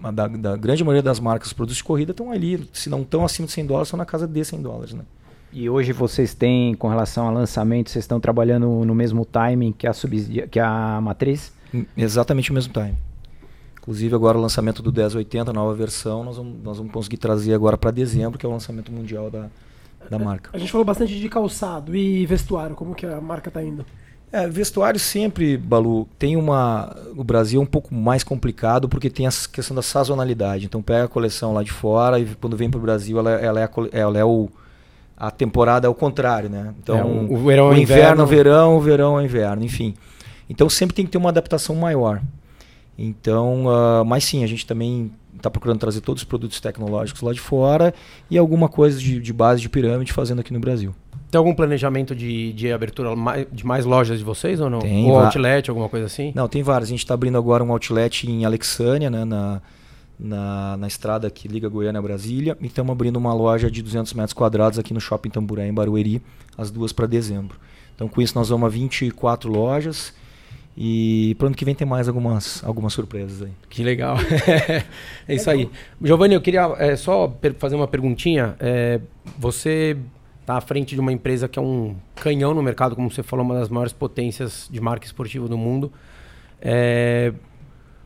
da, 0.09 0.27
da, 0.27 0.55
grande 0.55 0.83
maioria 0.83 1.03
das 1.03 1.19
marcas, 1.19 1.47
os 1.47 1.53
produtos 1.53 1.77
de 1.77 1.83
corrida 1.83 2.11
estão 2.11 2.31
ali. 2.31 2.67
Se 2.73 2.89
não 2.89 3.01
estão 3.01 3.25
acima 3.25 3.45
de 3.45 3.51
100 3.51 3.65
dólares, 3.65 3.87
estão 3.87 3.97
na 3.97 4.05
casa 4.05 4.27
de 4.27 4.43
100 4.43 4.61
dólares. 4.61 4.93
Né? 4.93 5.03
E 5.53 5.69
hoje 5.69 5.91
vocês 5.91 6.33
têm, 6.33 6.73
com 6.73 6.87
relação 6.87 7.27
a 7.27 7.31
lançamento, 7.31 7.89
vocês 7.89 8.03
estão 8.03 8.19
trabalhando 8.19 8.67
no 8.85 8.95
mesmo 8.95 9.25
timing 9.25 9.73
que 9.73 9.85
a, 9.85 9.91
que 10.49 10.59
a 10.59 10.99
matriz? 11.01 11.53
Hum, 11.73 11.85
exatamente 11.97 12.51
o 12.51 12.53
mesmo 12.53 12.73
timing. 12.73 12.97
Inclusive 13.77 14.15
agora 14.15 14.37
o 14.37 14.41
lançamento 14.41 14.81
do 14.81 14.93
1080, 14.93 15.51
nova 15.51 15.73
versão, 15.73 16.23
nós 16.23 16.37
vamos, 16.37 16.63
nós 16.63 16.77
vamos 16.77 16.93
conseguir 16.93 17.17
trazer 17.17 17.53
agora 17.53 17.77
para 17.77 17.91
dezembro, 17.91 18.37
que 18.37 18.45
é 18.45 18.49
o 18.49 18.51
lançamento 18.51 18.91
mundial 18.91 19.29
da, 19.29 19.49
da 20.09 20.19
marca. 20.19 20.51
A 20.53 20.57
gente 20.57 20.71
falou 20.71 20.85
bastante 20.85 21.19
de 21.19 21.27
calçado 21.27 21.95
e 21.95 22.25
vestuário, 22.25 22.75
como 22.75 22.93
que 22.93 23.05
a 23.05 23.19
marca 23.19 23.49
está 23.49 23.63
indo? 23.63 23.85
É, 24.31 24.47
vestuário 24.47 24.99
sempre, 24.99 25.57
Balu, 25.57 26.07
tem 26.17 26.37
uma. 26.37 26.95
O 27.17 27.23
Brasil 27.23 27.59
é 27.59 27.63
um 27.63 27.67
pouco 27.67 27.93
mais 27.93 28.23
complicado 28.23 28.87
porque 28.87 29.09
tem 29.09 29.27
a 29.27 29.31
questão 29.51 29.75
da 29.75 29.81
sazonalidade. 29.81 30.65
Então 30.65 30.81
pega 30.81 31.03
a 31.03 31.07
coleção 31.07 31.53
lá 31.53 31.61
de 31.63 31.71
fora 31.71 32.17
e 32.17 32.25
quando 32.39 32.55
vem 32.55 32.69
para 32.69 32.77
o 32.77 32.81
Brasil 32.81 33.19
ela, 33.19 33.31
ela, 33.31 33.59
é, 33.59 33.63
a, 33.65 33.69
ela 33.91 34.17
é 34.17 34.23
o. 34.23 34.49
A 35.17 35.29
temporada 35.29 35.85
é 35.85 35.89
o 35.89 35.93
contrário, 35.93 36.49
né? 36.49 36.73
Então, 36.81 36.97
é, 36.97 37.03
o, 37.03 37.33
o 37.33 37.45
verão 37.45 37.69
o 37.69 37.73
é 37.73 37.79
inverno, 37.79 38.23
inverno, 38.23 38.25
verão, 38.25 38.77
o 38.77 38.81
verão 38.81 39.19
é 39.19 39.23
inverno, 39.25 39.63
enfim. 39.63 39.93
Então 40.49 40.69
sempre 40.69 40.95
tem 40.95 41.05
que 41.05 41.11
ter 41.11 41.17
uma 41.17 41.29
adaptação 41.29 41.75
maior. 41.75 42.21
Então, 42.97 43.65
uh, 43.65 44.05
mas 44.05 44.23
sim, 44.23 44.43
a 44.43 44.47
gente 44.47 44.65
também 44.65 45.11
está 45.35 45.49
procurando 45.49 45.79
trazer 45.79 46.01
todos 46.01 46.21
os 46.21 46.27
produtos 46.27 46.59
tecnológicos 46.59 47.21
lá 47.21 47.33
de 47.33 47.39
fora 47.39 47.93
e 48.29 48.37
alguma 48.37 48.69
coisa 48.69 48.97
de, 48.97 49.19
de 49.19 49.33
base 49.33 49.61
de 49.61 49.69
pirâmide 49.69 50.13
fazendo 50.13 50.39
aqui 50.39 50.53
no 50.53 50.59
Brasil. 50.59 50.95
Tem 51.31 51.39
algum 51.39 51.55
planejamento 51.55 52.13
de, 52.13 52.51
de 52.51 52.73
abertura 52.73 53.09
de 53.49 53.65
mais 53.65 53.85
lojas 53.85 54.19
de 54.19 54.23
vocês 54.23 54.59
ou 54.59 54.69
não? 54.69 54.79
Tem. 54.79 55.09
Ou 55.09 55.17
outlet, 55.17 55.69
alguma 55.69 55.87
coisa 55.87 56.05
assim? 56.05 56.33
Não, 56.35 56.45
tem 56.45 56.61
várias. 56.61 56.89
A 56.89 56.91
gente 56.91 56.99
está 56.99 57.13
abrindo 57.13 57.37
agora 57.37 57.63
um 57.63 57.71
outlet 57.71 58.29
em 58.29 58.43
Alexânia, 58.43 59.09
né, 59.09 59.23
na, 59.23 59.61
na, 60.19 60.75
na 60.75 60.87
estrada 60.87 61.29
que 61.29 61.47
liga 61.47 61.69
Goiânia 61.69 61.99
a 61.99 62.01
Brasília. 62.01 62.57
E 62.59 62.67
estamos 62.67 62.91
abrindo 62.91 63.15
uma 63.15 63.33
loja 63.33 63.71
de 63.71 63.81
200 63.81 64.11
metros 64.13 64.33
quadrados 64.33 64.77
aqui 64.77 64.93
no 64.93 64.99
Shopping 64.99 65.29
Tamburé, 65.29 65.69
em 65.69 65.73
Barueri, 65.73 66.21
as 66.57 66.69
duas 66.69 66.91
para 66.91 67.07
dezembro. 67.07 67.57
Então, 67.95 68.09
com 68.09 68.21
isso, 68.21 68.37
nós 68.37 68.49
vamos 68.49 68.67
a 68.67 68.69
24 68.69 69.49
lojas. 69.49 70.13
E 70.75 71.33
para 71.35 71.47
ano 71.47 71.55
que 71.55 71.63
vem 71.63 71.73
tem 71.73 71.87
mais 71.87 72.09
algumas, 72.09 72.61
algumas 72.61 72.91
surpresas 72.91 73.41
aí. 73.41 73.51
Que 73.69 73.85
legal. 73.85 74.17
é 75.27 75.33
isso 75.33 75.49
aí. 75.49 75.69
Giovanni, 76.01 76.33
eu 76.33 76.41
queria 76.41 76.75
é, 76.77 76.97
só 76.97 77.33
fazer 77.57 77.75
uma 77.75 77.87
perguntinha. 77.87 78.55
É, 78.59 78.99
você 79.37 79.95
está 80.51 80.57
à 80.57 80.61
frente 80.61 80.93
de 80.93 80.99
uma 80.99 81.11
empresa 81.11 81.47
que 81.47 81.57
é 81.57 81.61
um 81.61 81.95
canhão 82.15 82.53
no 82.53 82.61
mercado, 82.61 82.95
como 82.95 83.09
você 83.09 83.23
falou, 83.23 83.45
uma 83.45 83.55
das 83.55 83.69
maiores 83.69 83.93
potências 83.93 84.67
de 84.69 84.81
marca 84.81 85.05
esportiva 85.05 85.47
do 85.47 85.57
mundo. 85.57 85.91
É... 86.61 87.33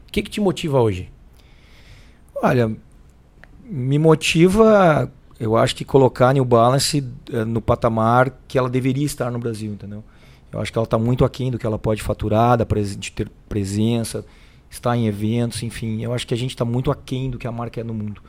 O 0.07 0.11
que, 0.11 0.21
que 0.21 0.29
te 0.29 0.39
motiva 0.39 0.79
hoje? 0.79 1.11
Olha, 2.41 2.71
me 3.63 3.97
motiva, 3.97 5.11
eu 5.39 5.57
acho 5.57 5.75
que 5.75 5.83
colocar 5.83 6.29
a 6.29 6.33
New 6.33 6.45
Balance 6.45 7.03
eh, 7.31 7.43
no 7.43 7.61
patamar 7.61 8.31
que 8.47 8.57
ela 8.57 8.69
deveria 8.69 9.05
estar 9.05 9.31
no 9.31 9.39
Brasil, 9.39 9.73
entendeu? 9.73 10.03
Eu 10.51 10.61
acho 10.61 10.71
que 10.71 10.77
ela 10.77 10.85
está 10.85 10.97
muito 10.97 11.25
aquém 11.25 11.51
do 11.51 11.57
que 11.57 11.65
ela 11.65 11.79
pode 11.79 12.01
faturar, 12.01 12.57
de 12.57 13.11
ter 13.11 13.29
presença, 13.49 14.25
estar 14.69 14.95
em 14.95 15.07
eventos, 15.07 15.63
enfim. 15.63 16.01
Eu 16.01 16.13
acho 16.13 16.25
que 16.25 16.33
a 16.33 16.37
gente 16.37 16.51
está 16.51 16.63
muito 16.63 16.91
aquém 16.91 17.29
do 17.29 17.37
que 17.37 17.47
a 17.47 17.51
marca 17.51 17.81
é 17.81 17.83
no 17.83 17.93
mundo. 17.93 18.21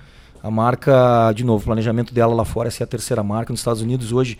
A 0.47 0.51
marca, 0.51 1.33
de 1.33 1.43
novo, 1.43 1.63
o 1.63 1.65
planejamento 1.65 2.15
dela 2.15 2.33
lá 2.33 2.45
fora 2.45 2.69
é 2.69 2.71
ser 2.71 2.85
a 2.85 2.87
terceira 2.87 3.21
marca. 3.21 3.53
Nos 3.53 3.59
Estados 3.59 3.83
Unidos 3.83 4.13
hoje 4.13 4.39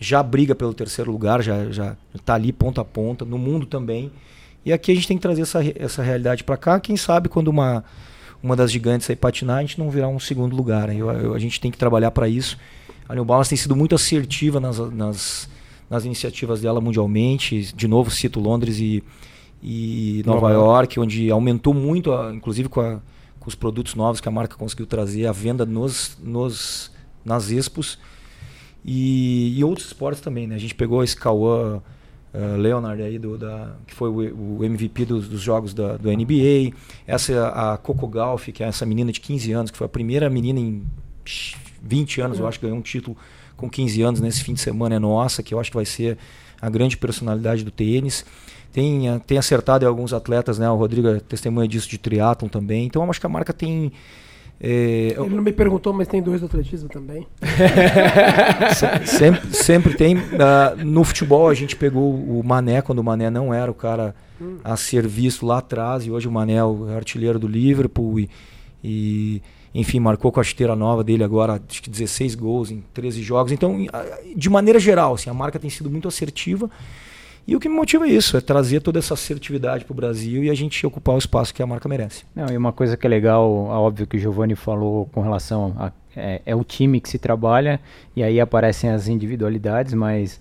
já 0.00 0.20
briga 0.20 0.52
pelo 0.52 0.74
terceiro 0.74 1.12
lugar, 1.12 1.40
já 1.44 1.70
já 1.70 1.96
está 2.12 2.34
ali 2.34 2.52
ponta 2.52 2.80
a 2.80 2.84
ponta, 2.84 3.24
no 3.24 3.38
mundo 3.38 3.64
também. 3.64 4.10
E 4.64 4.72
aqui 4.72 4.90
a 4.90 4.94
gente 4.96 5.06
tem 5.06 5.16
que 5.16 5.22
trazer 5.22 5.42
essa, 5.42 5.60
essa 5.76 6.02
realidade 6.02 6.42
para 6.42 6.56
cá. 6.56 6.80
Quem 6.80 6.96
sabe 6.96 7.28
quando 7.28 7.46
uma, 7.46 7.84
uma 8.42 8.56
das 8.56 8.72
gigantes 8.72 9.08
aí 9.08 9.14
patinar, 9.14 9.58
a 9.58 9.60
gente 9.60 9.78
não 9.78 9.90
virar 9.90 10.08
um 10.08 10.18
segundo 10.18 10.56
lugar. 10.56 10.92
Eu, 10.92 11.08
eu, 11.12 11.34
a 11.34 11.38
gente 11.38 11.60
tem 11.60 11.70
que 11.70 11.78
trabalhar 11.78 12.10
para 12.10 12.28
isso. 12.28 12.58
A 13.08 13.14
New 13.14 13.24
Balance 13.24 13.50
tem 13.50 13.56
sido 13.56 13.76
muito 13.76 13.94
assertiva 13.94 14.58
nas, 14.58 14.80
nas, 14.90 15.48
nas 15.88 16.04
iniciativas 16.04 16.62
dela 16.62 16.80
mundialmente. 16.80 17.72
De 17.76 17.86
novo, 17.86 18.10
cito 18.10 18.40
Londres 18.40 18.80
e, 18.80 19.04
e 19.62 20.20
Nova, 20.26 20.48
Nova 20.48 20.52
York, 20.52 20.98
onde 20.98 21.30
aumentou 21.30 21.72
muito, 21.72 22.12
a, 22.12 22.34
inclusive 22.34 22.68
com 22.68 22.80
a 22.80 22.98
com 23.44 23.48
os 23.48 23.54
produtos 23.54 23.94
novos 23.94 24.22
que 24.22 24.28
a 24.28 24.32
marca 24.32 24.56
conseguiu 24.56 24.86
trazer, 24.86 25.26
a 25.26 25.32
venda 25.32 25.66
nos, 25.66 26.16
nos, 26.22 26.90
nas 27.22 27.50
expos 27.50 27.98
e, 28.82 29.58
e 29.58 29.62
outros 29.62 29.88
esportes 29.88 30.22
também. 30.22 30.46
Né? 30.46 30.54
A 30.54 30.58
gente 30.58 30.74
pegou 30.74 31.04
esse 31.04 31.14
Cauã 31.14 31.82
uh, 32.32 32.56
Leonard, 32.56 33.02
aí 33.02 33.18
do, 33.18 33.36
da, 33.36 33.76
que 33.86 33.94
foi 33.94 34.08
o, 34.08 34.60
o 34.60 34.64
MVP 34.64 35.04
dos, 35.04 35.28
dos 35.28 35.42
jogos 35.42 35.74
da, 35.74 35.98
do 35.98 36.10
NBA. 36.10 36.74
Essa 37.06 37.48
a 37.48 37.76
Coco 37.76 38.08
Golf, 38.08 38.48
que 38.48 38.64
é 38.64 38.66
essa 38.66 38.86
menina 38.86 39.12
de 39.12 39.20
15 39.20 39.52
anos, 39.52 39.70
que 39.70 39.76
foi 39.76 39.84
a 39.84 39.90
primeira 39.90 40.30
menina 40.30 40.58
em 40.58 40.82
20 41.82 42.22
anos, 42.22 42.38
eu 42.38 42.48
acho 42.48 42.58
que 42.58 42.64
ganhou 42.64 42.78
um 42.78 42.82
título 42.82 43.14
com 43.58 43.68
15 43.68 44.00
anos 44.00 44.20
nesse 44.22 44.42
fim 44.42 44.54
de 44.54 44.60
semana, 44.60 44.94
é 44.94 44.98
nossa, 44.98 45.42
que 45.42 45.52
eu 45.52 45.60
acho 45.60 45.70
que 45.70 45.76
vai 45.76 45.84
ser 45.84 46.16
a 46.62 46.70
grande 46.70 46.96
personalidade 46.96 47.62
do 47.62 47.70
tênis 47.70 48.24
tem, 48.74 49.18
tem 49.26 49.38
acertado 49.38 49.84
em 49.84 49.88
alguns 49.88 50.12
atletas, 50.12 50.58
né? 50.58 50.68
O 50.68 50.74
Rodrigo 50.76 51.08
é 51.08 51.20
testemunha 51.20 51.66
disso 51.66 51.88
de 51.88 51.96
triatlon 51.96 52.48
também. 52.48 52.84
Então, 52.84 53.02
eu 53.04 53.08
acho 53.08 53.20
que 53.20 53.26
a 53.26 53.30
marca 53.30 53.52
tem, 53.54 53.90
É, 54.60 55.12
eu- 55.16 55.24
Ele 55.26 55.34
não 55.34 55.42
me 55.42 55.52
perguntou, 55.52 55.92
mas 55.92 56.06
tem 56.08 56.22
dois 56.22 56.40
do 56.40 56.46
atletismo 56.46 56.88
também. 56.88 57.26
Se- 58.74 59.06
sempre, 59.16 59.54
sempre 59.54 59.94
tem. 59.94 60.16
ah, 60.40 60.74
no 60.76 61.02
futebol 61.04 61.48
a 61.48 61.54
gente 61.54 61.76
pegou 61.76 62.14
o 62.14 62.42
Mané 62.44 62.80
quando 62.82 62.98
o 63.00 63.04
Mané 63.04 63.30
não 63.30 63.52
era 63.52 63.70
o 63.70 63.74
cara 63.74 64.14
a 64.62 64.76
ser 64.76 65.06
visto 65.06 65.46
lá 65.46 65.58
atrás 65.58 66.06
e 66.06 66.10
hoje 66.10 66.28
o 66.28 66.32
Mané 66.32 66.54
é 66.54 66.64
o 66.64 66.88
artilheiro 66.94 67.38
do 67.38 67.46
Liverpool 67.48 68.18
e, 68.20 68.28
e, 68.82 69.42
enfim 69.74 69.98
marcou 70.00 70.30
com 70.30 70.40
a 70.40 70.44
chuteira 70.44 70.74
nova 70.76 71.02
dele 71.02 71.24
agora 71.24 71.60
acho 71.68 71.82
que 71.82 71.90
16 71.90 72.34
gols 72.34 72.70
em 72.70 72.82
13 72.92 73.22
jogos. 73.22 73.52
Então 73.52 73.76
de 74.36 74.50
maneira 74.50 74.78
geral 74.78 75.14
assim, 75.14 75.30
a 75.30 75.34
marca 75.34 75.58
tem 75.58 75.70
sido 75.70 75.90
muito 75.90 76.06
assertiva 76.08 76.70
e 77.46 77.54
o 77.54 77.60
que 77.60 77.68
me 77.68 77.74
motiva 77.74 78.06
é 78.06 78.10
isso, 78.10 78.36
é 78.36 78.40
trazer 78.40 78.80
toda 78.80 78.98
essa 78.98 79.14
assertividade 79.14 79.84
para 79.84 79.92
o 79.92 79.96
Brasil 79.96 80.42
e 80.44 80.50
a 80.50 80.54
gente 80.54 80.86
ocupar 80.86 81.14
o 81.14 81.18
espaço 81.18 81.52
que 81.52 81.62
a 81.62 81.66
marca 81.66 81.88
merece. 81.88 82.24
Não, 82.34 82.46
e 82.48 82.56
uma 82.56 82.72
coisa 82.72 82.96
que 82.96 83.06
é 83.06 83.10
legal, 83.10 83.50
óbvio 83.50 84.06
que 84.06 84.16
o 84.16 84.20
Giovanni 84.20 84.54
falou 84.54 85.06
com 85.12 85.20
relação 85.20 85.74
a 85.78 85.92
é, 86.16 86.40
é 86.46 86.54
o 86.54 86.64
time 86.64 87.00
que 87.00 87.08
se 87.08 87.18
trabalha 87.18 87.80
e 88.14 88.22
aí 88.22 88.40
aparecem 88.40 88.90
as 88.90 89.08
individualidades, 89.08 89.94
mas 89.94 90.40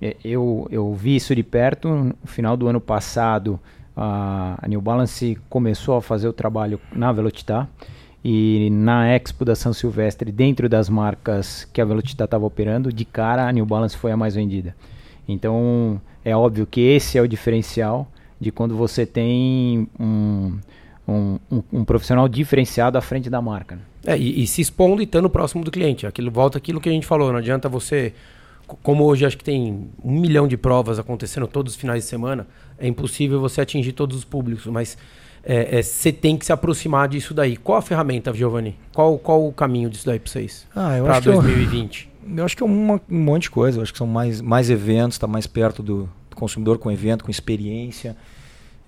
é, 0.00 0.16
eu, 0.24 0.66
eu 0.70 0.92
vi 0.94 1.16
isso 1.16 1.34
de 1.34 1.42
perto. 1.42 1.88
No 1.88 2.14
final 2.24 2.56
do 2.56 2.66
ano 2.66 2.80
passado, 2.80 3.58
a, 3.96 4.58
New 4.66 4.80
Balance 4.80 5.38
começou 5.48 5.96
a 5.96 6.02
fazer 6.02 6.28
o 6.28 6.32
trabalho 6.32 6.80
na 6.92 7.12
Velocitar 7.12 7.68
e 8.24 8.68
na 8.70 9.08
Expo 9.08 9.44
da 9.44 9.54
São 9.54 9.72
Silvestre, 9.72 10.32
dentro 10.32 10.68
das 10.68 10.88
marcas 10.88 11.68
que 11.72 11.80
a 11.80 11.84
Velocitar 11.84 12.24
estava 12.24 12.46
operando, 12.46 12.92
de 12.92 13.04
cara 13.04 13.46
a 13.46 13.52
New 13.52 13.66
Balance 13.66 13.96
foi 13.96 14.12
a 14.12 14.16
mais 14.16 14.34
vendida. 14.34 14.74
Então 15.28 16.00
é 16.24 16.34
óbvio 16.36 16.66
que 16.66 16.80
esse 16.80 17.18
é 17.18 17.22
o 17.22 17.28
diferencial 17.28 18.08
de 18.40 18.50
quando 18.50 18.76
você 18.76 19.04
tem 19.06 19.88
um, 19.98 20.58
um, 21.06 21.38
um, 21.50 21.62
um 21.72 21.84
profissional 21.84 22.28
diferenciado 22.28 22.98
à 22.98 23.00
frente 23.00 23.28
da 23.30 23.40
marca. 23.40 23.76
né? 23.76 23.82
É, 24.06 24.18
e, 24.18 24.42
e 24.42 24.46
se 24.46 24.60
expondo 24.60 25.00
e 25.00 25.04
estando 25.04 25.30
próximo 25.30 25.64
do 25.64 25.70
cliente. 25.70 26.06
Aquilo, 26.06 26.30
volta 26.30 26.58
aquilo 26.58 26.80
que 26.80 26.88
a 26.88 26.92
gente 26.92 27.06
falou, 27.06 27.30
não 27.32 27.38
adianta 27.38 27.68
você. 27.68 28.12
co- 28.66 28.78
Como 28.82 29.04
hoje 29.04 29.24
acho 29.24 29.38
que 29.38 29.44
tem 29.44 29.86
um 30.04 30.12
milhão 30.20 30.46
de 30.48 30.56
provas 30.56 30.98
acontecendo 30.98 31.46
todos 31.46 31.74
os 31.74 31.78
finais 31.80 32.02
de 32.04 32.08
semana, 32.10 32.46
é 32.78 32.86
impossível 32.86 33.40
você 33.40 33.60
atingir 33.60 33.92
todos 33.92 34.16
os 34.16 34.24
públicos, 34.24 34.66
mas 34.66 34.98
é, 35.42 35.78
é, 35.78 35.82
você 35.82 36.12
tem 36.12 36.36
que 36.36 36.44
se 36.44 36.52
aproximar 36.52 37.08
disso 37.08 37.32
daí. 37.32 37.56
Qual 37.56 37.78
a 37.78 37.82
ferramenta, 37.82 38.32
Giovanni? 38.34 38.76
Qual, 38.92 39.16
qual 39.18 39.46
o 39.46 39.52
caminho 39.52 39.88
disso 39.88 40.04
daí 40.06 40.18
para 40.18 40.30
vocês? 40.30 40.66
Ah, 40.76 40.96
eu 40.98 41.04
Para 41.04 41.12
acho 41.14 41.22
que 41.22 41.28
eu- 41.28 41.34
2020? 41.42 42.08
Eu 42.36 42.44
acho 42.44 42.56
que 42.56 42.62
é 42.62 42.66
uma- 42.66 43.00
um 43.10 43.18
monte 43.20 43.42
de 43.44 43.50
coisa. 43.50 43.78
Eu 43.78 43.82
acho 43.82 43.92
que 43.92 43.98
são 43.98 44.06
mais, 44.06 44.40
mais 44.40 44.70
eventos, 44.70 45.16
está 45.16 45.26
mais 45.26 45.46
perto 45.46 45.82
do, 45.82 46.08
do 46.30 46.36
consumidor 46.36 46.78
com 46.78 46.90
evento, 46.90 47.24
com 47.24 47.30
experiência. 47.30 48.16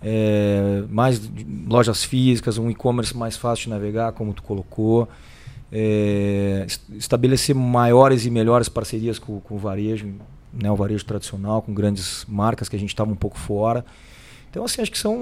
É, 0.03 0.84
mais 0.91 1.20
lojas 1.68 2.05
físicas, 2.05 2.59
um 2.59 2.70
e-commerce 2.70 3.16
mais 3.16 3.37
fácil 3.37 3.64
de 3.64 3.70
navegar, 3.70 4.12
como 4.12 4.32
tu 4.34 4.43
colocou. 4.43 5.09
É, 5.72 6.64
es- 6.66 6.80
estabelecer 6.97 7.55
maiores 7.55 8.24
e 8.24 8.30
melhores 8.30 8.68
parcerias 8.68 9.18
com, 9.18 9.41
com 9.41 9.55
o 9.57 9.59
varejo, 9.59 10.07
né, 10.53 10.70
o 10.70 10.76
varejo 10.76 11.05
tradicional, 11.05 11.61
com 11.62 11.74
grandes 11.74 12.24
marcas 12.28 12.68
que 12.68 12.76
a 12.76 12.78
gente 12.78 12.91
estava 12.91 13.11
um 13.11 13.16
pouco 13.16 13.39
fora. 13.39 13.84
Então, 14.51 14.64
assim, 14.64 14.80
acho 14.80 14.91
que 14.93 14.99
são 14.99 15.16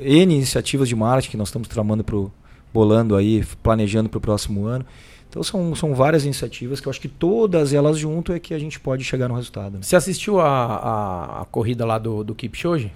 N 0.00 0.34
iniciativas 0.34 0.88
de 0.88 0.94
marketing 0.94 1.32
que 1.32 1.36
nós 1.36 1.48
estamos 1.48 1.66
tramando 1.68 2.04
pro, 2.04 2.32
bolando 2.72 3.16
aí, 3.16 3.44
planejando 3.62 4.08
para 4.08 4.18
o 4.18 4.20
próximo 4.20 4.64
ano. 4.64 4.86
Então 5.30 5.42
são, 5.44 5.74
são 5.76 5.94
várias 5.94 6.24
iniciativas 6.24 6.80
que 6.80 6.88
eu 6.88 6.90
acho 6.90 7.00
que 7.00 7.06
todas 7.08 7.72
elas 7.72 7.96
junto 7.96 8.32
é 8.32 8.40
que 8.40 8.52
a 8.52 8.58
gente 8.58 8.80
pode 8.80 9.04
chegar 9.04 9.28
no 9.28 9.36
resultado. 9.36 9.74
né? 9.74 9.78
Você 9.80 9.94
assistiu 9.94 10.40
a, 10.40 10.46
a, 10.48 11.42
a 11.42 11.44
corrida 11.44 11.86
lá 11.86 11.98
do, 11.98 12.24
do 12.24 12.34
Kipchoge? 12.34 12.90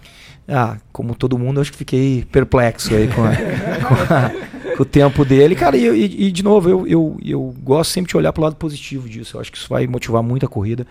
Ah, 0.49 0.77
como 0.93 1.15
todo 1.15 1.39
mundo, 1.39 1.59
eu 1.59 1.63
acho 1.63 1.71
que 1.71 1.79
fiquei 1.79 2.25
perplexo 2.31 2.93
aí 2.95 3.07
com, 3.09 3.23
a- 3.25 3.31
com 3.87 3.95
a- 4.73 4.77
com 4.77 4.83
o 4.83 4.85
tempo 4.87 5.25
dele. 5.25 5.55
Cara, 5.55 5.77
e, 5.77 5.87
e- 5.87 6.27
e, 6.27 6.33
de 6.33 6.43
novo, 6.43 6.69
eu, 6.69 6.87
eu, 6.89 7.17
eu 7.25 7.55
gosto 7.63 7.93
sempre 7.93 8.11
de 8.11 8.17
olhar 8.17 8.33
para 8.33 8.41
o 8.41 8.45
lado 8.45 8.57
positivo 8.57 9.09
disso. 9.09 9.37
Eu 9.37 9.41
acho 9.41 9.53
que 9.53 9.57
isso 9.57 9.69
vai 9.69 9.87
motivar 9.87 10.21
muito 10.23 10.45
a 10.45 10.49
corrida. 10.49 10.85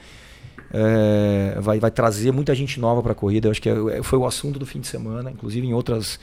É, 0.71 1.57
vai, 1.59 1.79
vai 1.79 1.91
trazer 1.91 2.31
muita 2.31 2.55
gente 2.55 2.79
nova 2.79 3.03
para 3.03 3.11
a 3.11 3.15
corrida. 3.15 3.47
Eu 3.47 3.51
acho 3.51 3.61
que 3.61 3.69
é- 3.69 4.01
foi 4.01 4.17
o 4.17 4.25
assunto 4.25 4.57
do 4.57 4.65
fim 4.65 4.79
de 4.79 4.87
semana, 4.87 5.29
inclusive 5.29 5.67
em 5.67 5.73
outras, 5.73 6.19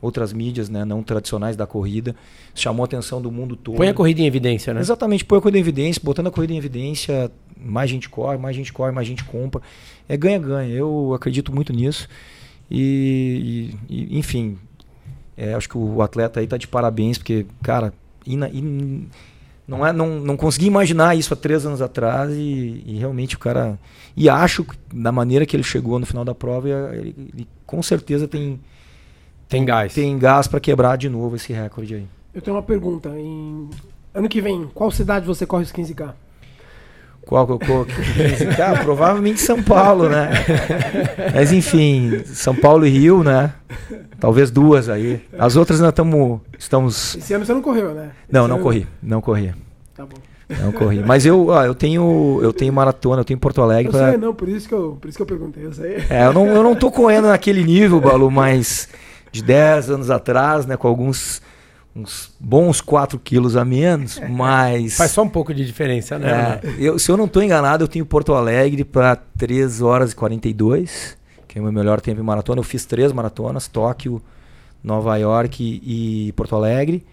outras 0.00 0.32
mídias 0.32 0.68
né, 0.68 0.84
não 0.84 1.02
tradicionais 1.02 1.56
da 1.56 1.66
corrida. 1.66 2.14
Chamou 2.54 2.82
a 2.84 2.86
atenção 2.86 3.20
do 3.22 3.30
mundo 3.30 3.56
todo. 3.56 3.76
Põe 3.76 3.88
a 3.88 3.94
corrida 3.94 4.20
em 4.20 4.26
evidência, 4.26 4.72
né? 4.74 4.80
Exatamente, 4.80 5.24
põe 5.24 5.38
a 5.38 5.40
corrida 5.40 5.58
em 5.58 5.60
evidência, 5.60 6.00
botando 6.04 6.26
a 6.26 6.30
corrida 6.30 6.52
em 6.52 6.56
evidência, 6.58 7.30
mais 7.56 7.88
gente 7.90 8.08
corre, 8.08 8.36
mais 8.38 8.54
gente 8.54 8.72
corre, 8.72 8.92
mais 8.92 9.06
gente 9.06 9.24
compra. 9.24 9.60
É 10.08 10.16
ganha-ganha. 10.16 10.74
Eu 10.74 11.12
acredito 11.14 11.54
muito 11.54 11.72
nisso. 11.72 12.08
E, 12.70 13.70
e- 13.88 13.96
e, 14.14 14.18
enfim, 14.18 14.56
é, 15.36 15.54
acho 15.54 15.68
que 15.68 15.76
o 15.78 16.00
atleta 16.02 16.40
aí 16.40 16.46
tá 16.46 16.56
de 16.56 16.66
parabéns, 16.66 17.18
porque, 17.18 17.46
cara, 17.62 17.92
ina- 18.26 18.48
in- 18.48 19.06
não, 19.66 19.86
é, 19.86 19.92
não, 19.92 20.20
não 20.20 20.36
consegui 20.36 20.66
imaginar 20.66 21.16
isso 21.16 21.32
há 21.32 21.36
três 21.36 21.64
anos 21.64 21.80
atrás 21.80 22.30
e, 22.32 22.82
e 22.86 22.96
realmente 22.98 23.36
o 23.36 23.38
cara. 23.38 23.78
E 24.16 24.28
acho 24.28 24.64
que 24.64 24.74
da 24.92 25.10
maneira 25.10 25.46
que 25.46 25.56
ele 25.56 25.62
chegou 25.62 25.98
no 25.98 26.06
final 26.06 26.24
da 26.24 26.34
prova, 26.34 26.68
ele, 26.68 27.14
ele 27.34 27.48
com 27.66 27.82
certeza 27.82 28.28
tem, 28.28 28.60
Tem 29.48 29.64
gás. 29.64 29.94
tem 29.94 30.18
gás 30.18 30.46
para 30.48 30.60
quebrar 30.60 30.96
de 30.96 31.08
novo 31.08 31.36
esse 31.36 31.52
recorde 31.52 31.94
aí. 31.94 32.06
Eu 32.34 32.42
tenho 32.42 32.56
uma 32.56 32.62
pergunta. 32.62 33.10
Em... 33.16 33.68
Ano 34.12 34.28
que 34.28 34.40
vem, 34.40 34.68
qual 34.74 34.90
cidade 34.90 35.26
você 35.26 35.44
corre 35.46 35.62
os 35.64 35.72
15K? 35.72 36.12
Qual 37.26 37.46
que 37.46 37.52
eu 37.54 37.58
coloco? 37.58 37.90
Ah, 38.62 38.82
provavelmente 38.82 39.40
São 39.40 39.62
Paulo, 39.62 40.08
né? 40.10 40.30
Mas 41.34 41.52
enfim, 41.52 42.22
São 42.26 42.54
Paulo 42.54 42.86
e 42.86 42.90
Rio, 42.90 43.24
né? 43.24 43.54
Talvez 44.20 44.50
duas 44.50 44.88
aí. 44.90 45.22
As 45.38 45.56
outras 45.56 45.80
nós 45.80 45.92
tamo, 45.92 46.42
estamos. 46.58 47.16
Esse 47.16 47.32
ano 47.32 47.46
você 47.46 47.54
não 47.54 47.62
correu, 47.62 47.94
né? 47.94 48.10
Não, 48.30 48.42
Esse 48.42 48.48
não 48.50 48.56
ano- 48.56 48.62
corri, 48.62 48.86
não 49.02 49.20
corri, 49.22 49.54
Tá 49.94 50.04
bom. 50.04 50.16
não 50.62 50.70
corri. 50.72 51.00
Mas 51.00 51.24
eu, 51.24 51.46
ó, 51.48 51.64
eu 51.64 51.74
tenho, 51.74 52.40
eu 52.42 52.52
tenho 52.52 52.72
maratona, 52.72 53.20
eu 53.22 53.24
tenho 53.24 53.38
Porto 53.38 53.62
Alegre 53.62 53.86
Eu 53.88 53.92
pra. 53.98 54.10
sei, 54.10 54.18
não, 54.18 54.34
por 54.34 54.48
isso 54.48 54.68
que 54.68 54.74
eu, 54.74 54.98
por 55.00 55.08
isso 55.08 55.16
que 55.16 55.22
eu 55.22 55.26
perguntei. 55.26 55.64
Eu 55.64 55.72
sei. 55.72 56.04
É, 56.10 56.26
eu 56.26 56.32
não, 56.34 56.46
eu 56.48 56.62
não 56.62 56.74
tô 56.74 56.90
correndo 56.90 57.28
naquele 57.28 57.64
nível, 57.64 58.00
Balu, 58.02 58.30
mas 58.30 58.86
de 59.34 59.42
10 59.42 59.90
anos 59.90 60.10
atrás, 60.10 60.64
né? 60.64 60.76
Com 60.76 60.86
alguns 60.86 61.42
uns 61.96 62.34
bons 62.40 62.80
4 62.80 63.18
quilos 63.20 63.56
a 63.56 63.64
menos, 63.64 64.20
mas. 64.28 64.96
Faz 64.96 65.12
só 65.12 65.22
um 65.22 65.28
pouco 65.28 65.54
de 65.54 65.64
diferença, 65.64 66.18
né? 66.18 66.60
É, 66.62 66.74
eu, 66.78 66.98
se 66.98 67.10
eu 67.10 67.16
não 67.16 67.26
estou 67.26 67.42
enganado, 67.42 67.84
eu 67.84 67.88
tenho 67.88 68.04
Porto 68.04 68.32
Alegre 68.32 68.84
para 68.84 69.14
3 69.16 69.80
horas 69.80 70.12
e 70.12 70.16
42, 70.16 71.16
que 71.46 71.58
é 71.58 71.60
o 71.60 71.64
meu 71.64 71.72
melhor 71.72 72.00
tempo 72.00 72.20
em 72.20 72.24
maratona. 72.24 72.60
Eu 72.60 72.64
fiz 72.64 72.84
três 72.84 73.12
maratonas, 73.12 73.68
Tóquio, 73.68 74.20
Nova 74.82 75.16
York 75.16 75.62
e, 75.62 76.28
e 76.28 76.32
Porto 76.32 76.56
Alegre. 76.56 77.04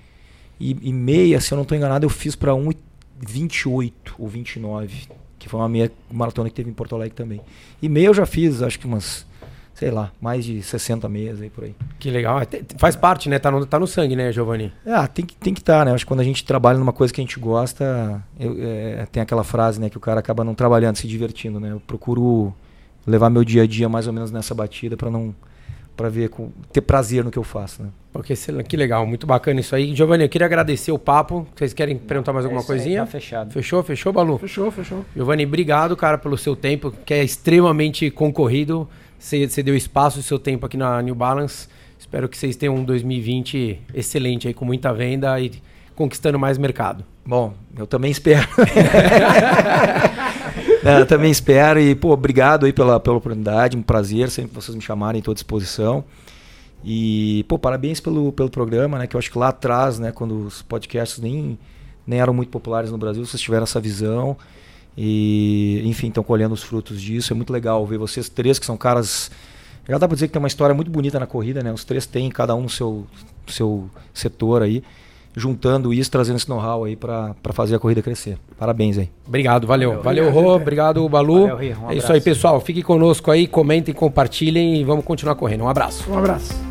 E, 0.60 0.78
e 0.82 0.94
meia, 0.94 1.40
se 1.40 1.54
eu 1.54 1.56
não 1.56 1.64
estou 1.64 1.78
enganado, 1.78 2.06
eu 2.06 2.10
fiz 2.10 2.36
para 2.36 2.52
1,28 2.52 3.92
ou 4.18 4.28
29, 4.28 5.08
que 5.40 5.50
foi 5.50 5.60
uma 5.60 5.70
meia 5.70 5.92
maratona 6.12 6.50
que 6.50 6.56
teve 6.56 6.70
em 6.70 6.74
Porto 6.74 6.96
Alegre 6.96 7.16
também. 7.16 7.42
E 7.82 7.90
meia 7.90 8.08
eu 8.08 8.14
já 8.14 8.26
fiz, 8.26 8.62
acho 8.62 8.80
que 8.80 8.86
umas, 8.86 9.26
sei 9.82 9.90
lá, 9.90 10.12
mais 10.22 10.46
de 10.46 10.62
60 10.62 11.10
meias 11.10 11.42
aí 11.42 11.50
por 11.50 11.64
aí. 11.64 11.74
Que 11.98 12.12
legal. 12.12 12.40
É, 12.40 12.46
Faz 12.78 12.96
parte, 12.96 13.28
né? 13.28 13.40
Tá 13.40 13.50
no, 13.50 13.66
tá 13.66 13.80
no 13.80 13.88
sangue, 13.88 14.16
né, 14.16 14.32
Giovanni? 14.32 14.72
Ah, 14.86 15.08
tem 15.08 15.26
que 15.26 15.36
tem 15.36 15.56
que 15.56 15.60
estar, 15.60 15.84
né? 15.84 15.92
Acho 15.92 16.06
que 16.06 16.08
quando 16.08 16.20
a 16.20 16.24
gente 16.24 16.46
trabalha 16.46 16.78
numa 16.78 16.94
coisa 16.94 17.12
que 17.12 17.20
a 17.20 17.24
gente 17.24 17.40
gosta, 17.40 18.24
eu- 18.40 18.56
é, 18.60 19.08
tem 19.12 19.24
aquela 19.24 19.44
frase, 19.44 19.82
né, 19.82 19.90
que 19.90 19.98
o 19.98 20.00
cara 20.00 20.20
acaba 20.20 20.44
não 20.44 20.54
trabalhando, 20.54 20.98
se 20.98 21.08
divertindo, 21.08 21.60
né? 21.60 21.72
Eu 21.72 21.80
procuro 21.80 22.54
levar 23.08 23.32
meu 23.32 23.44
dia 23.44 23.64
a 23.64 23.66
dia 23.66 23.90
mais 23.90 24.06
ou 24.06 24.14
menos 24.14 24.32
nessa 24.32 24.54
batida 24.54 24.96
para 24.96 25.10
não 25.10 25.34
para 25.98 26.10
ver 26.10 26.30
com, 26.30 26.50
ter 26.72 26.82
prazer 26.82 27.24
no 27.24 27.32
que 27.32 27.38
eu 27.40 27.44
faço, 27.44 27.82
né? 27.82 27.90
Porque, 28.14 28.34
que 28.68 28.78
legal, 28.78 29.06
muito 29.08 29.26
bacana 29.26 29.60
isso 29.60 29.76
aí. 29.76 29.96
Giovanni, 29.96 30.24
eu 30.24 30.30
queria 30.30 30.46
agradecer 30.46 30.92
o 30.92 30.98
papo. 31.00 31.48
Vocês 31.56 31.74
querem 31.74 31.98
perguntar 31.98 32.34
mais 32.34 32.46
alguma 32.46 32.62
É 32.62 32.64
isso 32.64 32.72
aí, 32.72 32.78
coisinha? 32.78 33.00
Tá 33.02 33.08
fechado. 33.08 33.52
Fechou, 33.52 33.82
fechou, 33.84 34.14
Balu? 34.14 34.38
Fechou, 34.38 34.72
fechou. 34.72 35.04
Giovanni, 35.16 35.46
obrigado, 35.46 35.96
cara, 35.98 36.18
pelo 36.18 36.38
seu 36.38 36.56
tempo, 36.56 36.92
que 37.06 37.14
é 37.14 37.24
extremamente 37.24 38.10
concorrido. 38.12 38.88
Você, 39.22 39.62
deu 39.62 39.76
espaço 39.76 40.18
do 40.18 40.24
seu 40.24 40.40
tempo 40.40 40.66
aqui 40.66 40.76
na 40.76 41.00
New 41.00 41.14
Balance. 41.14 41.68
Espero 41.98 42.28
que 42.28 42.36
vocês 42.36 42.56
tenham 42.56 42.76
um 42.76 42.84
2020 42.84 43.80
excelente 43.94 44.48
aí, 44.48 44.54
com 44.54 44.66
muita 44.66 44.92
venda 44.92 45.40
e 45.40 45.52
conquistando 45.96 46.40
mais 46.40 46.58
mercado. 46.58 47.06
Bom, 47.24 47.54
eu 47.78 47.86
também 47.86 48.10
espero. 48.10 48.48
Eu 50.84 51.06
também 51.06 51.30
espero 51.30 51.80
e, 51.80 51.94
pô, 51.94 52.10
obrigado 52.10 52.66
aí 52.66 52.74
pela, 52.74 53.00
pela 53.00 53.16
oportunidade, 53.16 53.78
um 53.78 53.84
prazer 53.84 54.32
sempre 54.32 54.56
vocês 54.56 54.76
me 54.76 54.82
chamarem, 54.82 55.20
estou 55.20 55.32
à 55.32 55.36
disposição. 55.36 56.04
E, 56.84 57.46
pô, 57.48 57.60
parabéns 57.60 58.00
pelo, 58.00 58.32
pelo 58.32 58.50
programa, 58.50 58.98
né? 58.98 59.06
Que 59.06 59.16
eu 59.16 59.20
acho 59.20 59.32
que 59.32 59.38
lá 59.38 59.50
atrás, 59.50 60.00
né, 60.00 60.12
quando 60.12 60.48
os 60.48 60.64
podcasts 60.64 61.20
nem, 61.20 61.58
nem 62.06 62.20
eram 62.20 62.34
muito 62.34 62.50
populares 62.50 62.90
no 62.90 62.98
Brasil, 62.98 63.24
vocês 63.24 63.40
tiveram 63.40 63.64
essa 63.64 63.80
visão. 63.80 64.36
E, 64.98 65.82
enfim, 65.86 66.08
estão 66.08 66.24
colhendo 66.24 66.54
os 66.54 66.64
frutos 66.64 67.02
disso. 67.02 67.34
É 67.34 67.36
muito 67.36 67.52
legal 67.52 67.86
ver 67.86 67.98
vocês 67.98 68.30
três, 68.30 68.60
que 68.60 68.66
são 68.66 68.78
caras. 68.78 69.32
Já 69.88 69.98
dá 69.98 70.08
pra 70.08 70.16
dizer 70.16 70.28
que 70.28 70.34
tem 70.34 70.40
uma 70.40 70.48
história 70.48 70.76
muito 70.76 70.92
bonita 70.92 71.20
na 71.20 71.26
corrida, 71.26 71.64
né? 71.64 71.72
Os 71.72 71.84
três 71.84 72.06
têm, 72.06 72.30
cada 72.30 72.56
um 72.56 72.70
seu, 72.70 73.06
seu 73.48 73.90
setor 74.14 74.62
aí, 74.62 74.84
juntando 75.36 75.94
isso, 75.94 76.12
trazendo 76.12 76.36
esse 76.36 76.48
know-how 76.48 76.84
aí 76.84 76.96
para 76.96 77.34
fazer 77.52 77.76
a 77.76 77.80
corrida 77.80 78.02
crescer. 78.02 78.38
Parabéns 78.60 78.98
aí. 78.98 79.10
Obrigado, 79.26 79.66
valeu. 79.66 80.02
Valeu, 80.02 80.30
Rô. 80.30 80.56
Obrigado, 80.56 81.08
Balu. 81.10 81.48
Valeu. 81.48 81.78
Um 81.82 81.92
é 81.92 81.96
isso 81.96 82.12
aí, 82.12 82.22
pessoal. 82.22 82.60
Fiquem 82.60 82.84
conosco 82.84 83.32
aí, 83.32 83.48
comentem, 83.48 83.94
compartilhem 83.94 84.82
e 84.82 84.84
vamos 84.84 85.04
continuar 85.04 85.36
correndo. 85.36 85.64
Um 85.64 85.70
abraço. 85.70 86.10
Um 86.12 86.18
abraço. 86.18 86.71